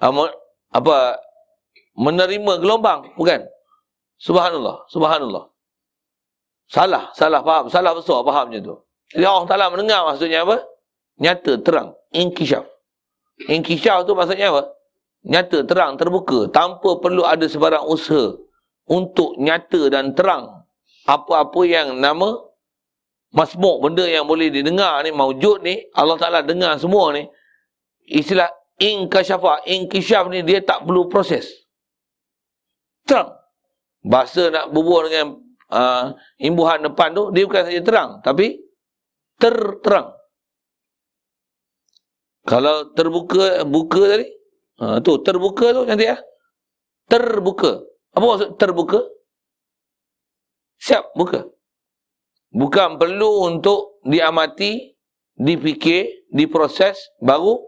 apa 0.00 0.96
menerima 1.96 2.52
gelombang 2.60 3.08
bukan 3.16 3.40
subhanallah 4.20 4.84
subhanallah 4.92 5.44
salah 6.68 7.08
salah 7.16 7.40
faham 7.40 7.64
salah 7.72 7.92
besar 7.96 8.20
fahamnya 8.20 8.60
tu 8.60 8.76
jadi 9.16 9.24
Allah 9.24 9.46
Taala 9.48 9.72
mendengar 9.72 10.04
maksudnya 10.04 10.44
apa 10.44 10.60
nyata 11.20 11.60
terang 11.60 11.96
inkishaf 12.12 12.64
inkishaf 13.48 14.04
tu 14.04 14.12
maksudnya 14.12 14.52
apa 14.52 14.62
nyata 15.26 15.58
terang 15.64 15.98
terbuka 15.98 16.48
tanpa 16.52 17.00
perlu 17.00 17.24
ada 17.24 17.44
sebarang 17.48 17.84
usaha 17.88 18.36
untuk 18.86 19.36
nyata 19.40 19.90
dan 19.90 20.14
terang 20.14 20.64
apa-apa 21.06 21.60
yang 21.66 21.98
nama 21.98 22.36
masmuk 23.34 23.82
benda 23.82 24.06
yang 24.06 24.24
boleh 24.24 24.48
didengar 24.48 25.02
ni 25.02 25.10
maujud 25.10 25.62
ni 25.62 25.82
Allah 25.92 26.16
Taala 26.16 26.40
dengar 26.46 26.78
semua 26.78 27.10
ni 27.12 27.26
istilah 28.06 28.48
inkasyafa, 28.78 29.64
inkishaf 29.66 30.28
ni 30.28 30.44
dia 30.44 30.62
tak 30.62 30.84
perlu 30.84 31.08
proses. 31.08 31.48
Terang. 33.06 33.34
Bahasa 34.06 34.54
nak 34.54 34.70
berbual 34.70 35.10
dengan 35.10 35.26
uh, 35.72 36.14
imbuhan 36.38 36.86
depan 36.86 37.10
tu, 37.10 37.34
dia 37.34 37.42
bukan 37.42 37.64
saja 37.66 37.82
terang, 37.82 38.10
tapi 38.22 38.62
terterang. 39.40 40.14
Kalau 42.46 42.94
terbuka, 42.94 43.66
buka 43.66 44.02
tadi, 44.06 44.26
uh, 44.78 45.02
tu 45.02 45.18
terbuka 45.20 45.74
tu 45.74 45.82
nanti 45.82 46.06
ya. 46.06 46.16
Terbuka. 47.10 47.82
Apa 48.14 48.24
maksud 48.24 48.48
terbuka? 48.54 49.02
Siap, 50.78 51.18
buka. 51.18 51.42
Bukan 52.54 52.96
perlu 53.02 53.50
untuk 53.50 53.98
diamati, 54.06 54.94
dipikir, 55.34 56.30
diproses, 56.30 56.96
baru 57.18 57.58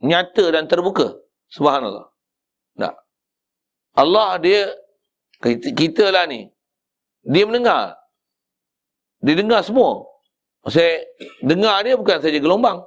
nyata 0.00 0.54
dan 0.54 0.70
terbuka. 0.70 1.18
Subhanallah. 1.50 2.06
Tak. 2.78 2.94
Allah 3.96 4.38
dia 4.38 4.70
kita 5.50 6.12
lah 6.12 6.28
ni 6.28 6.46
dia 7.26 7.44
mendengar. 7.48 7.98
Dia 9.24 9.34
dengar 9.34 9.64
semua. 9.66 10.06
Saya 10.70 11.02
dengar 11.42 11.82
dia 11.82 11.98
bukan 11.98 12.18
saja 12.22 12.38
gelombang. 12.38 12.84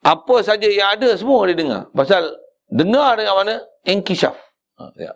Apa 0.00 0.40
saja 0.40 0.64
yang 0.64 0.96
ada 0.96 1.12
semua 1.12 1.44
dia 1.44 1.56
dengar. 1.56 1.92
Pasal 1.92 2.32
dengar 2.72 3.20
dengan 3.20 3.34
mana? 3.36 3.54
Inkishaf. 3.84 4.32
Ha, 4.80 4.84
ya. 4.96 5.12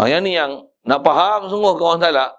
ha, 0.00 0.08
yang 0.08 0.24
ni 0.24 0.32
yang 0.32 0.64
nak 0.84 1.04
faham 1.04 1.52
sungguh 1.52 1.76
kawan 1.76 2.00
salah. 2.00 2.32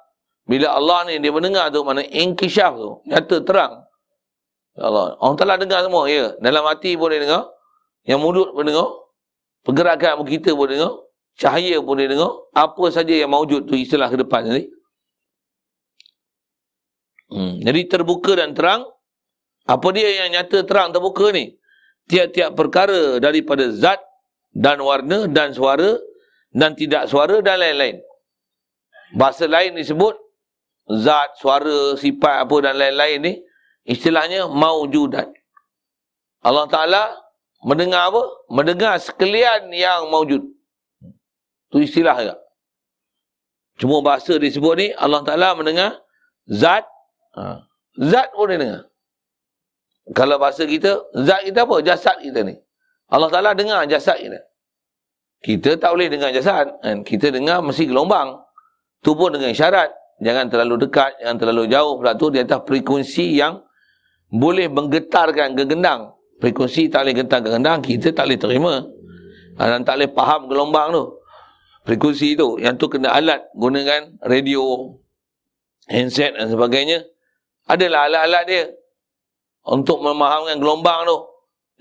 Bila 0.45 0.77
Allah 0.77 1.09
ni 1.09 1.21
dia 1.21 1.33
mendengar 1.33 1.69
tu 1.69 1.81
mana 1.85 2.01
inkishaf 2.05 2.73
tu. 2.73 3.01
Nyata 3.05 3.41
terang. 3.45 3.85
Ya 4.77 4.89
Allah. 4.89 5.17
Orang 5.21 5.37
telah 5.37 5.57
dengar 5.61 5.85
semua. 5.85 6.09
Ya. 6.09 6.33
Dalam 6.41 6.65
hati 6.69 6.97
pun 6.97 7.09
dia 7.13 7.21
dengar. 7.21 7.49
Yang 8.05 8.19
mulut 8.21 8.49
pun 8.53 8.65
dengar. 8.65 8.89
Pergerakan 9.65 10.25
kita 10.25 10.53
pun 10.53 10.69
dengar. 10.69 10.93
Cahaya 11.37 11.81
pun 11.81 11.97
dia 11.97 12.09
dengar. 12.09 12.33
Apa 12.53 12.93
saja 12.93 13.13
yang 13.13 13.29
mewujud 13.29 13.65
tu 13.65 13.73
istilah 13.77 14.09
ke 14.09 14.21
depan 14.21 14.45
tadi. 14.45 14.69
Hmm. 17.29 17.57
Jadi 17.61 17.81
terbuka 17.89 18.37
dan 18.37 18.53
terang. 18.53 18.85
Apa 19.65 19.87
dia 19.93 20.25
yang 20.25 20.37
nyata 20.37 20.61
terang 20.61 20.93
terbuka 20.93 21.33
ni? 21.33 21.57
Tiap-tiap 22.05 22.53
perkara 22.53 23.17
daripada 23.17 23.65
zat 23.73 23.97
dan 24.53 24.77
warna 24.85 25.25
dan 25.25 25.57
suara 25.57 25.97
dan 26.53 26.77
tidak 26.77 27.09
suara 27.09 27.41
dan 27.41 27.57
lain-lain. 27.57 27.97
Bahasa 29.17 29.49
lain 29.49 29.73
disebut 29.73 30.13
zat, 31.01 31.33
suara, 31.41 31.97
sifat 31.97 32.45
apa 32.45 32.55
dan 32.61 32.77
lain-lain 32.77 33.17
ni 33.25 33.33
istilahnya 33.89 34.45
maujudat. 34.45 35.33
Allah 36.45 36.69
Ta'ala 36.69 37.03
mendengar 37.65 38.13
apa? 38.13 38.23
Mendengar 38.53 39.01
sekalian 39.01 39.73
yang 39.73 40.13
maujud. 40.13 40.45
Itu 41.73 41.81
istilah 41.81 42.17
juga. 42.21 42.35
Cuma 43.81 43.99
bahasa 43.99 44.37
disebut 44.37 44.73
ni 44.77 44.87
Allah 44.93 45.25
Ta'ala 45.25 45.57
mendengar 45.57 45.99
zat. 46.45 46.85
Ha. 47.33 47.65
Zat 47.97 48.29
pun 48.37 48.53
dia 48.53 48.61
dengar. 48.61 48.81
Kalau 50.13 50.37
bahasa 50.37 50.69
kita, 50.69 51.01
zat 51.17 51.49
kita 51.49 51.65
apa? 51.65 51.81
Jasad 51.81 52.21
kita 52.21 52.45
ni. 52.45 52.53
Allah 53.09 53.29
Ta'ala 53.33 53.57
dengar 53.57 53.85
jasad 53.89 54.21
kita. 54.21 54.37
Kita 55.41 55.77
tak 55.81 55.97
boleh 55.97 56.09
dengar 56.09 56.29
jasad. 56.29 56.77
Kan? 56.81 57.01
Kita 57.01 57.33
dengar 57.33 57.61
mesti 57.65 57.89
gelombang. 57.89 58.37
Tu 59.01 59.13
pun 59.13 59.33
dengan 59.33 59.49
syarat. 59.53 59.89
Jangan 60.21 60.47
terlalu 60.47 60.87
dekat, 60.87 61.21
jangan 61.21 61.37
terlalu 61.37 61.63
jauh. 61.69 62.01
Pula 62.01 62.13
tu 62.17 62.29
di 62.29 62.41
atas 62.41 62.61
frekuensi 62.65 63.37
yang 63.37 63.61
boleh 64.29 64.69
menggetarkan 64.69 65.53
kegendang. 65.53 66.13
Frekuensi 66.41 66.89
tak 66.89 67.05
boleh 67.05 67.15
getar 67.15 67.39
kegendang, 67.41 67.79
kita 67.81 68.09
tak 68.13 68.25
boleh 68.29 68.39
terima. 68.41 68.73
Dan 69.55 69.81
tak 69.87 70.01
boleh 70.01 70.09
faham 70.13 70.41
gelombang 70.49 70.87
tu. 70.93 71.03
Frekuensi 71.85 72.33
tu. 72.33 72.57
Yang 72.57 72.75
tu 72.81 72.85
kena 72.89 73.13
alat. 73.13 73.45
Gunakan 73.53 74.21
radio, 74.25 74.97
handset 75.85 76.33
dan 76.33 76.49
sebagainya. 76.49 77.05
Adalah 77.69 78.09
alat-alat 78.09 78.43
dia. 78.49 78.63
Untuk 79.65 79.97
memahamkan 79.99 80.61
gelombang 80.61 81.09
tu. 81.09 81.17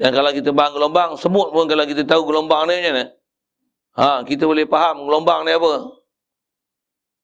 Yang 0.00 0.12
kalau 0.16 0.30
kita 0.34 0.50
faham 0.50 0.72
gelombang, 0.74 1.10
semut 1.20 1.48
pun 1.54 1.68
kalau 1.70 1.84
kita 1.86 2.02
tahu 2.02 2.26
gelombang 2.26 2.66
ni 2.66 2.80
macam 2.80 2.94
mana. 2.96 3.04
Ha, 3.94 4.06
kita 4.26 4.42
boleh 4.48 4.66
faham 4.66 5.06
gelombang 5.06 5.46
ni 5.46 5.54
apa. 5.54 5.72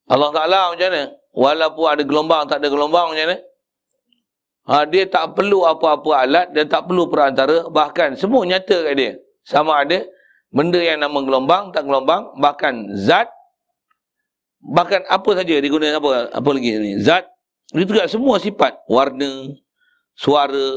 Allah 0.07 0.31
Ta'ala 0.31 0.61
macam 0.71 0.89
mana? 0.93 1.03
Walaupun 1.31 1.87
ada 1.87 2.03
gelombang, 2.07 2.43
tak 2.47 2.63
ada 2.63 2.69
gelombang 2.71 3.11
macam 3.11 3.27
mana? 3.27 3.39
Ha, 4.71 4.87
dia 4.87 5.03
tak 5.11 5.35
perlu 5.35 5.67
apa-apa 5.67 6.11
alat 6.23 6.47
dan 6.55 6.71
tak 6.71 6.87
perlu 6.87 7.11
perantara. 7.11 7.67
Bahkan 7.67 8.15
semua 8.15 8.47
nyata 8.47 8.87
kat 8.87 8.95
dia. 8.95 9.13
Sama 9.43 9.83
ada 9.83 10.07
benda 10.55 10.79
yang 10.79 11.03
nama 11.03 11.19
gelombang, 11.27 11.75
tak 11.75 11.91
gelombang. 11.91 12.39
Bahkan 12.39 12.95
zat. 12.95 13.27
Bahkan 14.63 15.11
apa 15.11 15.31
saja 15.35 15.59
digunakan 15.59 15.99
apa, 15.99 16.31
apa 16.31 16.49
lagi 16.55 16.71
ni? 16.79 17.03
Zat. 17.03 17.27
Itu 17.75 17.91
juga 17.91 18.07
semua 18.07 18.39
sifat. 18.39 18.87
Warna, 18.87 19.59
suara, 20.21 20.69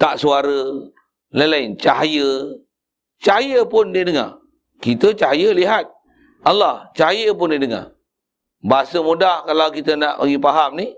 tak 0.00 0.16
suara, 0.16 0.88
lain-lain. 1.36 1.76
Cahaya. 1.76 2.56
Cahaya 3.20 3.60
pun 3.68 3.92
dia 3.92 4.08
dengar. 4.08 4.40
Kita 4.80 5.12
cahaya 5.12 5.52
lihat. 5.52 5.84
Allah, 6.40 6.88
cahaya 6.96 7.36
pun 7.36 7.52
dia 7.52 7.60
dengar. 7.60 7.92
Bahasa 8.64 9.04
mudah 9.04 9.44
kalau 9.44 9.68
kita 9.68 9.92
nak 9.96 10.20
bagi 10.20 10.40
faham 10.40 10.70
ni, 10.80 10.88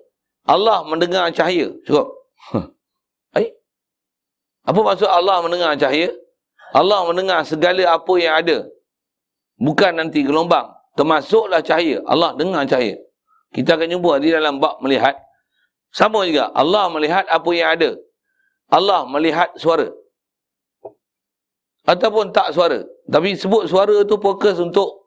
Allah 0.46 0.86
mendengar 0.86 1.26
cahaya. 1.34 1.74
Cukup. 1.82 2.10
Hai? 3.34 3.50
Apa 4.62 4.78
maksud 4.82 5.10
Allah 5.10 5.42
mendengar 5.42 5.74
cahaya? 5.74 6.10
Allah 6.74 7.02
mendengar 7.06 7.42
segala 7.42 7.82
apa 7.98 8.12
yang 8.18 8.34
ada. 8.38 8.58
Bukan 9.58 9.92
nanti 9.98 10.22
gelombang. 10.22 10.70
Termasuklah 10.94 11.62
cahaya. 11.62 12.02
Allah 12.06 12.34
dengar 12.38 12.62
cahaya. 12.66 12.98
Kita 13.54 13.74
akan 13.74 13.98
jumpa 13.98 14.12
di 14.22 14.28
dalam 14.30 14.58
bab 14.62 14.78
melihat. 14.82 15.18
Sama 15.92 16.24
juga. 16.24 16.48
Allah 16.56 16.88
melihat 16.88 17.28
apa 17.28 17.50
yang 17.52 17.68
ada. 17.76 17.90
Allah 18.72 19.04
melihat 19.04 19.52
suara. 19.60 19.92
Ataupun 21.84 22.32
tak 22.32 22.56
suara. 22.56 22.80
Tapi 23.04 23.36
sebut 23.36 23.68
suara 23.68 24.00
tu 24.08 24.16
fokus 24.16 24.56
untuk 24.56 25.02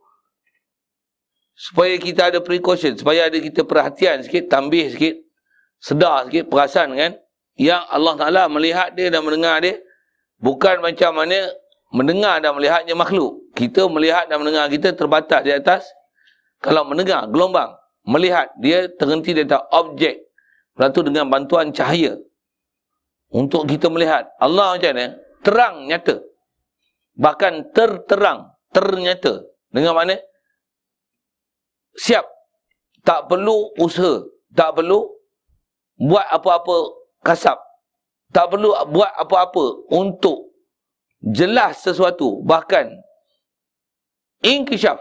supaya 1.55 1.95
kita 1.95 2.29
ada 2.29 2.39
precaution, 2.43 2.93
supaya 2.99 3.31
ada 3.31 3.39
kita 3.39 3.63
perhatian 3.63 4.21
sikit, 4.21 4.51
tambih 4.51 4.91
sikit, 4.91 5.15
sedar 5.79 6.27
sikit, 6.27 6.51
perasan 6.51 6.91
kan, 6.93 7.15
yang 7.55 7.79
Allah 7.87 8.13
Ta'ala 8.19 8.43
melihat 8.51 8.91
dia 8.91 9.07
dan 9.07 9.23
mendengar 9.23 9.63
dia, 9.63 9.79
bukan 10.35 10.83
macam 10.83 11.15
mana 11.15 11.55
mendengar 11.95 12.43
dan 12.43 12.51
melihatnya 12.59 12.91
makhluk. 12.91 13.39
Kita 13.55 13.87
melihat 13.87 14.27
dan 14.27 14.43
mendengar 14.43 14.67
kita 14.67 14.91
terbatas 14.91 15.47
di 15.47 15.55
atas, 15.55 15.87
kalau 16.59 16.83
mendengar, 16.83 17.23
gelombang, 17.31 17.71
melihat, 18.03 18.51
dia 18.59 18.91
terhenti 18.99 19.31
di 19.31 19.47
atas 19.47 19.63
objek, 19.71 20.19
lepas 20.75 21.03
dengan 21.03 21.27
bantuan 21.31 21.71
cahaya, 21.71 22.19
untuk 23.31 23.67
kita 23.67 23.91
melihat. 23.91 24.27
Allah 24.39 24.75
macam 24.75 24.91
mana? 24.95 25.07
Terang, 25.43 25.75
nyata. 25.87 26.15
Bahkan 27.15 27.53
terterang, 27.75 28.53
ternyata. 28.71 29.43
Dengan 29.71 29.95
mana? 29.95 30.15
siap. 31.95 32.27
Tak 33.05 33.31
perlu 33.31 33.71
usaha. 33.79 34.23
Tak 34.55 34.79
perlu 34.79 35.03
buat 35.99 36.27
apa-apa 36.27 36.75
kasap. 37.23 37.59
Tak 38.31 38.51
perlu 38.51 38.75
buat 38.91 39.11
apa-apa 39.15 39.91
untuk 39.95 40.51
jelas 41.23 41.83
sesuatu. 41.83 42.43
Bahkan 42.43 42.91
inkishaf. 44.43 44.99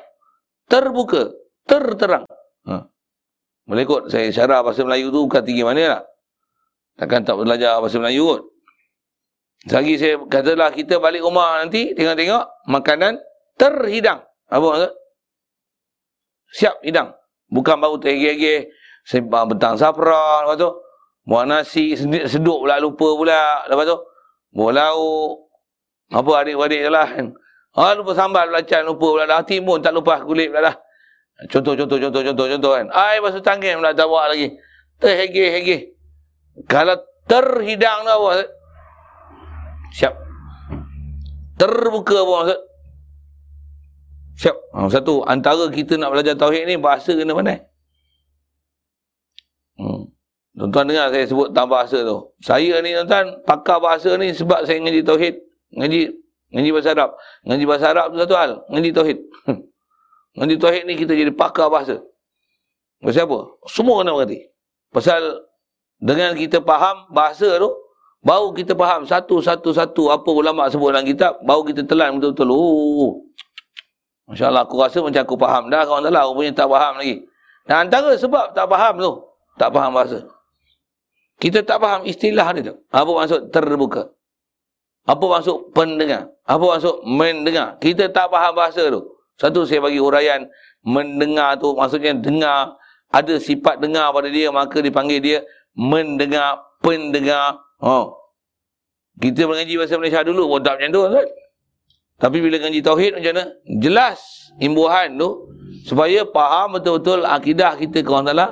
Terbuka. 0.71 1.33
Terterang. 1.65 2.29
Boleh 3.65 3.85
kot 3.89 4.13
saya 4.13 4.29
syarah 4.29 4.61
bahasa 4.61 4.85
Melayu 4.85 5.09
tu 5.09 5.25
bukan 5.25 5.43
tinggi 5.45 5.65
mana 5.65 5.99
lah. 5.99 6.03
Takkan 7.01 7.25
tak 7.25 7.41
belajar 7.41 7.81
bahasa 7.81 7.97
Melayu 7.97 8.25
kot. 8.29 8.43
Lagi 9.73 9.97
saya 9.97 10.21
katalah 10.29 10.71
kita 10.77 11.01
balik 11.01 11.25
rumah 11.25 11.65
nanti 11.65 11.97
tengok-tengok 11.97 12.69
makanan 12.69 13.17
terhidang. 13.57 14.21
Apa 14.53 14.61
maksud? 14.61 14.93
siap 16.55 16.79
hidang. 16.87 17.11
Bukan 17.51 17.77
baru 17.83 17.99
tergege 17.99 18.71
sembang 19.03 19.51
bentang 19.51 19.75
safran, 19.75 20.47
lepas 20.47 20.57
tu 20.57 20.71
buat 21.27 21.45
nasi 21.51 21.99
seduk 21.99 22.65
pula 22.65 22.79
lupa 22.79 23.09
pula, 23.19 23.67
lepas 23.67 23.85
tu 23.85 23.99
buat 24.55 24.71
lauk. 24.71 25.51
Apa 26.15 26.31
adik-adik 26.47 26.81
je 26.87 26.91
lah. 26.91 27.09
Ha, 27.75 27.99
lupa 27.99 28.15
sambal 28.15 28.47
belacan, 28.55 28.87
lupa 28.87 29.07
pula 29.19 29.25
dah. 29.27 29.43
Timun 29.43 29.83
tak 29.83 29.91
lupa 29.91 30.23
kulit 30.23 30.55
pula 30.55 30.71
dah. 30.71 30.77
Contoh, 31.35 31.75
contoh, 31.75 31.99
contoh, 31.99 32.23
contoh, 32.23 32.47
contoh 32.47 32.73
kan. 32.79 32.87
Basuh 33.19 33.43
tangan 33.43 33.83
pula 33.83 33.91
tak 33.91 34.07
buat 34.07 34.31
lagi. 34.31 34.55
Terhege, 35.03 35.45
hege. 35.51 35.77
Kalau 36.71 36.95
terhidang 37.27 38.07
dah 38.07 38.17
buat. 38.23 38.47
Siap. 39.99 40.15
Terbuka 41.59 42.19
pun 42.23 42.35
maksud. 42.47 42.61
Siap. 44.35 44.57
Ha, 44.75 44.87
satu, 44.91 45.27
antara 45.27 45.67
kita 45.71 45.99
nak 45.99 46.15
belajar 46.15 46.35
Tauhid 46.39 46.67
ni, 46.67 46.75
bahasa 46.79 47.15
kena 47.15 47.35
pandai. 47.35 47.63
Hmm. 49.79 50.11
Tuan-tuan 50.55 50.87
dengar 50.87 51.11
saya 51.11 51.27
sebut 51.27 51.51
tentang 51.51 51.67
bahasa 51.67 51.99
tu. 52.07 52.19
Saya 52.39 52.79
ni 52.79 52.95
tuan-tuan, 52.95 53.43
pakar 53.43 53.83
bahasa 53.83 54.15
ni 54.15 54.31
sebab 54.31 54.63
saya 54.63 54.79
ngaji 54.79 55.03
Tauhid. 55.03 55.35
Ngaji 55.75 56.01
ngaji 56.55 56.71
bahasa 56.71 56.91
Arab. 56.95 57.11
Ngaji 57.43 57.65
bahasa 57.67 57.87
Arab 57.91 58.07
tu 58.15 58.17
satu 58.23 58.35
hal. 58.39 58.51
Ngaji 58.71 58.91
Tauhid. 58.95 59.19
ngaji 60.35 60.55
Tauhid 60.59 60.83
ni 60.87 60.95
kita 60.99 61.15
jadi 61.15 61.31
pakar 61.31 61.71
bahasa. 61.71 62.03
Pasal 62.99 63.29
apa? 63.29 63.39
Semua 63.71 64.03
kena 64.03 64.17
berhati. 64.17 64.51
Pasal 64.91 65.21
dengan 66.03 66.35
kita 66.35 66.59
faham 66.65 67.07
bahasa 67.15 67.61
tu, 67.61 67.71
baru 68.25 68.51
kita 68.57 68.75
faham 68.75 69.07
satu-satu-satu 69.07 70.11
apa 70.11 70.31
ulama 70.31 70.67
sebut 70.67 70.91
dalam 70.91 71.07
kitab, 71.07 71.39
baru 71.47 71.63
kita 71.69 71.87
telan 71.87 72.19
betul-betul. 72.19 72.51
Oh, 72.51 73.25
Masya 74.25 74.49
Allah, 74.49 74.65
aku 74.65 74.81
rasa 74.81 75.05
macam 75.05 75.21
aku 75.21 75.37
faham 75.37 75.69
dah. 75.69 75.85
Kawan 75.85 76.09
tak 76.09 76.25
rupanya 76.25 76.53
tak 76.57 76.69
faham 76.73 76.93
lagi. 76.97 77.17
Dan 77.69 77.77
antara 77.89 78.11
sebab 78.17 78.57
tak 78.57 78.67
faham 78.69 78.95
tu, 78.97 79.13
tak 79.61 79.69
faham 79.71 79.91
bahasa. 79.93 80.19
Kita 81.39 81.61
tak 81.61 81.79
faham 81.79 82.09
istilah 82.09 82.47
ni 82.57 82.61
tu. 82.65 82.75
Apa 82.89 83.11
maksud 83.11 83.53
terbuka? 83.53 84.09
Apa 85.05 85.25
maksud 85.29 85.77
pendengar? 85.77 86.33
Apa 86.49 86.65
maksud 86.65 87.05
mendengar? 87.05 87.77
Kita 87.79 88.09
tak 88.09 88.33
faham 88.33 88.57
bahasa 88.57 88.89
tu. 88.89 89.14
Satu 89.35 89.67
saya 89.67 89.83
bagi 89.83 89.99
huraian 89.99 90.47
Mendengar 90.85 91.57
tu 91.57 91.73
maksudnya 91.73 92.13
dengar. 92.13 92.77
Ada 93.09 93.41
sifat 93.41 93.81
dengar 93.81 94.13
pada 94.13 94.29
dia 94.29 94.53
maka 94.53 94.85
dipanggil 94.85 95.19
dia 95.23 95.39
mendengar, 95.73 96.61
pendengar. 96.85 97.57
Oh. 97.81 98.21
Kita 99.17 99.47
mengaji 99.47 99.79
bahasa 99.79 99.97
Malaysia 99.97 100.21
dulu 100.27 100.51
tak 100.61 100.77
macam 100.83 100.91
tu. 100.93 101.01
Kan? 101.09 101.27
Tapi 102.15 102.37
bila 102.39 102.57
ngaji 102.63 102.81
Tauhid 102.83 103.13
macam 103.19 103.33
mana? 103.35 103.45
Jelas 103.81 104.19
imbuhan 104.63 105.17
tu. 105.19 105.31
Supaya 105.85 106.25
faham 106.29 106.81
betul-betul 106.81 107.29
akidah 107.29 107.77
kita 107.77 108.01
ke 108.01 108.09
orang 108.09 108.27
Ta'ala. 108.29 108.49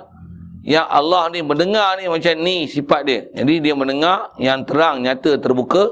Yang 0.63 0.87
Allah 0.87 1.23
ni 1.35 1.41
mendengar 1.43 1.89
ni 1.99 2.07
macam 2.07 2.33
ni 2.39 2.71
sifat 2.71 3.01
dia. 3.03 3.21
Jadi 3.35 3.55
dia 3.59 3.75
mendengar 3.75 4.31
yang 4.39 4.63
terang, 4.63 5.03
nyata, 5.03 5.41
terbuka. 5.43 5.91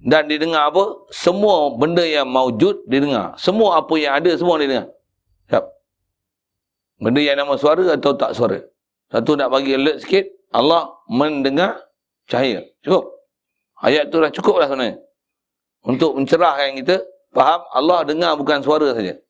Dan 0.00 0.32
dia 0.32 0.40
dengar 0.40 0.72
apa? 0.72 1.04
Semua 1.12 1.76
benda 1.76 2.00
yang 2.00 2.24
maujud 2.24 2.88
dia 2.88 3.04
dengar. 3.04 3.36
Semua 3.36 3.84
apa 3.84 3.94
yang 4.00 4.16
ada 4.16 4.32
semua 4.32 4.56
dia 4.56 4.68
dengar. 4.68 4.88
Siap. 5.52 5.64
Benda 7.04 7.20
yang 7.20 7.36
nama 7.36 7.54
suara 7.60 7.84
atau 7.84 8.12
tak 8.16 8.32
suara. 8.32 8.64
Satu 9.12 9.36
nak 9.36 9.52
bagi 9.52 9.76
alert 9.76 10.00
sikit. 10.00 10.24
Allah 10.56 10.88
mendengar 11.12 11.84
cahaya. 12.24 12.64
Cukup. 12.80 13.12
Ayat 13.84 14.08
tu 14.08 14.24
dah 14.24 14.32
cukup 14.32 14.56
lah 14.56 14.66
sebenarnya. 14.72 14.96
Untuk 15.84 16.16
mencerahkan 16.16 16.80
kita. 16.80 16.96
Faham? 17.36 17.60
Allah 17.76 18.00
dengar 18.08 18.32
bukan 18.40 18.64
suara 18.64 18.96
saja. 18.96 19.20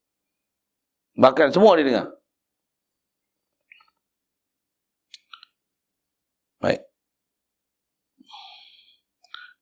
Bahkan 1.18 1.50
semua 1.50 1.74
dia 1.76 1.86
dengar. 1.86 2.06
Baik. 6.62 6.80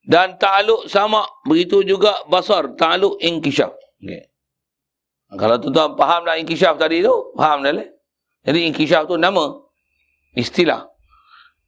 Dan 0.08 0.40
ta'aluk 0.40 0.88
sama. 0.88 1.28
Begitu 1.44 1.84
juga 1.84 2.24
basar. 2.32 2.72
Ta'aluk 2.80 3.20
inkishaf. 3.20 3.76
Okay. 4.00 4.32
Kalau 5.36 5.60
tuan-tuan 5.60 5.92
faham 6.00 6.24
dah 6.24 6.40
inkishaf 6.40 6.80
tadi 6.80 7.04
tu. 7.04 7.12
Faham 7.36 7.60
dah 7.60 7.76
lah. 7.76 7.88
Jadi 8.48 8.72
inkishaf 8.72 9.04
tu 9.04 9.20
nama. 9.20 9.52
Istilah. 10.32 10.88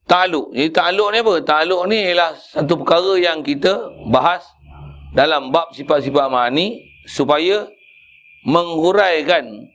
Ta'aluk. 0.09 0.57
Jadi 0.57 0.73
ta'aluk 0.73 1.09
ni 1.13 1.19
apa? 1.21 1.35
Ta'aluk 1.45 1.83
ni 1.93 1.99
ialah 2.01 2.33
satu 2.33 2.81
perkara 2.81 3.21
yang 3.21 3.45
kita 3.45 3.77
bahas 4.09 4.41
dalam 5.13 5.53
bab 5.53 5.77
sifat-sifat 5.77 6.33
ma'ani 6.33 6.81
supaya 7.05 7.69
menghuraikan 8.49 9.69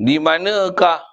di 0.00 0.16
manakah 0.16 1.04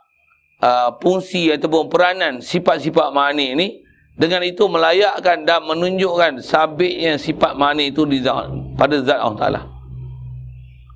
uh, 0.64 0.96
fungsi 1.04 1.52
ataupun 1.52 1.92
peranan 1.92 2.40
sifat-sifat 2.40 3.12
ma'ani 3.12 3.48
ni 3.60 3.83
dengan 4.14 4.46
itu 4.46 4.70
melayakkan 4.70 5.42
dan 5.42 5.66
menunjukkan 5.66 6.38
sabitnya 6.46 7.18
sifat 7.18 7.58
mani 7.58 7.90
itu 7.90 8.06
di 8.06 8.22
zat, 8.22 8.46
pada 8.78 9.02
zat 9.02 9.18
Allah 9.18 9.40
Ta'ala. 9.42 9.62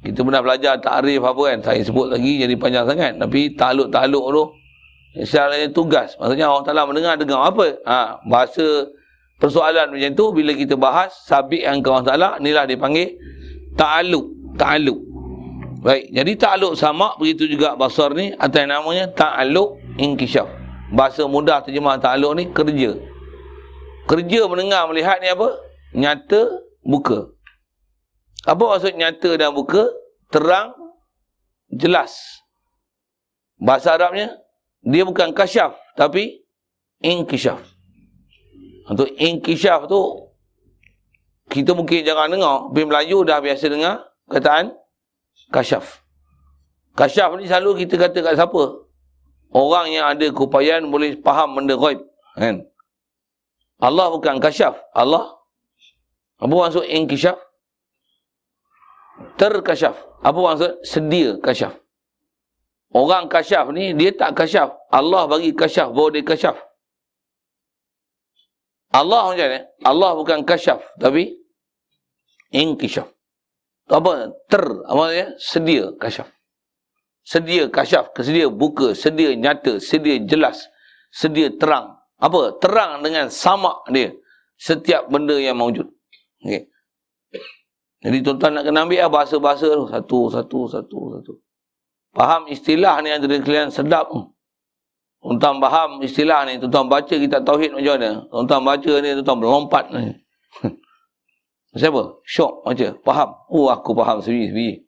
Kita 0.05 0.22
pernah 0.22 0.39
belajar 0.45 0.78
ta'rif 0.78 1.20
apa 1.26 1.41
kan. 1.41 1.59
Saya 1.65 1.82
sebut 1.82 2.13
lagi 2.13 2.39
jadi 2.39 2.53
panjang 2.55 2.86
sangat. 2.86 3.18
Tapi 3.18 3.57
taluk-taluk 3.57 4.26
tu. 4.30 4.43
Istilahnya 5.18 5.74
tugas. 5.74 6.13
Maksudnya 6.22 6.47
Allah 6.47 6.63
Ta'ala 6.63 6.82
mendengar 6.86 7.18
dengar 7.18 7.43
apa. 7.43 7.82
Ha, 7.84 8.22
bahasa 8.30 8.88
persoalan 9.41 9.91
macam 9.91 10.11
tu. 10.13 10.26
Bila 10.32 10.53
kita 10.53 10.78
bahas 10.78 11.11
sabit 11.26 11.65
yang 11.65 11.82
ke 11.82 11.89
Allah 11.89 12.07
Ta'ala. 12.07 12.30
Inilah 12.39 12.70
dipanggil 12.70 13.18
ta'aluk. 13.76 14.55
Ta'aluk. 14.55 14.99
Baik. 15.82 16.13
Jadi 16.13 16.32
ta'aluk 16.39 16.74
sama. 16.78 17.18
Begitu 17.20 17.57
juga 17.57 17.74
basar 17.74 18.13
ni. 18.13 18.32
Yang 18.38 18.70
namanya 18.70 19.11
ta'aluk 19.11 19.82
inkishaf. 19.97 20.47
Bahasa 20.88 21.27
mudah 21.27 21.59
terjemah 21.59 21.99
ta'aluk 21.99 22.31
ni 22.39 22.43
kerja. 22.51 22.95
Kerja 24.07 24.47
mendengar 24.47 24.88
melihat 24.88 25.19
ni 25.19 25.27
apa? 25.27 25.51
Nyata 25.91 26.63
buka. 26.79 27.35
Apa 28.47 28.63
maksud 28.63 28.95
nyata 28.95 29.35
dan 29.35 29.51
buka? 29.51 29.91
Terang 30.31 30.71
jelas. 31.67 32.43
Bahasa 33.59 33.99
Arabnya 33.99 34.39
dia 34.79 35.03
bukan 35.03 35.35
kasyaf 35.35 35.75
tapi 35.99 36.47
inkishaf. 37.03 37.59
Untuk 38.88 39.11
inkishaf 39.19 39.91
tu 39.91 40.31
kita 41.51 41.75
mungkin 41.75 42.07
jangan 42.07 42.31
dengar. 42.31 42.71
Tapi 42.71 42.81
Melayu 42.88 43.27
dah 43.27 43.43
biasa 43.43 43.67
dengar 43.67 44.07
kataan 44.31 44.71
kasyaf. 45.51 46.03
Kasyaf 46.95 47.35
ni 47.35 47.51
selalu 47.51 47.83
kita 47.83 47.99
kata 48.07 48.19
kat 48.23 48.33
siapa? 48.39 48.86
Orang 49.52 49.93
yang 49.93 50.06
ada 50.12 50.28
keupayaan 50.32 50.89
boleh 50.91 51.20
faham 51.22 51.56
benda 51.60 51.76
ghaib 51.78 52.04
kan? 52.36 52.66
Allah 53.78 54.10
bukan 54.10 54.41
kasyaf 54.41 54.76
Allah 54.91 55.38
apa 56.38 56.54
maksud 56.54 56.86
inkishaf? 56.86 57.38
Terkasyaf. 59.41 59.98
Apa 60.22 60.38
maksud 60.38 60.72
sedia 60.86 61.38
kasyaf. 61.41 61.74
Orang 62.93 63.26
kasyaf 63.28 63.74
ni 63.74 63.98
dia 63.98 64.14
tak 64.14 64.38
kasyaf. 64.38 64.70
Allah 64.93 65.26
bagi 65.26 65.52
kasyaf 65.54 65.89
bahawa 65.91 66.14
dia 66.14 66.26
kasyaf. 66.26 66.58
Allah 68.93 69.34
macam 69.34 69.48
ni 69.52 69.60
Allah 69.84 70.10
bukan 70.16 70.39
kasyaf 70.45 70.80
tapi 71.02 71.34
inkishaf. 72.54 73.10
Apa? 73.89 74.32
Ter 74.45 74.64
apa 74.64 75.04
dia 75.10 75.26
sedia 75.41 75.89
kasyaf 75.98 76.30
sedia 77.28 77.67
kasyaf, 77.67 78.15
sedia 78.15 78.47
buka, 78.47 78.95
sedia 78.95 79.36
nyata, 79.36 79.84
sedia 79.84 80.15
jelas, 80.23 80.71
sedia 81.11 81.51
terang. 81.51 81.99
Apa? 82.23 82.55
Terang 82.63 83.03
dengan 83.03 83.28
sama 83.28 83.84
dia. 83.91 84.15
Setiap 84.57 85.11
benda 85.11 85.36
yang 85.38 85.59
mewujud. 85.59 85.86
Okay. 86.41 86.71
Jadi 88.01 88.17
tuan-tuan 88.25 88.57
nak 88.57 88.63
kena 88.65 88.88
ambil 88.88 89.05
lah 89.05 89.09
bahasa-bahasa 89.11 89.67
tu. 89.69 89.86
Satu, 89.86 90.19
satu, 90.34 90.59
satu, 90.65 90.99
satu. 91.19 91.34
Faham 92.15 92.49
istilah 92.49 93.03
ni 93.05 93.13
antara 93.13 93.38
kalian 93.38 93.69
sedap. 93.69 94.09
Tuan-tuan 95.21 95.61
faham 95.61 96.01
istilah 96.01 96.47
ni. 96.49 96.57
Tuan-tuan 96.57 96.89
baca 96.89 97.13
kita 97.13 97.38
tauhid 97.45 97.78
macam 97.78 97.93
mana. 98.01 98.11
Tuan-tuan 98.34 98.61
baca 98.65 98.93
ni, 99.03 99.09
tuan-tuan 99.21 99.38
melompat 99.38 99.86
ni. 99.93 100.03
Siapa? 101.78 102.01
Syok 102.25 102.53
baca. 102.65 102.88
Faham? 103.05 103.30
Oh 103.53 103.69
aku 103.69 103.93
faham 103.93 104.17
sendiri-sendiri. 104.25 104.86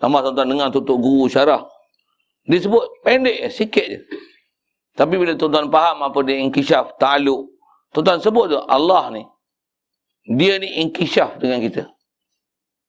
Sama 0.00 0.20
tuan-tuan 0.20 0.50
dengar 0.50 0.68
tutup 0.74 0.98
guru 0.98 1.30
syarah. 1.30 1.64
Dia 2.44 2.60
sebut 2.60 2.84
pendek 3.00 3.48
sikit 3.48 3.86
je. 3.88 4.00
Tapi 4.94 5.18
bila 5.18 5.34
tuan-tuan 5.34 5.72
faham 5.72 6.06
apa 6.06 6.18
dia 6.22 6.38
inkishaf, 6.38 6.94
ta'aluk. 7.00 7.50
Tuan-tuan 7.90 8.20
sebut 8.22 8.52
tu 8.52 8.58
Allah 8.68 9.10
ni. 9.10 9.22
Dia 10.38 10.60
ni 10.60 10.82
inkishaf 10.84 11.40
dengan 11.40 11.58
kita. 11.64 11.90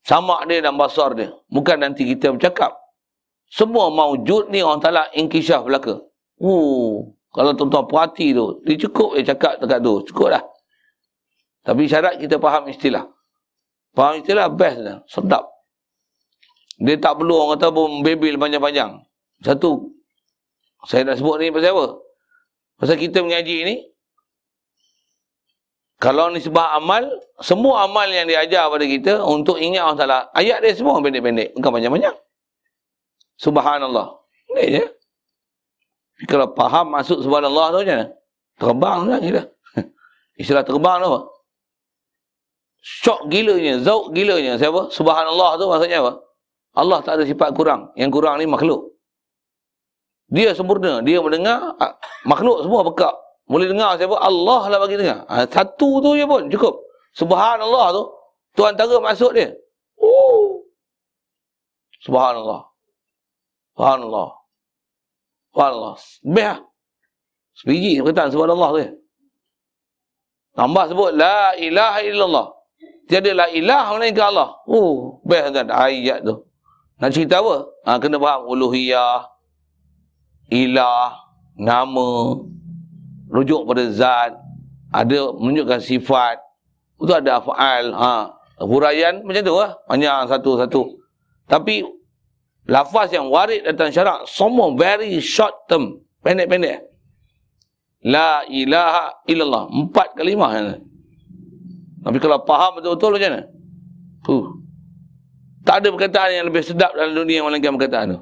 Sama 0.05 0.45
dia 0.45 0.61
dan 0.61 0.77
basar 0.77 1.17
dia. 1.17 1.33
Bukan 1.49 1.81
nanti 1.81 2.05
kita 2.05 2.29
bercakap. 2.29 2.77
Semua 3.49 3.89
maujud 3.89 4.53
ni 4.53 4.61
orang 4.61 4.81
talak 4.81 5.09
inkishaf 5.17 5.65
belaka. 5.65 5.97
Uh, 6.37 7.15
kalau 7.33 7.55
tuan-tuan 7.55 7.87
perhati 7.87 8.35
tu, 8.35 8.59
dia 8.67 8.75
cukup 8.85 9.17
dia 9.17 9.33
cakap 9.33 9.63
dekat 9.63 9.79
tu. 9.81 9.93
Cukup 10.11 10.35
dah. 10.35 10.43
Tapi 11.65 11.89
syarat 11.89 12.21
kita 12.21 12.37
faham 12.37 12.69
istilah. 12.69 13.09
Faham 13.97 14.21
istilah 14.21 14.45
best 14.53 14.77
dah. 14.83 14.97
Sedap. 15.09 15.54
Dia 16.75 16.99
tak 16.99 17.19
perlu 17.19 17.39
orang 17.39 17.55
kata 17.55 17.71
pun 17.71 18.03
bebel 18.03 18.35
panjang-panjang. 18.35 18.99
Satu. 19.39 19.95
Saya 20.85 21.07
nak 21.07 21.17
sebut 21.17 21.39
ni 21.39 21.49
pasal 21.49 21.71
apa? 21.71 21.87
Pasal 22.75 22.95
kita 22.99 23.23
mengaji 23.23 23.57
ni. 23.63 23.75
Kalau 26.03 26.27
ni 26.29 26.43
sebab 26.43 26.75
amal. 26.75 27.07
Semua 27.39 27.87
amal 27.87 28.07
yang 28.11 28.27
dia 28.27 28.43
ajar 28.43 28.67
pada 28.67 28.83
kita. 28.83 29.23
Untuk 29.23 29.55
ingat 29.55 29.87
orang 29.87 29.99
salah. 29.99 30.21
Ayat 30.35 30.59
dia 30.59 30.75
semua 30.75 30.99
pendek-pendek. 30.99 31.55
Bukan 31.55 31.71
panjang-panjang. 31.79 32.15
Subhanallah. 33.39 34.19
Ini 34.51 34.63
je. 34.75 34.83
Kalau 36.27 36.47
faham 36.55 36.95
masuk 36.95 37.23
subhanallah 37.23 37.75
tu 37.75 37.77
macam 37.83 37.95
mana? 37.99 38.07
Terbang 38.55 38.99
lah 39.03 39.19
kita. 39.19 39.41
Istilah 40.39 40.63
terbang 40.63 41.03
tu 41.03 41.07
apa? 41.11 41.21
Syok 42.79 43.21
gilanya. 43.31 43.83
Zauk 43.83 44.15
gilanya. 44.15 44.55
Siapa? 44.55 44.91
Subhanallah 44.91 45.59
tu 45.59 45.67
maksudnya 45.67 46.03
apa? 46.03 46.24
Allah 46.75 46.99
tak 47.01 47.19
ada 47.19 47.23
sifat 47.23 47.55
kurang. 47.55 47.95
Yang 47.95 48.11
kurang 48.19 48.35
ni 48.43 48.45
makhluk. 48.45 48.95
Dia 50.27 50.51
sempurna. 50.51 50.99
Dia 51.01 51.23
mendengar. 51.23 51.79
Ah, 51.79 51.95
makhluk 52.27 52.67
semua 52.67 52.83
pekak. 52.83 53.15
Boleh 53.45 53.69
dengar 53.69 53.95
siapa? 53.95 54.17
Allah 54.19 54.61
lah 54.67 54.79
bagi 54.81 54.97
dengar. 54.99 55.23
Ah, 55.29 55.47
satu 55.47 56.03
tu 56.03 56.19
je 56.19 56.25
pun 56.27 56.49
cukup. 56.51 56.75
Subhanallah 57.15 57.95
tu. 57.95 58.03
Tu 58.55 58.61
antara 58.63 58.95
masuk 58.99 59.31
dia. 59.35 59.55
Oh. 60.01 60.65
Subhanallah. 62.03 62.67
Subhanallah. 63.75 64.29
Subhanallah. 65.51 65.93
Lebih 66.27 66.45
lah. 66.45 66.59
Sebiji 67.55 67.91
perkataan 68.03 68.29
subhanallah 68.35 68.69
tu 68.75 68.79
ya. 68.83 68.91
Tambah 70.55 70.83
sebut. 70.91 71.11
La 71.15 71.55
ilaha 71.55 71.99
illallah. 72.03 72.47
Tiada 73.05 73.31
la 73.31 73.45
ilah 73.53 73.85
melainkan 73.93 74.25
Allah. 74.33 74.49
Oh. 74.67 75.21
Best 75.23 75.53
kan 75.53 75.69
ayat 75.69 76.25
tu. 76.25 76.44
Nak 77.01 77.09
cerita 77.11 77.43
apa? 77.43 77.55
Ha, 77.85 77.99
kena 77.99 78.17
faham 78.19 78.47
uluhiyah, 78.47 79.27
ilah, 80.47 81.11
nama, 81.59 82.39
rujuk 83.27 83.67
pada 83.67 83.83
zat, 83.91 84.31
ada 84.95 85.19
menunjukkan 85.35 85.79
sifat, 85.83 86.39
itu 86.95 87.11
ada 87.11 87.43
af'al, 87.43 87.91
ha, 87.91 88.31
huraian 88.63 89.19
macam 89.27 89.43
tu 89.43 89.55
lah. 89.59 89.75
Panjang 89.87 90.31
satu-satu. 90.31 90.81
Tapi 91.51 91.83
Lafaz 92.65 93.13
yang 93.13 93.29
warid 93.29 93.61
datang 93.61 93.93
syarak 93.93 94.25
semua 94.25 94.73
very 94.73 95.21
short 95.21 95.53
term. 95.69 96.01
Pendek-pendek. 96.25 96.81
La 98.01 98.41
ilaha 98.49 99.21
illallah. 99.29 99.69
Empat 99.69 100.17
kalimah. 100.17 100.49
Tapi 102.01 102.17
kalau 102.17 102.41
faham 102.41 102.81
betul-betul 102.81 103.09
macam 103.13 103.29
mana? 103.29 103.43
Huh. 104.25 104.45
Tak 105.65 105.81
ada 105.81 105.87
perkataan 105.89 106.29
yang 106.29 106.45
lebih 106.45 106.61
sedap 106.61 106.93
dalam 106.93 107.17
dunia 107.17 107.41
melainkan 107.41 107.73
perkataan 107.73 108.05
tu. 108.13 108.19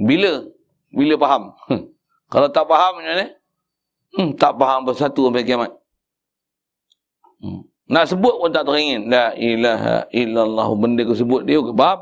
Bila? 0.00 0.48
Bila 0.88 1.14
faham. 1.20 1.42
Hmm. 1.68 1.82
Kalau 2.32 2.48
tak 2.48 2.64
faham 2.64 2.92
macam 2.98 3.12
mana? 3.12 3.26
Hmm, 4.16 4.30
tak 4.34 4.52
faham 4.56 4.80
bersatu 4.88 5.28
sampai 5.28 5.44
kiamat. 5.44 5.70
Hmm. 7.44 7.68
Nak 7.92 8.08
sebut 8.08 8.40
pun 8.40 8.48
tak 8.48 8.64
teringin. 8.64 9.12
La 9.12 9.36
ilaha 9.36 10.08
illallah. 10.08 10.68
Benda 10.80 11.04
aku 11.04 11.12
sebut 11.12 11.44
dia 11.44 11.60
ke 11.60 11.72
faham? 11.76 12.00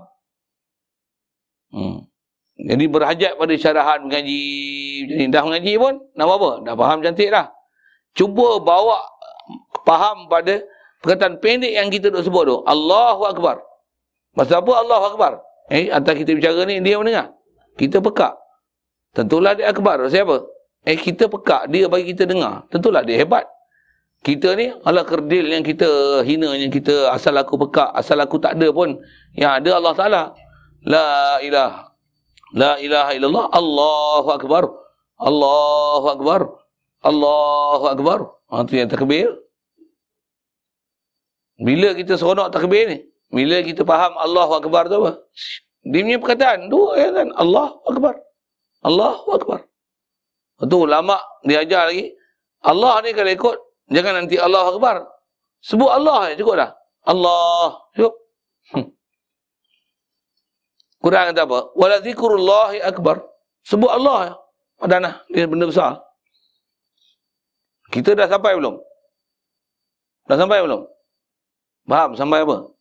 Hmm. 1.74 1.96
Jadi 2.62 2.84
berhajat 2.86 3.32
pada 3.34 3.54
syarahan 3.58 4.06
mengaji. 4.06 4.44
Jadi 5.10 5.22
dah 5.34 5.42
mengaji 5.42 5.72
pun, 5.82 5.98
nak 6.14 6.30
apa? 6.30 6.50
Dah 6.62 6.74
faham 6.78 6.98
cantik 7.02 7.26
dah. 7.32 7.50
Cuba 8.14 8.62
bawa 8.62 9.02
faham 9.82 10.30
pada 10.30 10.62
perkataan 11.02 11.42
pendek 11.42 11.74
yang 11.74 11.90
kita 11.90 12.12
duk 12.12 12.22
sebut 12.22 12.44
tu. 12.46 12.56
Allahu 12.68 13.26
Akbar. 13.26 13.71
Maksud 14.32 14.56
apa 14.56 14.72
Allahu 14.80 15.04
Akbar? 15.14 15.32
Eh, 15.72 15.88
atas 15.88 16.14
kita 16.20 16.36
bicara 16.36 16.68
ni, 16.68 16.84
dia 16.84 17.00
mendengar. 17.00 17.32
Kita 17.80 18.04
pekak. 18.04 18.36
Tentulah 19.12 19.52
dia 19.56 19.68
akbar. 19.68 20.00
Siapa? 20.08 20.44
Eh, 20.88 20.96
kita 20.96 21.28
pekak. 21.28 21.68
Dia 21.72 21.88
bagi 21.88 22.12
kita 22.12 22.24
dengar. 22.28 22.64
Tentulah 22.72 23.04
dia 23.04 23.20
hebat. 23.20 23.44
Kita 24.22 24.54
ni, 24.54 24.72
ala 24.86 25.02
kerdil 25.02 25.50
yang 25.50 25.64
kita 25.66 26.22
hina, 26.22 26.54
yang 26.54 26.70
kita 26.70 27.10
asal 27.10 27.34
aku 27.36 27.58
pekak, 27.68 27.90
asal 27.96 28.20
aku 28.20 28.38
tak 28.38 28.56
ada 28.56 28.68
pun. 28.70 29.00
Yang 29.36 29.52
ada 29.62 29.70
Allah 29.78 29.94
Ta'ala. 29.96 30.22
La 30.84 31.08
ilah. 31.40 31.72
La 32.52 32.72
ilaha 32.80 33.10
illallah. 33.16 33.46
Allahu 33.52 34.28
Akbar. 34.32 34.64
Allahu 35.20 36.06
Akbar. 36.08 36.40
Allahu 37.02 37.84
Akbar. 37.88 38.18
Itu 38.52 38.72
ha, 38.76 38.80
yang 38.84 38.90
takbir. 38.92 39.28
Bila 41.56 41.96
kita 41.96 42.20
seronok 42.20 42.52
takbir 42.52 42.84
ni? 42.92 42.98
Bila 43.32 43.64
kita 43.64 43.82
faham 43.82 44.12
Allahu 44.20 44.52
Akbar 44.60 44.92
tu 44.92 45.00
apa? 45.00 45.12
Dia 45.88 46.00
punya 46.04 46.18
perkataan. 46.20 46.68
Dua 46.68 47.00
ya 47.00 47.08
kan? 47.16 47.28
Allahu 47.34 47.76
Akbar. 47.88 48.14
Allahu 48.84 49.28
Akbar. 49.34 49.60
Itu 50.60 50.76
ulama 50.84 51.16
diajar 51.42 51.90
lagi. 51.90 52.12
Allah 52.62 53.02
ni 53.02 53.10
kalau 53.10 53.32
ikut, 53.34 53.56
jangan 53.90 54.22
nanti 54.22 54.36
Allahu 54.38 54.78
Akbar. 54.78 55.02
Sebut 55.64 55.90
Allah 55.90 56.30
je 56.30 56.44
cukup 56.44 56.60
dah. 56.60 56.70
Allah. 57.08 57.82
Cukup. 57.96 58.14
Kurang 61.02 61.34
kata 61.34 61.42
apa? 61.42 61.58
Wala 61.74 61.98
zikrullahi 61.98 62.78
akbar. 62.78 63.26
Sebut 63.66 63.90
Allah. 63.90 64.38
Padahal 64.78 65.26
dia 65.34 65.50
benda 65.50 65.66
besar. 65.66 65.98
Kita 67.90 68.14
dah 68.14 68.30
sampai 68.30 68.54
belum? 68.54 68.78
Dah 70.30 70.38
sampai 70.38 70.62
belum? 70.62 70.86
Faham 71.90 72.10
sampai 72.14 72.46
apa? 72.46 72.71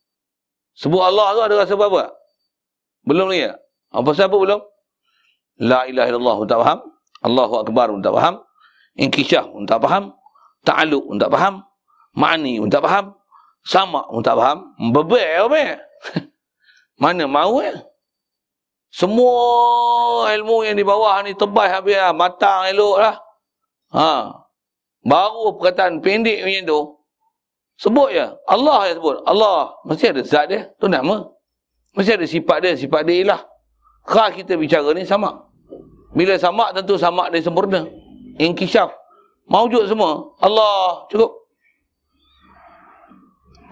Sebut 0.77 1.01
Allah 1.03 1.35
tu 1.35 1.41
ada 1.43 1.55
rasa 1.59 1.73
apa? 1.75 2.15
Belum 3.03 3.27
lagi 3.27 3.49
ya? 3.49 3.53
Apa 3.91 4.09
siapa 4.15 4.35
belum? 4.35 4.61
La 5.61 5.85
ilaha 5.85 6.07
illallah 6.09 6.35
pun 6.41 6.47
tak 6.47 6.59
faham. 6.63 6.79
Allahu 7.21 7.53
akbar 7.61 7.87
pun 7.91 8.01
tak 8.01 8.15
faham. 8.15 8.35
Inkisyah 8.97 9.45
pun 9.51 9.63
tak 9.67 9.79
faham. 9.83 10.03
Ta'aluk 10.63 11.03
pun 11.05 11.17
tak 11.19 11.31
faham. 11.33 11.65
Ma'ni 12.15 12.61
pun 12.61 12.69
tak 12.71 12.83
faham. 12.85 13.13
Sama 13.61 14.07
pun 14.09 14.23
tak 14.23 14.37
faham. 14.39 14.73
Bebek 14.79 15.45
apa 15.45 15.81
Mana 17.01 17.25
mahu 17.29 17.61
ya? 17.61 17.75
Semua 18.91 20.27
ilmu 20.35 20.67
yang 20.67 20.75
di 20.75 20.83
bawah 20.83 21.23
ni 21.23 21.31
tebal 21.31 21.71
habis 21.71 21.95
lah. 21.95 22.11
Matang 22.11 22.67
elok 22.67 22.97
lah. 22.99 23.15
Ha. 23.95 24.09
Baru 25.01 25.55
perkataan 25.57 26.03
pendek 26.03 26.43
macam 26.43 26.63
tu. 26.67 26.81
Sebut 27.81 28.13
je. 28.13 28.25
Allah 28.45 28.93
yang 28.93 29.01
sebut. 29.01 29.17
Allah. 29.25 29.73
Mesti 29.89 30.13
ada 30.13 30.21
zat 30.21 30.45
dia. 30.53 30.69
Tu 30.77 30.85
nama. 30.85 31.25
Mesti 31.97 32.13
ada 32.13 32.25
sifat 32.29 32.57
dia. 32.61 32.77
Sifat 32.77 33.01
dia 33.09 33.25
ilah. 33.25 33.41
Kah 34.05 34.29
kita 34.29 34.53
bicara 34.53 34.93
ni 34.93 35.01
sama. 35.01 35.49
Bila 36.13 36.37
sama 36.37 36.69
tentu 36.77 37.01
sama 37.01 37.33
dia 37.33 37.41
sempurna. 37.41 37.89
Inkishaf. 38.37 38.93
Maujud 39.49 39.89
semua. 39.89 40.37
Allah. 40.37 41.09
Cukup. 41.09 41.41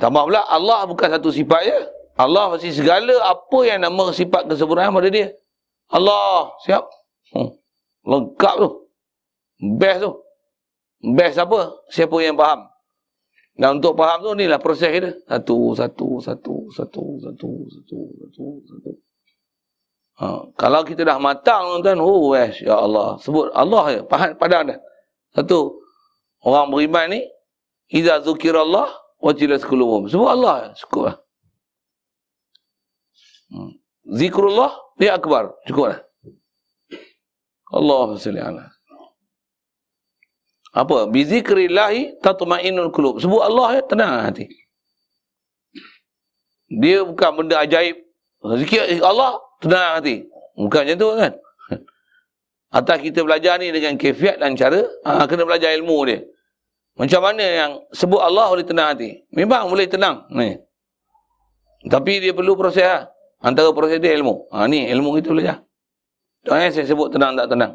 Tambah 0.02 0.26
pula 0.26 0.42
Allah 0.48 0.90
bukan 0.90 1.08
satu 1.12 1.30
sifat 1.30 1.62
je. 1.70 1.78
Allah 2.18 2.52
mesti 2.52 2.72
segala 2.72 3.16
apa 3.30 3.60
yang 3.64 3.80
nama 3.84 4.10
sifat 4.10 4.48
kesempurnaan 4.50 4.92
pada 4.92 5.08
dia. 5.12 5.32
Allah, 5.92 6.52
siap. 6.66 6.84
Hmm. 7.32 7.52
Lengkap 8.04 8.54
tu. 8.60 8.70
Best 9.80 10.00
tu. 10.04 10.12
Best 11.16 11.40
apa? 11.40 11.80
Siapa 11.92 12.16
yang 12.20 12.36
faham? 12.36 12.68
Dan 13.60 13.84
untuk 13.84 14.00
faham 14.00 14.24
tu, 14.24 14.32
inilah 14.40 14.56
proses 14.56 14.88
kita. 14.88 15.12
Satu, 15.28 15.76
satu, 15.76 16.08
satu, 16.24 16.56
satu, 16.72 17.04
satu, 17.20 17.52
satu, 17.68 18.00
satu, 18.24 18.46
satu. 18.64 18.92
Ha. 20.24 20.26
Kalau 20.56 20.82
kita 20.88 21.04
dah 21.04 21.20
matang, 21.20 21.84
tuan, 21.84 22.00
oh, 22.00 22.32
yes, 22.40 22.64
ya 22.64 22.80
Allah. 22.80 23.20
Sebut 23.20 23.52
Allah 23.52 23.84
je. 23.92 24.00
Faham, 24.08 24.40
padang 24.40 24.72
dah. 24.72 24.80
Satu. 25.36 25.76
Orang 26.40 26.72
beriman 26.72 27.20
ni, 27.20 27.22
Iza 27.92 28.24
zukirallah, 28.24 28.88
wajilat 29.20 29.60
kulubum. 29.68 30.08
Sebut 30.08 30.32
Allah. 30.32 30.72
Cukup 30.80 31.12
lah. 31.12 31.16
Hmm. 33.52 33.76
Zikrullah 34.08 34.72
dia 34.96 35.20
akbar. 35.20 35.52
Cukup 35.68 35.92
lah. 35.92 36.00
Allah 37.76 38.16
ala. 38.16 38.66
Apa? 40.70 41.10
Bi 41.10 41.26
zikrillahi 41.26 42.22
tatma'innul 42.22 42.94
qulub. 42.94 43.18
Sebut 43.18 43.42
Allah 43.42 43.80
ya 43.80 43.82
tenang 43.86 44.14
hati. 44.30 44.46
Dia 46.70 47.02
bukan 47.02 47.30
benda 47.34 47.66
ajaib. 47.66 47.98
Zikir 48.62 49.02
Allah 49.02 49.42
tenang 49.58 49.98
hati. 49.98 50.30
Bukan 50.54 50.82
macam 50.86 50.98
tu 51.02 51.08
kan? 51.18 51.34
Atas 52.78 52.98
kita 53.02 53.26
belajar 53.26 53.58
ni 53.58 53.74
dengan 53.74 53.98
kefiat 53.98 54.38
dan 54.38 54.54
cara, 54.54 54.86
ha, 55.02 55.26
kena 55.26 55.50
belajar 55.50 55.74
ilmu 55.74 55.98
dia. 56.06 56.22
Macam 57.00 57.24
mana 57.26 57.42
yang 57.42 57.72
sebut 57.90 58.22
Allah 58.22 58.52
boleh 58.54 58.68
tenang 58.68 58.94
hati? 58.94 59.26
Memang 59.34 59.72
boleh 59.72 59.90
tenang. 59.90 60.30
Ni. 60.30 60.54
Tapi 61.90 62.22
dia 62.22 62.36
perlu 62.36 62.54
proses 62.54 62.86
lah. 62.86 63.10
Antara 63.40 63.72
proses 63.72 63.98
dia 63.98 64.14
ilmu. 64.14 64.52
Ha, 64.54 64.68
ni 64.70 64.86
ilmu 64.92 65.18
kita 65.18 65.34
belajar. 65.34 65.58
Yang 66.46 66.78
saya 66.78 66.86
sebut 66.94 67.10
tenang 67.10 67.34
tak 67.34 67.50
tenang. 67.50 67.74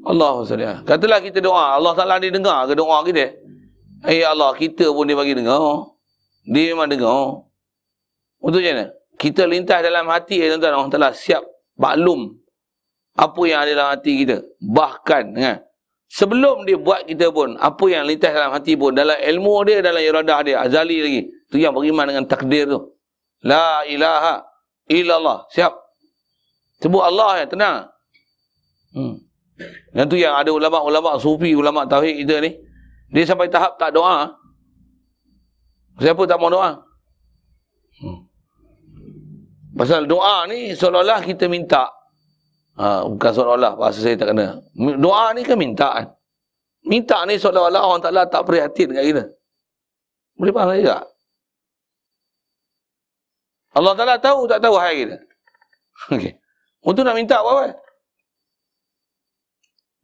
Allah 0.00 0.32
SWT. 0.44 0.88
Katalah 0.88 1.20
kita 1.20 1.38
doa. 1.44 1.76
Allah 1.76 1.92
Ta'ala 1.92 2.16
dia 2.16 2.32
dengar 2.32 2.64
ke 2.64 2.72
doa 2.72 3.04
kita. 3.04 3.36
Eh 4.08 4.24
Allah, 4.24 4.56
kita 4.56 4.88
pun 4.92 5.04
dia 5.04 5.16
bagi 5.16 5.36
dengar. 5.36 5.92
Dia 6.48 6.72
memang 6.72 6.88
dengar. 6.88 7.44
Untuk 8.40 8.64
macam 8.64 8.72
mana? 8.72 8.86
Kita 9.20 9.44
lintas 9.44 9.84
dalam 9.84 10.08
hati, 10.08 10.40
eh, 10.40 10.48
tuan-tuan. 10.48 10.72
Allah 10.72 10.92
Ta'ala 10.92 11.10
siap 11.12 11.44
maklum 11.76 12.40
apa 13.20 13.40
yang 13.44 13.60
ada 13.60 13.72
dalam 13.76 13.90
hati 13.92 14.12
kita. 14.24 14.40
Bahkan, 14.64 15.24
kan? 15.36 15.58
sebelum 16.08 16.64
dia 16.64 16.80
buat 16.80 17.04
kita 17.04 17.28
pun, 17.28 17.60
apa 17.60 17.84
yang 17.92 18.08
lintas 18.08 18.32
dalam 18.32 18.50
hati 18.56 18.80
pun, 18.80 18.96
dalam 18.96 19.20
ilmu 19.20 19.54
dia, 19.68 19.84
dalam 19.84 20.00
iradah 20.00 20.40
dia, 20.40 20.56
azali 20.64 20.98
lagi. 21.04 21.22
Itu 21.52 21.60
yang 21.60 21.76
beriman 21.76 22.08
dengan 22.08 22.24
takdir 22.24 22.64
tu. 22.64 22.96
La 23.44 23.84
ilaha 23.84 24.40
illallah. 24.88 25.44
Siap. 25.52 25.72
Sebut 26.80 27.02
Allah 27.04 27.44
ya, 27.44 27.46
tenang. 27.46 27.78
Hmm. 28.96 29.29
Dan 29.92 30.04
tu 30.08 30.16
yang 30.16 30.36
ada 30.36 30.50
ulama-ulama 30.50 31.18
sufi, 31.20 31.52
ulama 31.52 31.84
tauhid 31.84 32.24
kita 32.24 32.40
ni, 32.40 32.56
dia 33.10 33.26
sampai 33.26 33.50
tahap 33.50 33.76
tak 33.76 33.94
doa. 33.94 34.30
Siapa 36.00 36.22
tak 36.24 36.38
mau 36.40 36.48
doa? 36.48 36.80
Hmm. 38.00 38.24
Pasal 39.76 40.08
doa 40.08 40.48
ni 40.48 40.72
seolah-olah 40.72 41.20
kita 41.22 41.46
minta. 41.46 41.88
Ha, 42.80 43.04
bukan 43.04 43.30
seolah-olah, 43.34 43.72
bahasa 43.76 44.00
saya 44.00 44.16
tak 44.16 44.32
kena. 44.32 44.56
Doa 44.96 45.36
ni 45.36 45.44
kan 45.44 45.58
minta 45.60 45.88
kan? 45.92 46.06
Minta 46.88 47.28
ni 47.28 47.36
seolah-olah 47.36 47.82
orang 47.84 48.00
taklah 48.00 48.24
tak 48.24 48.42
prihatin 48.48 48.88
dengan 48.88 49.04
kita. 49.04 49.24
Boleh 50.40 50.52
faham 50.56 50.72
tak? 50.80 51.04
Allah 53.70 53.94
Ta'ala 53.94 54.16
tahu 54.18 54.48
tak 54.50 54.60
tahu 54.64 54.76
hari 54.80 55.06
kita. 55.06 55.18
Okay. 56.08 56.32
Untuk 56.80 57.04
nak 57.04 57.12
minta 57.12 57.44
apa-apa? 57.44 57.76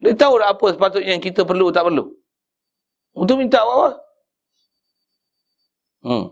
Dia 0.00 0.12
tahu 0.12 0.36
tak 0.36 0.50
apa 0.56 0.66
sepatutnya 0.76 1.12
yang 1.16 1.24
kita 1.24 1.42
perlu 1.48 1.72
tak 1.72 1.88
perlu. 1.88 2.12
Untuk 3.16 3.40
minta 3.40 3.64
apa-apa? 3.64 3.88
Hmm. 6.04 6.26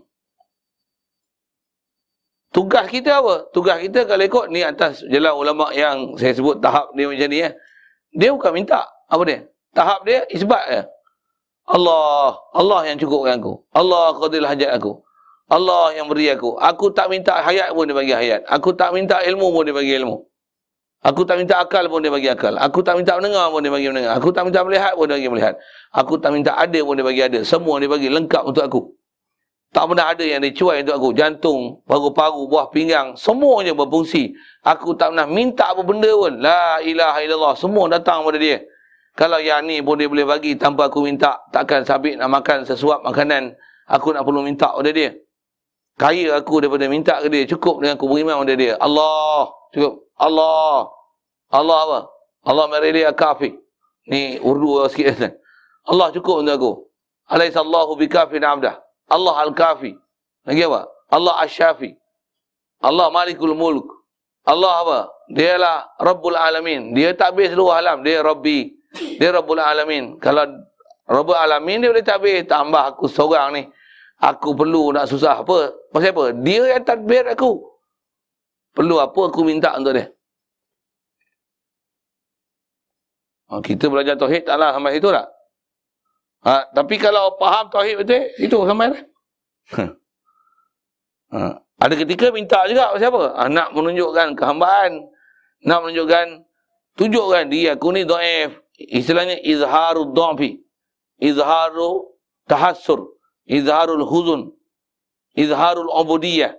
Tugas 2.53 2.87
kita 2.87 3.19
apa? 3.19 3.51
Tugas 3.51 3.83
kita 3.83 4.07
kalau 4.07 4.23
ikut 4.23 4.45
ni 4.47 4.63
atas 4.63 5.03
jalan 5.11 5.33
ulama 5.35 5.75
yang 5.75 6.15
saya 6.15 6.31
sebut 6.31 6.63
tahap 6.63 6.93
dia 6.95 7.09
macam 7.09 7.27
ni 7.27 7.43
ya. 7.43 7.49
Dia 8.15 8.29
bukan 8.31 8.51
minta. 8.55 8.87
Apa 9.11 9.27
dia? 9.27 9.39
Tahap 9.75 10.07
dia 10.07 10.23
isbat 10.31 10.63
ya. 10.71 10.81
Allah, 11.65 12.37
Allah 12.53 12.87
yang 12.87 12.95
cukupkan 13.01 13.41
aku. 13.41 13.59
Allah 13.73 14.15
qadil 14.15 14.45
hajat 14.45 14.71
aku. 14.77 15.01
Allah 15.49 15.93
yang 15.97 16.07
beri 16.07 16.29
aku. 16.31 16.55
Aku 16.61 16.93
tak 16.93 17.09
minta 17.09 17.41
hayat 17.41 17.73
pun 17.73 17.89
dia 17.89 17.97
bagi 17.97 18.13
hayat. 18.13 18.45
Aku 18.47 18.71
tak 18.77 18.93
minta 18.93 19.19
ilmu 19.25 19.51
pun 19.51 19.65
dia 19.65 19.75
bagi 19.75 19.93
ilmu. 19.97 20.25
Aku 21.05 21.21
tak 21.21 21.37
minta 21.37 21.61
akal 21.61 21.85
pun 21.85 22.01
dia 22.01 22.09
bagi 22.09 22.25
akal. 22.33 22.57
Aku 22.57 22.81
tak 22.81 22.97
minta 22.97 23.13
mendengar 23.13 23.53
pun 23.53 23.61
dia 23.61 23.69
bagi 23.69 23.93
mendengar. 23.93 24.17
Aku 24.17 24.33
tak 24.33 24.41
minta 24.41 24.65
melihat 24.65 24.97
pun 24.97 25.05
dia 25.05 25.21
bagi 25.21 25.29
melihat. 25.29 25.53
Aku 25.93 26.17
tak 26.17 26.33
minta 26.33 26.57
ada 26.57 26.79
pun 26.81 26.97
dia 26.97 27.05
bagi 27.05 27.21
ada. 27.21 27.39
Semua 27.45 27.77
dia 27.77 27.85
bagi 27.85 28.09
lengkap 28.09 28.41
untuk 28.41 28.65
aku. 28.65 28.81
Tak 29.69 29.85
pernah 29.85 30.09
ada 30.09 30.25
yang 30.25 30.41
dicuai 30.41 30.81
untuk 30.81 30.95
aku. 30.97 31.09
Jantung, 31.13 31.85
paru-paru, 31.85 32.49
buah 32.49 32.73
pinggang. 32.73 33.13
Semuanya 33.13 33.77
berfungsi. 33.77 34.33
Aku 34.65 34.97
tak 34.97 35.13
pernah 35.13 35.29
minta 35.29 35.77
apa 35.77 35.85
benda 35.85 36.09
pun. 36.09 36.41
La 36.41 36.81
ilaha 36.81 37.21
illallah. 37.21 37.53
Semua 37.53 37.85
datang 37.85 38.25
pada 38.25 38.41
dia. 38.41 38.65
Kalau 39.13 39.37
yang 39.37 39.61
ni 39.69 39.85
pun 39.85 40.01
dia 40.01 40.09
boleh 40.09 40.25
bagi 40.25 40.57
tanpa 40.57 40.89
aku 40.89 41.05
minta. 41.05 41.37
Takkan 41.53 41.85
sabit 41.85 42.17
nak 42.17 42.33
makan 42.33 42.65
sesuap 42.65 43.05
makanan. 43.05 43.53
Aku 43.93 44.09
nak 44.09 44.25
perlu 44.25 44.41
minta 44.41 44.73
pada 44.73 44.89
dia. 44.89 45.13
Kaya 46.01 46.33
aku 46.33 46.65
daripada 46.65 46.89
minta 46.89 47.21
ke 47.21 47.29
dia. 47.29 47.45
Cukup 47.45 47.85
dengan 47.85 47.93
aku 47.93 48.09
beriman 48.09 48.41
pada 48.41 48.57
dia. 48.57 48.73
Allah. 48.81 49.53
Cukup. 49.69 50.04
Allah. 50.19 50.89
Allah 51.51 51.77
apa? 51.87 51.99
Allah 52.45 52.65
merili 52.71 53.03
kafi. 53.15 53.55
Ni 54.07 54.37
urdu 54.39 54.83
sikit. 54.91 55.35
Allah 55.85 56.09
cukup 56.13 56.41
untuk 56.41 56.55
aku. 56.55 56.71
Alaihissallahu 57.29 57.97
bikafin 57.97 58.45
abdah. 58.45 58.77
Allah 59.09 59.33
al-kafi. 59.45 59.97
Lagi 60.45 60.61
apa? 60.65 60.89
Allah 61.09 61.33
asyafi. 61.41 61.93
Allah 62.81 63.09
malikul 63.09 63.53
mulk. 63.57 63.89
Allah 64.45 64.73
apa? 64.85 64.99
Dia 65.33 65.57
lah 65.57 65.89
Rabbul 65.97 66.37
Alamin. 66.37 66.93
Dia 66.93 67.17
tak 67.17 67.33
habis 67.33 67.53
seluruh 67.53 67.73
alam. 67.73 68.05
Dia 68.05 68.21
Rabbi. 68.21 68.69
Dia 69.17 69.33
Rabbul 69.33 69.57
Alamin. 69.57 70.21
Kalau 70.21 70.45
Rabbul 71.09 71.37
Alamin 71.37 71.81
dia 71.81 71.89
boleh 71.89 72.05
tak 72.05 72.21
habis. 72.21 72.45
Tambah 72.45 72.93
aku 72.93 73.09
seorang 73.09 73.57
ni. 73.57 73.63
Aku 74.21 74.53
perlu 74.53 74.93
nak 74.93 75.09
susah 75.09 75.41
apa? 75.41 75.73
Pasal 75.89 76.13
apa? 76.13 76.25
Dia 76.45 76.77
yang 76.77 76.85
tadbir 76.85 77.25
aku. 77.25 77.74
Perlu 78.75 78.99
apa 78.99 79.21
aku 79.31 79.47
minta 79.47 79.71
untuk 79.79 79.95
dia. 79.95 80.11
Ha, 83.45 83.61
kita 83.63 83.87
belajar 83.87 84.19
Tauhid 84.19 84.43
taklah 84.43 84.75
sampai 84.75 84.97
itu 84.99 85.09
tak? 85.13 85.27
Ha, 86.43 86.53
tapi 86.75 86.99
kalau 86.99 87.39
faham 87.39 87.71
Tauhid 87.71 88.03
betul, 88.03 88.27
itu 88.41 88.57
sampai 88.67 88.87
lah. 88.91 89.01
ha, 91.33 91.39
ada 91.79 91.93
ketika 91.95 92.33
minta 92.35 92.65
juga 92.67 92.91
pasal 92.91 93.09
apa? 93.15 93.23
Ha, 93.37 93.41
nak 93.47 93.69
menunjukkan 93.71 94.35
kehambaan. 94.35 95.07
Nak 95.65 95.79
menunjukkan, 95.81 96.25
tunjukkan 96.99 97.43
dia 97.47 97.79
aku 97.79 97.95
ni 97.95 98.03
do'if. 98.03 98.59
Istilahnya 98.75 99.39
izharu 99.39 100.11
do'fi. 100.11 100.59
Izharu 101.21 102.11
tahassur. 102.49 103.13
Izharul 103.47 104.03
huzun. 104.03 104.51
Izharul 105.37 105.89
ubudiyah. 105.89 106.57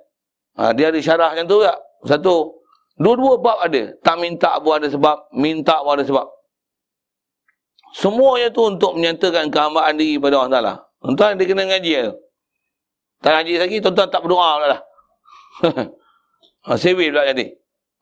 Ha, 0.56 0.72
dia 0.72 0.88
ada 0.88 0.98
syarah 1.02 1.34
macam 1.34 1.46
tu 1.50 1.60
tak? 1.60 1.86
Satu. 2.07 2.54
Dua-dua 2.96 3.36
bab 3.36 3.59
ada. 3.61 3.92
Tak 4.00 4.16
minta 4.16 4.57
pun 4.62 4.80
ada 4.80 4.88
sebab. 4.88 5.28
Minta 5.36 5.84
pun 5.84 6.00
ada 6.00 6.04
sebab. 6.07 6.26
Semuanya 7.92 8.48
tu 8.52 8.64
untuk 8.64 8.96
menyatakan 8.96 9.52
kehambaan 9.52 9.96
diri 9.96 10.16
pada 10.16 10.44
Allah 10.44 10.52
Ta'ala. 10.52 10.74
Tuan-tuan 11.00 11.38
dia 11.38 11.46
kena 11.48 11.64
ngaji 11.64 11.92
tu. 12.09 12.14
Tak 13.24 13.32
ngaji 13.40 13.52
lagi, 13.57 13.76
tuan-tuan 13.80 14.09
tak 14.12 14.20
berdoa 14.20 14.48
pula 14.59 14.66
lah. 14.68 14.80
Sewi 16.82 17.09
pula 17.09 17.24
jadi. 17.32 17.46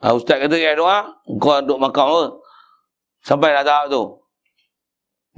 Ha, 0.03 0.13
Ustaz 0.13 0.43
kata 0.43 0.57
dia 0.59 0.75
doa, 0.75 1.15
kau 1.39 1.63
duduk 1.63 1.79
makam 1.79 2.11
apa? 2.11 2.25
Sampai 3.23 3.55
dah 3.55 3.65
tahap 3.65 3.85
tu. 3.89 4.03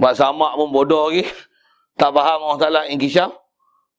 Buat 0.00 0.16
samak 0.16 0.56
pun 0.56 0.68
bodoh 0.72 1.12
lagi. 1.12 1.28
tak 2.00 2.12
faham 2.16 2.40
Allah 2.44 2.60
Ta'ala 2.60 2.80
inkishaf, 2.88 3.30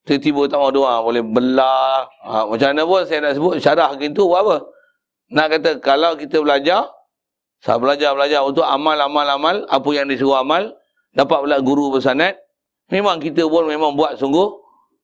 tiba-tiba 0.08 0.48
tak 0.48 0.58
mau 0.64 0.72
doa, 0.72 1.04
boleh 1.04 1.20
belah. 1.20 2.08
Ha, 2.24 2.48
macam 2.48 2.68
mana 2.72 2.82
pun 2.88 3.04
saya 3.04 3.20
nak 3.28 3.36
sebut, 3.36 3.60
syarah 3.60 3.92
gitu, 4.00 4.32
buat 4.32 4.42
apa? 4.48 4.58
Nak 5.36 5.46
kata, 5.52 5.70
kalau 5.84 6.16
kita 6.16 6.40
belajar, 6.40 6.88
saya 7.60 7.76
belajar-belajar 7.76 8.40
untuk 8.48 8.64
amal-amal-amal, 8.64 9.68
apa 9.68 9.90
yang 9.92 10.08
disuruh 10.08 10.40
amal, 10.40 10.72
dapat 11.12 11.38
pula 11.44 11.60
guru 11.60 11.92
bersanat, 11.92 12.40
memang 12.88 13.20
kita 13.20 13.44
pun 13.44 13.68
memang 13.68 14.00
buat 14.00 14.16
sungguh, 14.16 14.48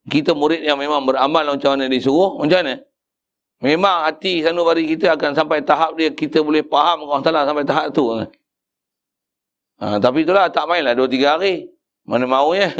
kita 0.07 0.31
murid 0.31 0.63
yang 0.63 0.79
memang 0.79 1.03
beramal 1.03 1.43
macam 1.43 1.75
mana 1.75 1.91
disuruh, 1.91 2.39
macam 2.39 2.63
mana? 2.63 2.79
Memang 3.63 4.07
hati 4.07 4.43
sanubari 4.43 4.87
kita 4.87 5.15
akan 5.19 5.35
sampai 5.35 5.63
tahap 5.63 5.99
dia, 5.99 6.11
kita 6.11 6.39
boleh 6.39 6.63
faham 6.67 7.07
Allah 7.07 7.19
Ta'ala 7.23 7.41
sampai 7.43 7.63
tahap 7.67 7.91
tu. 7.91 8.07
Ha, 9.79 9.99
tapi 9.99 10.23
itulah, 10.23 10.47
tak 10.47 10.63
mainlah 10.71 10.95
dua 10.95 11.11
tiga 11.11 11.35
hari. 11.35 11.67
Mana 12.03 12.27
mau 12.27 12.51
ya? 12.55 12.71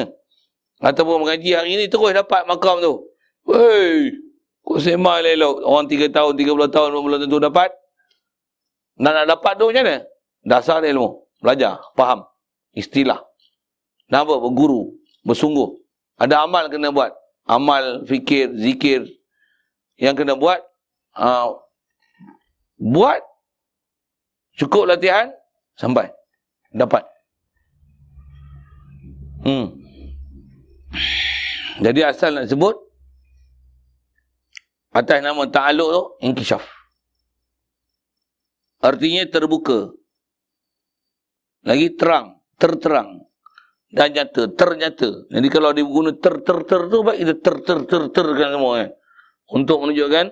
Ataupun 0.84 1.24
mengaji 1.24 1.56
hari 1.56 1.80
ni 1.80 1.88
terus 1.88 2.12
dapat 2.12 2.44
makam 2.44 2.84
tu. 2.84 3.08
Hei, 3.48 4.12
kau 4.68 4.76
sembah 4.76 5.24
elok. 5.24 5.64
Orang 5.64 5.88
3 5.88 6.12
tahun, 6.12 6.36
30 6.36 6.76
tahun 6.76 6.90
belum 6.92 7.20
tentu 7.24 7.40
dapat. 7.40 7.72
Nak 9.00 9.12
nak 9.16 9.26
dapat 9.32 9.56
tu 9.56 9.72
macam 9.72 9.84
mana? 9.88 10.04
Dasar 10.44 10.84
ilmu. 10.84 11.24
Belajar, 11.40 11.80
faham. 11.96 12.28
Istilah. 12.76 13.24
Nama 14.12 14.28
berguru, 14.28 14.92
bersungguh. 15.24 15.80
Ada 16.20 16.44
amal 16.44 16.68
kena 16.68 16.92
buat. 16.92 17.16
Amal, 17.48 18.04
fikir, 18.04 18.52
zikir. 18.60 19.08
Yang 19.96 20.24
kena 20.24 20.36
buat. 20.36 20.60
Uh, 21.16 21.64
buat. 22.76 23.24
Cukup 24.60 24.84
latihan. 24.92 25.32
Sampai. 25.80 26.12
Dapat. 26.76 27.08
Hmm. 29.48 29.73
Jadi 31.84 32.00
asal 32.00 32.40
nak 32.40 32.48
sebut 32.48 32.80
atas 34.96 35.20
nama 35.20 35.44
ta'aluk 35.44 35.90
tu 35.92 36.04
inkishaf. 36.24 36.64
Artinya 38.80 39.28
terbuka. 39.28 39.92
Lagi 41.68 41.92
terang, 41.96 42.40
terterang 42.56 43.28
dan 43.92 44.12
nyata, 44.16 44.52
ternyata. 44.56 45.28
Jadi 45.32 45.48
kalau 45.48 45.72
dia 45.76 45.84
guna 45.84 46.12
ter 46.16 46.40
ter 46.44 46.60
ter 46.68 46.82
tu 46.92 47.04
baik 47.04 47.20
kita 47.24 47.34
ter 47.40 47.56
ter 47.64 47.80
ter 47.88 48.04
ter 48.12 48.28
kan 48.36 48.50
semua 48.56 48.74
eh. 48.84 48.90
Untuk 49.52 49.84
menunjukkan 49.84 50.32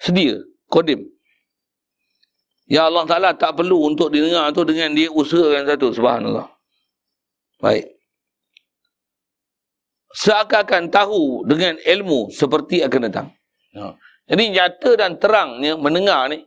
sedia, 0.00 0.40
kodim. 0.68 1.04
Ya 2.64 2.88
Allah 2.88 3.04
Taala 3.04 3.36
tak 3.36 3.60
perlu 3.60 3.88
untuk 3.88 4.08
didengar 4.08 4.48
tu 4.56 4.64
dengan 4.64 4.96
dia 4.96 5.12
usahakan 5.12 5.68
satu 5.68 5.92
subhanallah. 5.92 6.48
Baik 7.60 7.93
seakan-akan 10.14 10.88
tahu 10.94 11.42
dengan 11.44 11.74
ilmu 11.82 12.30
seperti 12.30 12.86
akan 12.86 13.00
datang. 13.10 13.26
Jadi 14.30 14.44
nyata 14.54 14.90
dan 14.96 15.18
terangnya 15.18 15.74
mendengar 15.76 16.30
ni, 16.30 16.46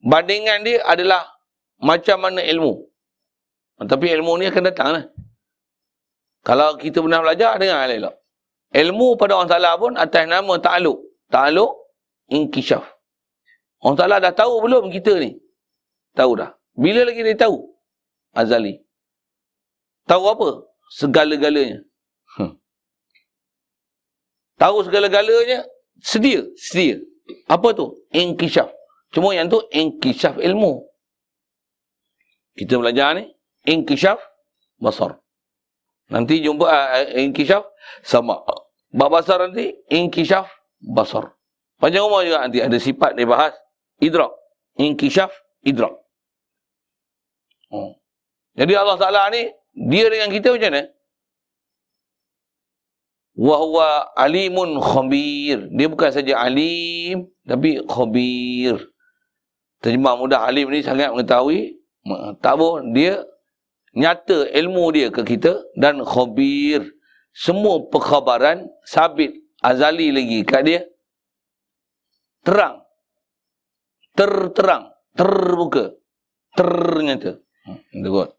bandingan 0.00 0.62
dia 0.62 0.80
adalah 0.86 1.26
macam 1.82 2.22
mana 2.22 2.40
ilmu. 2.40 2.86
Tapi 3.84 4.06
ilmu 4.14 4.38
ni 4.38 4.46
akan 4.48 4.64
datang 4.64 4.88
lah. 4.94 5.04
Kalau 6.46 6.78
kita 6.78 7.02
pernah 7.02 7.24
belajar, 7.24 7.58
dengar 7.58 7.88
elok. 7.90 8.14
Ilmu 8.74 9.16
pada 9.16 9.38
orang 9.38 9.50
Ta'ala 9.50 9.80
pun 9.80 9.96
atas 9.96 10.24
nama 10.28 10.54
ta'aluk. 10.60 10.98
Ta'aluk, 11.32 11.72
inkishaf. 12.28 12.84
Orang 13.80 13.96
Ta'ala 13.96 14.20
dah 14.20 14.34
tahu 14.34 14.60
belum 14.62 14.92
kita 14.92 15.18
ni? 15.18 15.40
Tahu 16.14 16.32
dah. 16.38 16.52
Bila 16.76 17.08
lagi 17.08 17.24
dia 17.24 17.34
tahu? 17.38 17.64
Azali. 18.36 18.76
Tahu 20.04 20.24
apa? 20.26 20.48
Segala-galanya. 20.94 21.80
Tahu 24.54 24.86
segala-galanya, 24.86 25.66
sedia, 25.98 26.46
sedia. 26.54 27.02
Apa 27.50 27.74
tu? 27.74 27.98
Inkishaf. 28.14 28.70
Cuma 29.10 29.34
yang 29.34 29.50
tu 29.50 29.58
inkishaf 29.74 30.38
ilmu. 30.38 30.86
Kita 32.54 32.78
belajar 32.78 33.18
ni, 33.18 33.30
inkishaf 33.66 34.22
basar. 34.78 35.18
Nanti 36.10 36.38
jumpa 36.38 36.66
uh, 36.70 37.18
inkishaf 37.18 37.66
sama. 38.06 38.46
Bab 38.94 39.10
basar 39.10 39.42
nanti, 39.42 39.74
inkishaf 39.90 40.46
basar. 40.78 41.34
Panjang 41.82 42.06
umur 42.06 42.22
juga 42.22 42.46
nanti 42.46 42.62
ada 42.62 42.78
sifat 42.78 43.18
dia 43.18 43.26
bahas. 43.26 43.54
Idrak. 43.98 44.30
Inkishaf, 44.78 45.34
idrak. 45.66 45.94
Oh. 47.74 47.98
Jadi 48.54 48.72
Allah 48.78 48.94
Ta'ala 48.94 49.30
ni, 49.34 49.50
dia 49.74 50.06
dengan 50.06 50.30
kita 50.30 50.54
macam 50.54 50.70
mana? 50.70 50.93
Wahuwa 53.34 54.14
alimun 54.14 54.78
khabir. 54.78 55.66
Dia 55.74 55.90
bukan 55.90 56.10
saja 56.14 56.38
alim, 56.38 57.26
tapi 57.42 57.82
khabir. 57.82 58.78
Terjemah 59.82 60.14
mudah 60.14 60.46
alim 60.46 60.70
ni 60.70 60.86
sangat 60.86 61.10
mengetahui. 61.10 61.82
Tak 62.38 62.54
apa, 62.54 62.68
dia 62.94 63.26
nyata 63.98 64.46
ilmu 64.54 64.84
dia 64.94 65.10
ke 65.10 65.26
kita 65.26 65.66
dan 65.74 66.06
khabir. 66.06 66.86
Semua 67.34 67.82
perkhabaran 67.90 68.70
sabit 68.86 69.34
azali 69.58 70.14
lagi 70.14 70.46
kat 70.46 70.62
dia. 70.62 70.80
Terang. 72.46 72.86
Terterang. 74.14 74.94
Terbuka. 75.18 75.90
Ternyata. 76.54 77.42
Hmm, 77.66 78.30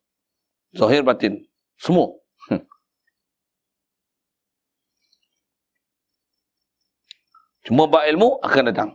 Zahir 0.72 1.04
batin. 1.04 1.43
Semua. 1.76 2.16
Cuma 7.66 7.89
bab 7.89 8.05
ilmu 8.05 8.39
akan 8.45 8.63
datang. 8.70 8.89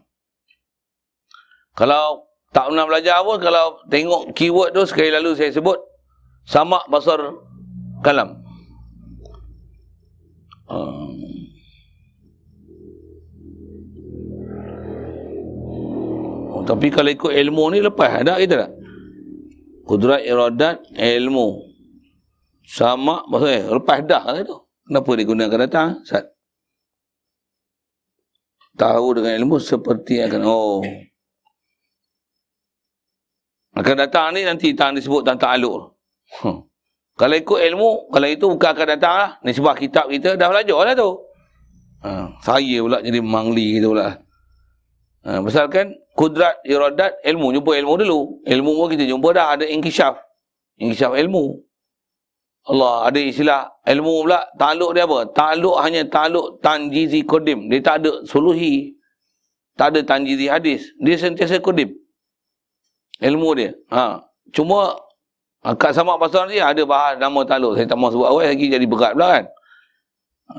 Kalau 1.74 2.30
tak 2.54 2.70
pernah 2.70 2.86
belajar 2.86 3.22
pun, 3.26 3.38
kalau 3.42 3.82
tengok 3.90 4.30
keyword 4.34 4.74
tu 4.74 4.82
sekali 4.86 5.10
lalu 5.10 5.34
saya 5.34 5.50
sebut, 5.50 5.78
sama 6.46 6.82
basar 6.86 7.18
kalam. 8.02 8.38
Um. 10.70 11.18
Tapi 16.70 16.86
kalau 16.94 17.10
ikut 17.10 17.34
ilmu 17.34 17.74
ni 17.74 17.82
lepas 17.82 18.22
ada 18.22 18.38
kita 18.38 18.54
tak? 18.66 18.70
Kudrat 19.90 20.22
iradat 20.22 20.78
ilmu. 20.94 21.66
Sama 22.62 23.26
maksudnya 23.26 23.74
lepas 23.74 23.98
dah 24.06 24.22
kan 24.22 24.38
itu. 24.38 24.54
Kenapa 24.86 25.10
digunakan 25.18 25.58
datang? 25.66 25.88
Sat. 26.06 26.30
Tahu 28.80 29.20
dengan 29.20 29.36
ilmu 29.44 29.60
seperti 29.60 30.24
akan 30.24 30.42
oh. 30.48 30.80
Akan 33.76 34.00
datang 34.00 34.32
ni 34.32 34.48
nanti 34.48 34.72
tak 34.72 34.96
disebut 34.96 35.28
tentang 35.28 35.52
alur. 35.52 36.00
Hmm. 36.40 36.64
Kalau 37.20 37.36
ikut 37.36 37.60
ilmu, 37.60 38.08
kalau 38.08 38.28
itu 38.32 38.48
bukan 38.48 38.70
akan 38.72 38.86
datang 38.96 39.14
lah. 39.20 39.30
Ni 39.44 39.52
sebab 39.52 39.76
kitab 39.76 40.08
kita 40.08 40.40
dah 40.40 40.48
belajar 40.48 40.80
lah 40.80 40.94
tu. 40.96 41.10
Ha, 42.00 42.32
saya 42.40 42.80
pula 42.80 43.04
jadi 43.04 43.20
mangli 43.20 43.76
gitu 43.76 43.92
pula. 43.92 44.16
Ha, 45.28 45.44
misalkan 45.44 46.00
kudrat, 46.16 46.64
iradat, 46.64 47.20
ilmu. 47.20 47.52
Jumpa 47.52 47.76
ilmu 47.76 47.92
dulu. 48.00 48.20
Ilmu 48.48 48.70
pun 48.72 48.86
kita 48.88 49.04
jumpa 49.04 49.36
dah 49.36 49.46
ada 49.60 49.68
inkishaf. 49.68 50.16
Inkishaf 50.80 51.12
ilmu. 51.12 51.60
Allah 52.68 53.08
ada 53.08 53.16
istilah 53.16 53.72
ilmu 53.88 54.28
pula 54.28 54.44
takluk 54.60 54.92
dia 54.92 55.08
apa? 55.08 55.24
Takluk 55.32 55.80
hanya 55.80 56.04
takluk 56.04 56.60
tanjizi 56.60 57.24
kodim. 57.24 57.72
Dia 57.72 57.80
tak 57.80 58.04
ada 58.04 58.20
suluhi. 58.28 58.92
Tak 59.80 59.96
ada 59.96 60.00
tanjizi 60.04 60.44
hadis. 60.44 60.92
Dia 61.00 61.16
sentiasa 61.16 61.56
kodim. 61.56 61.96
Ilmu 63.24 63.48
dia. 63.56 63.72
Ha. 63.88 64.20
Cuma 64.52 64.92
kat 65.80 65.96
sama 65.96 66.20
pasal 66.20 66.52
ni 66.52 66.60
ada 66.60 66.84
bahas 66.84 67.16
nama 67.16 67.40
takluk. 67.48 67.80
Saya 67.80 67.88
tak 67.88 67.96
mahu 67.96 68.12
sebut 68.12 68.28
awal 68.28 68.44
lagi 68.44 68.68
jadi 68.68 68.84
berat 68.84 69.12
pula 69.16 69.28
kan. 69.40 69.44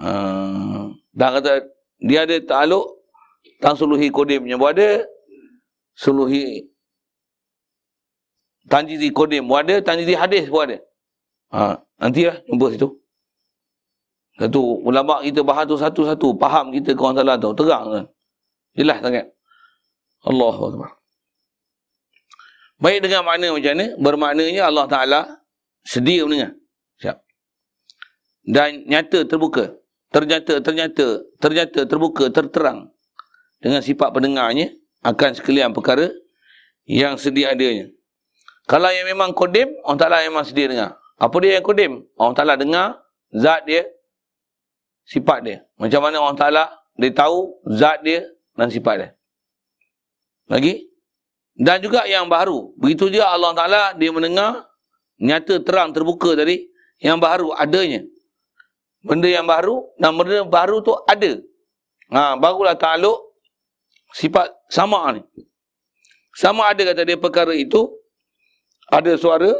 Ha. 0.01 0.11
Dan 1.13 1.29
kata 1.37 1.51
dia 2.01 2.25
ada 2.25 2.35
takluk 2.41 2.85
tang 3.61 3.77
suluhi 3.77 4.09
kodim. 4.09 4.49
Yang 4.49 4.61
ada 4.73 4.89
suluhi 5.93 6.65
tanjizi 8.65 9.13
kodim. 9.13 9.45
Ada 9.53 9.85
tanjizi 9.85 10.17
hadis 10.17 10.49
pun 10.49 10.65
ada. 10.65 10.81
Ha, 11.51 11.75
nanti 11.99 12.27
lah 12.27 12.39
jumpa 12.47 12.71
situ. 12.71 12.87
Satu 14.39 14.81
ulama 14.87 15.19
kita 15.21 15.43
bahas 15.43 15.67
tu 15.67 15.75
satu-satu. 15.75 16.39
Faham 16.39 16.71
kita 16.71 16.95
orang 16.95 17.19
salah 17.19 17.35
tu. 17.35 17.51
Terang 17.53 17.85
kan. 17.91 18.05
Jelas 18.73 18.97
sangat. 19.03 19.25
Allah 20.23 20.53
SWT. 20.55 20.85
Baik 22.81 22.99
dengan 23.05 23.21
makna 23.21 23.53
macam 23.53 23.73
mana? 23.77 23.85
Bermaknanya 24.01 24.63
Allah 24.65 24.85
Ta'ala 24.89 25.19
sedia 25.85 26.25
mendengar. 26.25 26.57
Siap. 26.97 27.17
Dan 28.47 28.89
nyata 28.89 29.27
terbuka. 29.27 29.77
Ternyata, 30.09 30.59
ternyata, 30.65 31.21
ternyata 31.37 31.79
terbuka, 31.85 32.33
terterang. 32.33 32.89
Dengan 33.61 33.85
sifat 33.85 34.09
pendengarnya 34.09 34.73
akan 35.05 35.37
sekalian 35.37 35.77
perkara 35.77 36.09
yang 36.89 37.21
sedia 37.21 37.53
adanya. 37.53 37.93
Kalau 38.65 38.89
yang 38.89 39.05
memang 39.05 39.37
kodim, 39.37 39.69
Allah 39.85 39.99
Ta'ala 40.01 40.25
memang 40.25 40.41
sedia 40.41 40.65
dengar. 40.65 41.00
Apa 41.21 41.37
dia 41.37 41.61
yang 41.61 41.65
kodim? 41.65 42.01
Allah 42.17 42.33
Ta'ala 42.33 42.53
dengar 42.57 42.97
zat 43.29 43.61
dia, 43.69 43.85
sifat 45.05 45.45
dia. 45.45 45.57
Macam 45.77 46.01
mana 46.01 46.17
Allah 46.17 46.37
Ta'ala 46.41 46.63
dia 46.97 47.13
tahu 47.13 47.61
zat 47.77 48.01
dia 48.01 48.25
dan 48.57 48.73
sifat 48.73 48.95
dia. 48.97 49.09
Lagi? 50.49 50.89
Dan 51.53 51.77
juga 51.77 52.09
yang 52.09 52.25
baru. 52.25 52.73
Begitu 52.81 53.13
juga 53.13 53.29
Allah 53.29 53.53
Ta'ala 53.53 53.81
dia 53.93 54.09
mendengar 54.09 54.65
nyata 55.21 55.61
terang 55.61 55.93
terbuka 55.93 56.33
tadi 56.33 56.65
yang 56.97 57.21
baru 57.21 57.53
adanya. 57.53 58.01
Benda 59.05 59.29
yang 59.29 59.45
baru 59.45 59.93
dan 60.01 60.17
benda 60.17 60.41
baru 60.45 60.81
tu 60.81 60.97
ada. 61.05 61.37
Ha, 62.11 62.37
barulah 62.37 62.77
ta'aluk 62.77 63.17
sifat 64.13 64.49
sama 64.69 65.13
ni. 65.13 65.21
Sama 66.33 66.69
ada 66.69 66.81
kata 66.81 67.01
dia 67.05 67.17
perkara 67.17 67.53
itu 67.53 67.89
ada 68.89 69.15
suara 69.17 69.53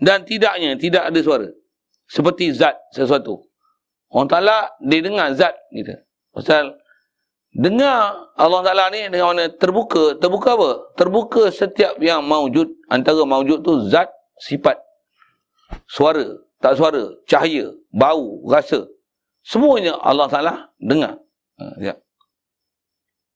dan 0.00 0.26
tidaknya 0.26 0.74
tidak 0.74 1.10
ada 1.10 1.20
suara. 1.22 1.48
Seperti 2.10 2.52
zat 2.52 2.76
sesuatu. 2.92 3.46
Orang 4.10 4.30
Ta'ala 4.30 4.70
dia 4.82 5.02
dengar 5.02 5.34
zat 5.34 5.54
kita 5.74 6.04
pasal 6.30 6.78
dengar 7.54 8.30
Allah 8.34 8.60
Ta'ala 8.62 8.84
ni 8.90 9.06
dengan 9.10 9.34
mana 9.34 9.46
terbuka. 9.50 10.18
Terbuka 10.18 10.58
apa? 10.58 10.70
terbuka 10.98 11.50
setiap 11.50 11.98
yang 12.02 12.22
maujud 12.26 12.70
antara 12.90 13.22
maujud 13.22 13.62
tu 13.62 13.88
zat 13.88 14.10
sifat. 14.42 14.78
Suara. 15.86 16.26
Tak 16.60 16.78
suara. 16.78 17.12
Cahaya. 17.28 17.72
Bau. 17.90 18.44
Rasa. 18.48 18.86
Semuanya 19.44 19.98
Allah 20.00 20.26
Ta'ala 20.28 20.52
dengar. 20.80 21.20
Ya. 21.78 21.94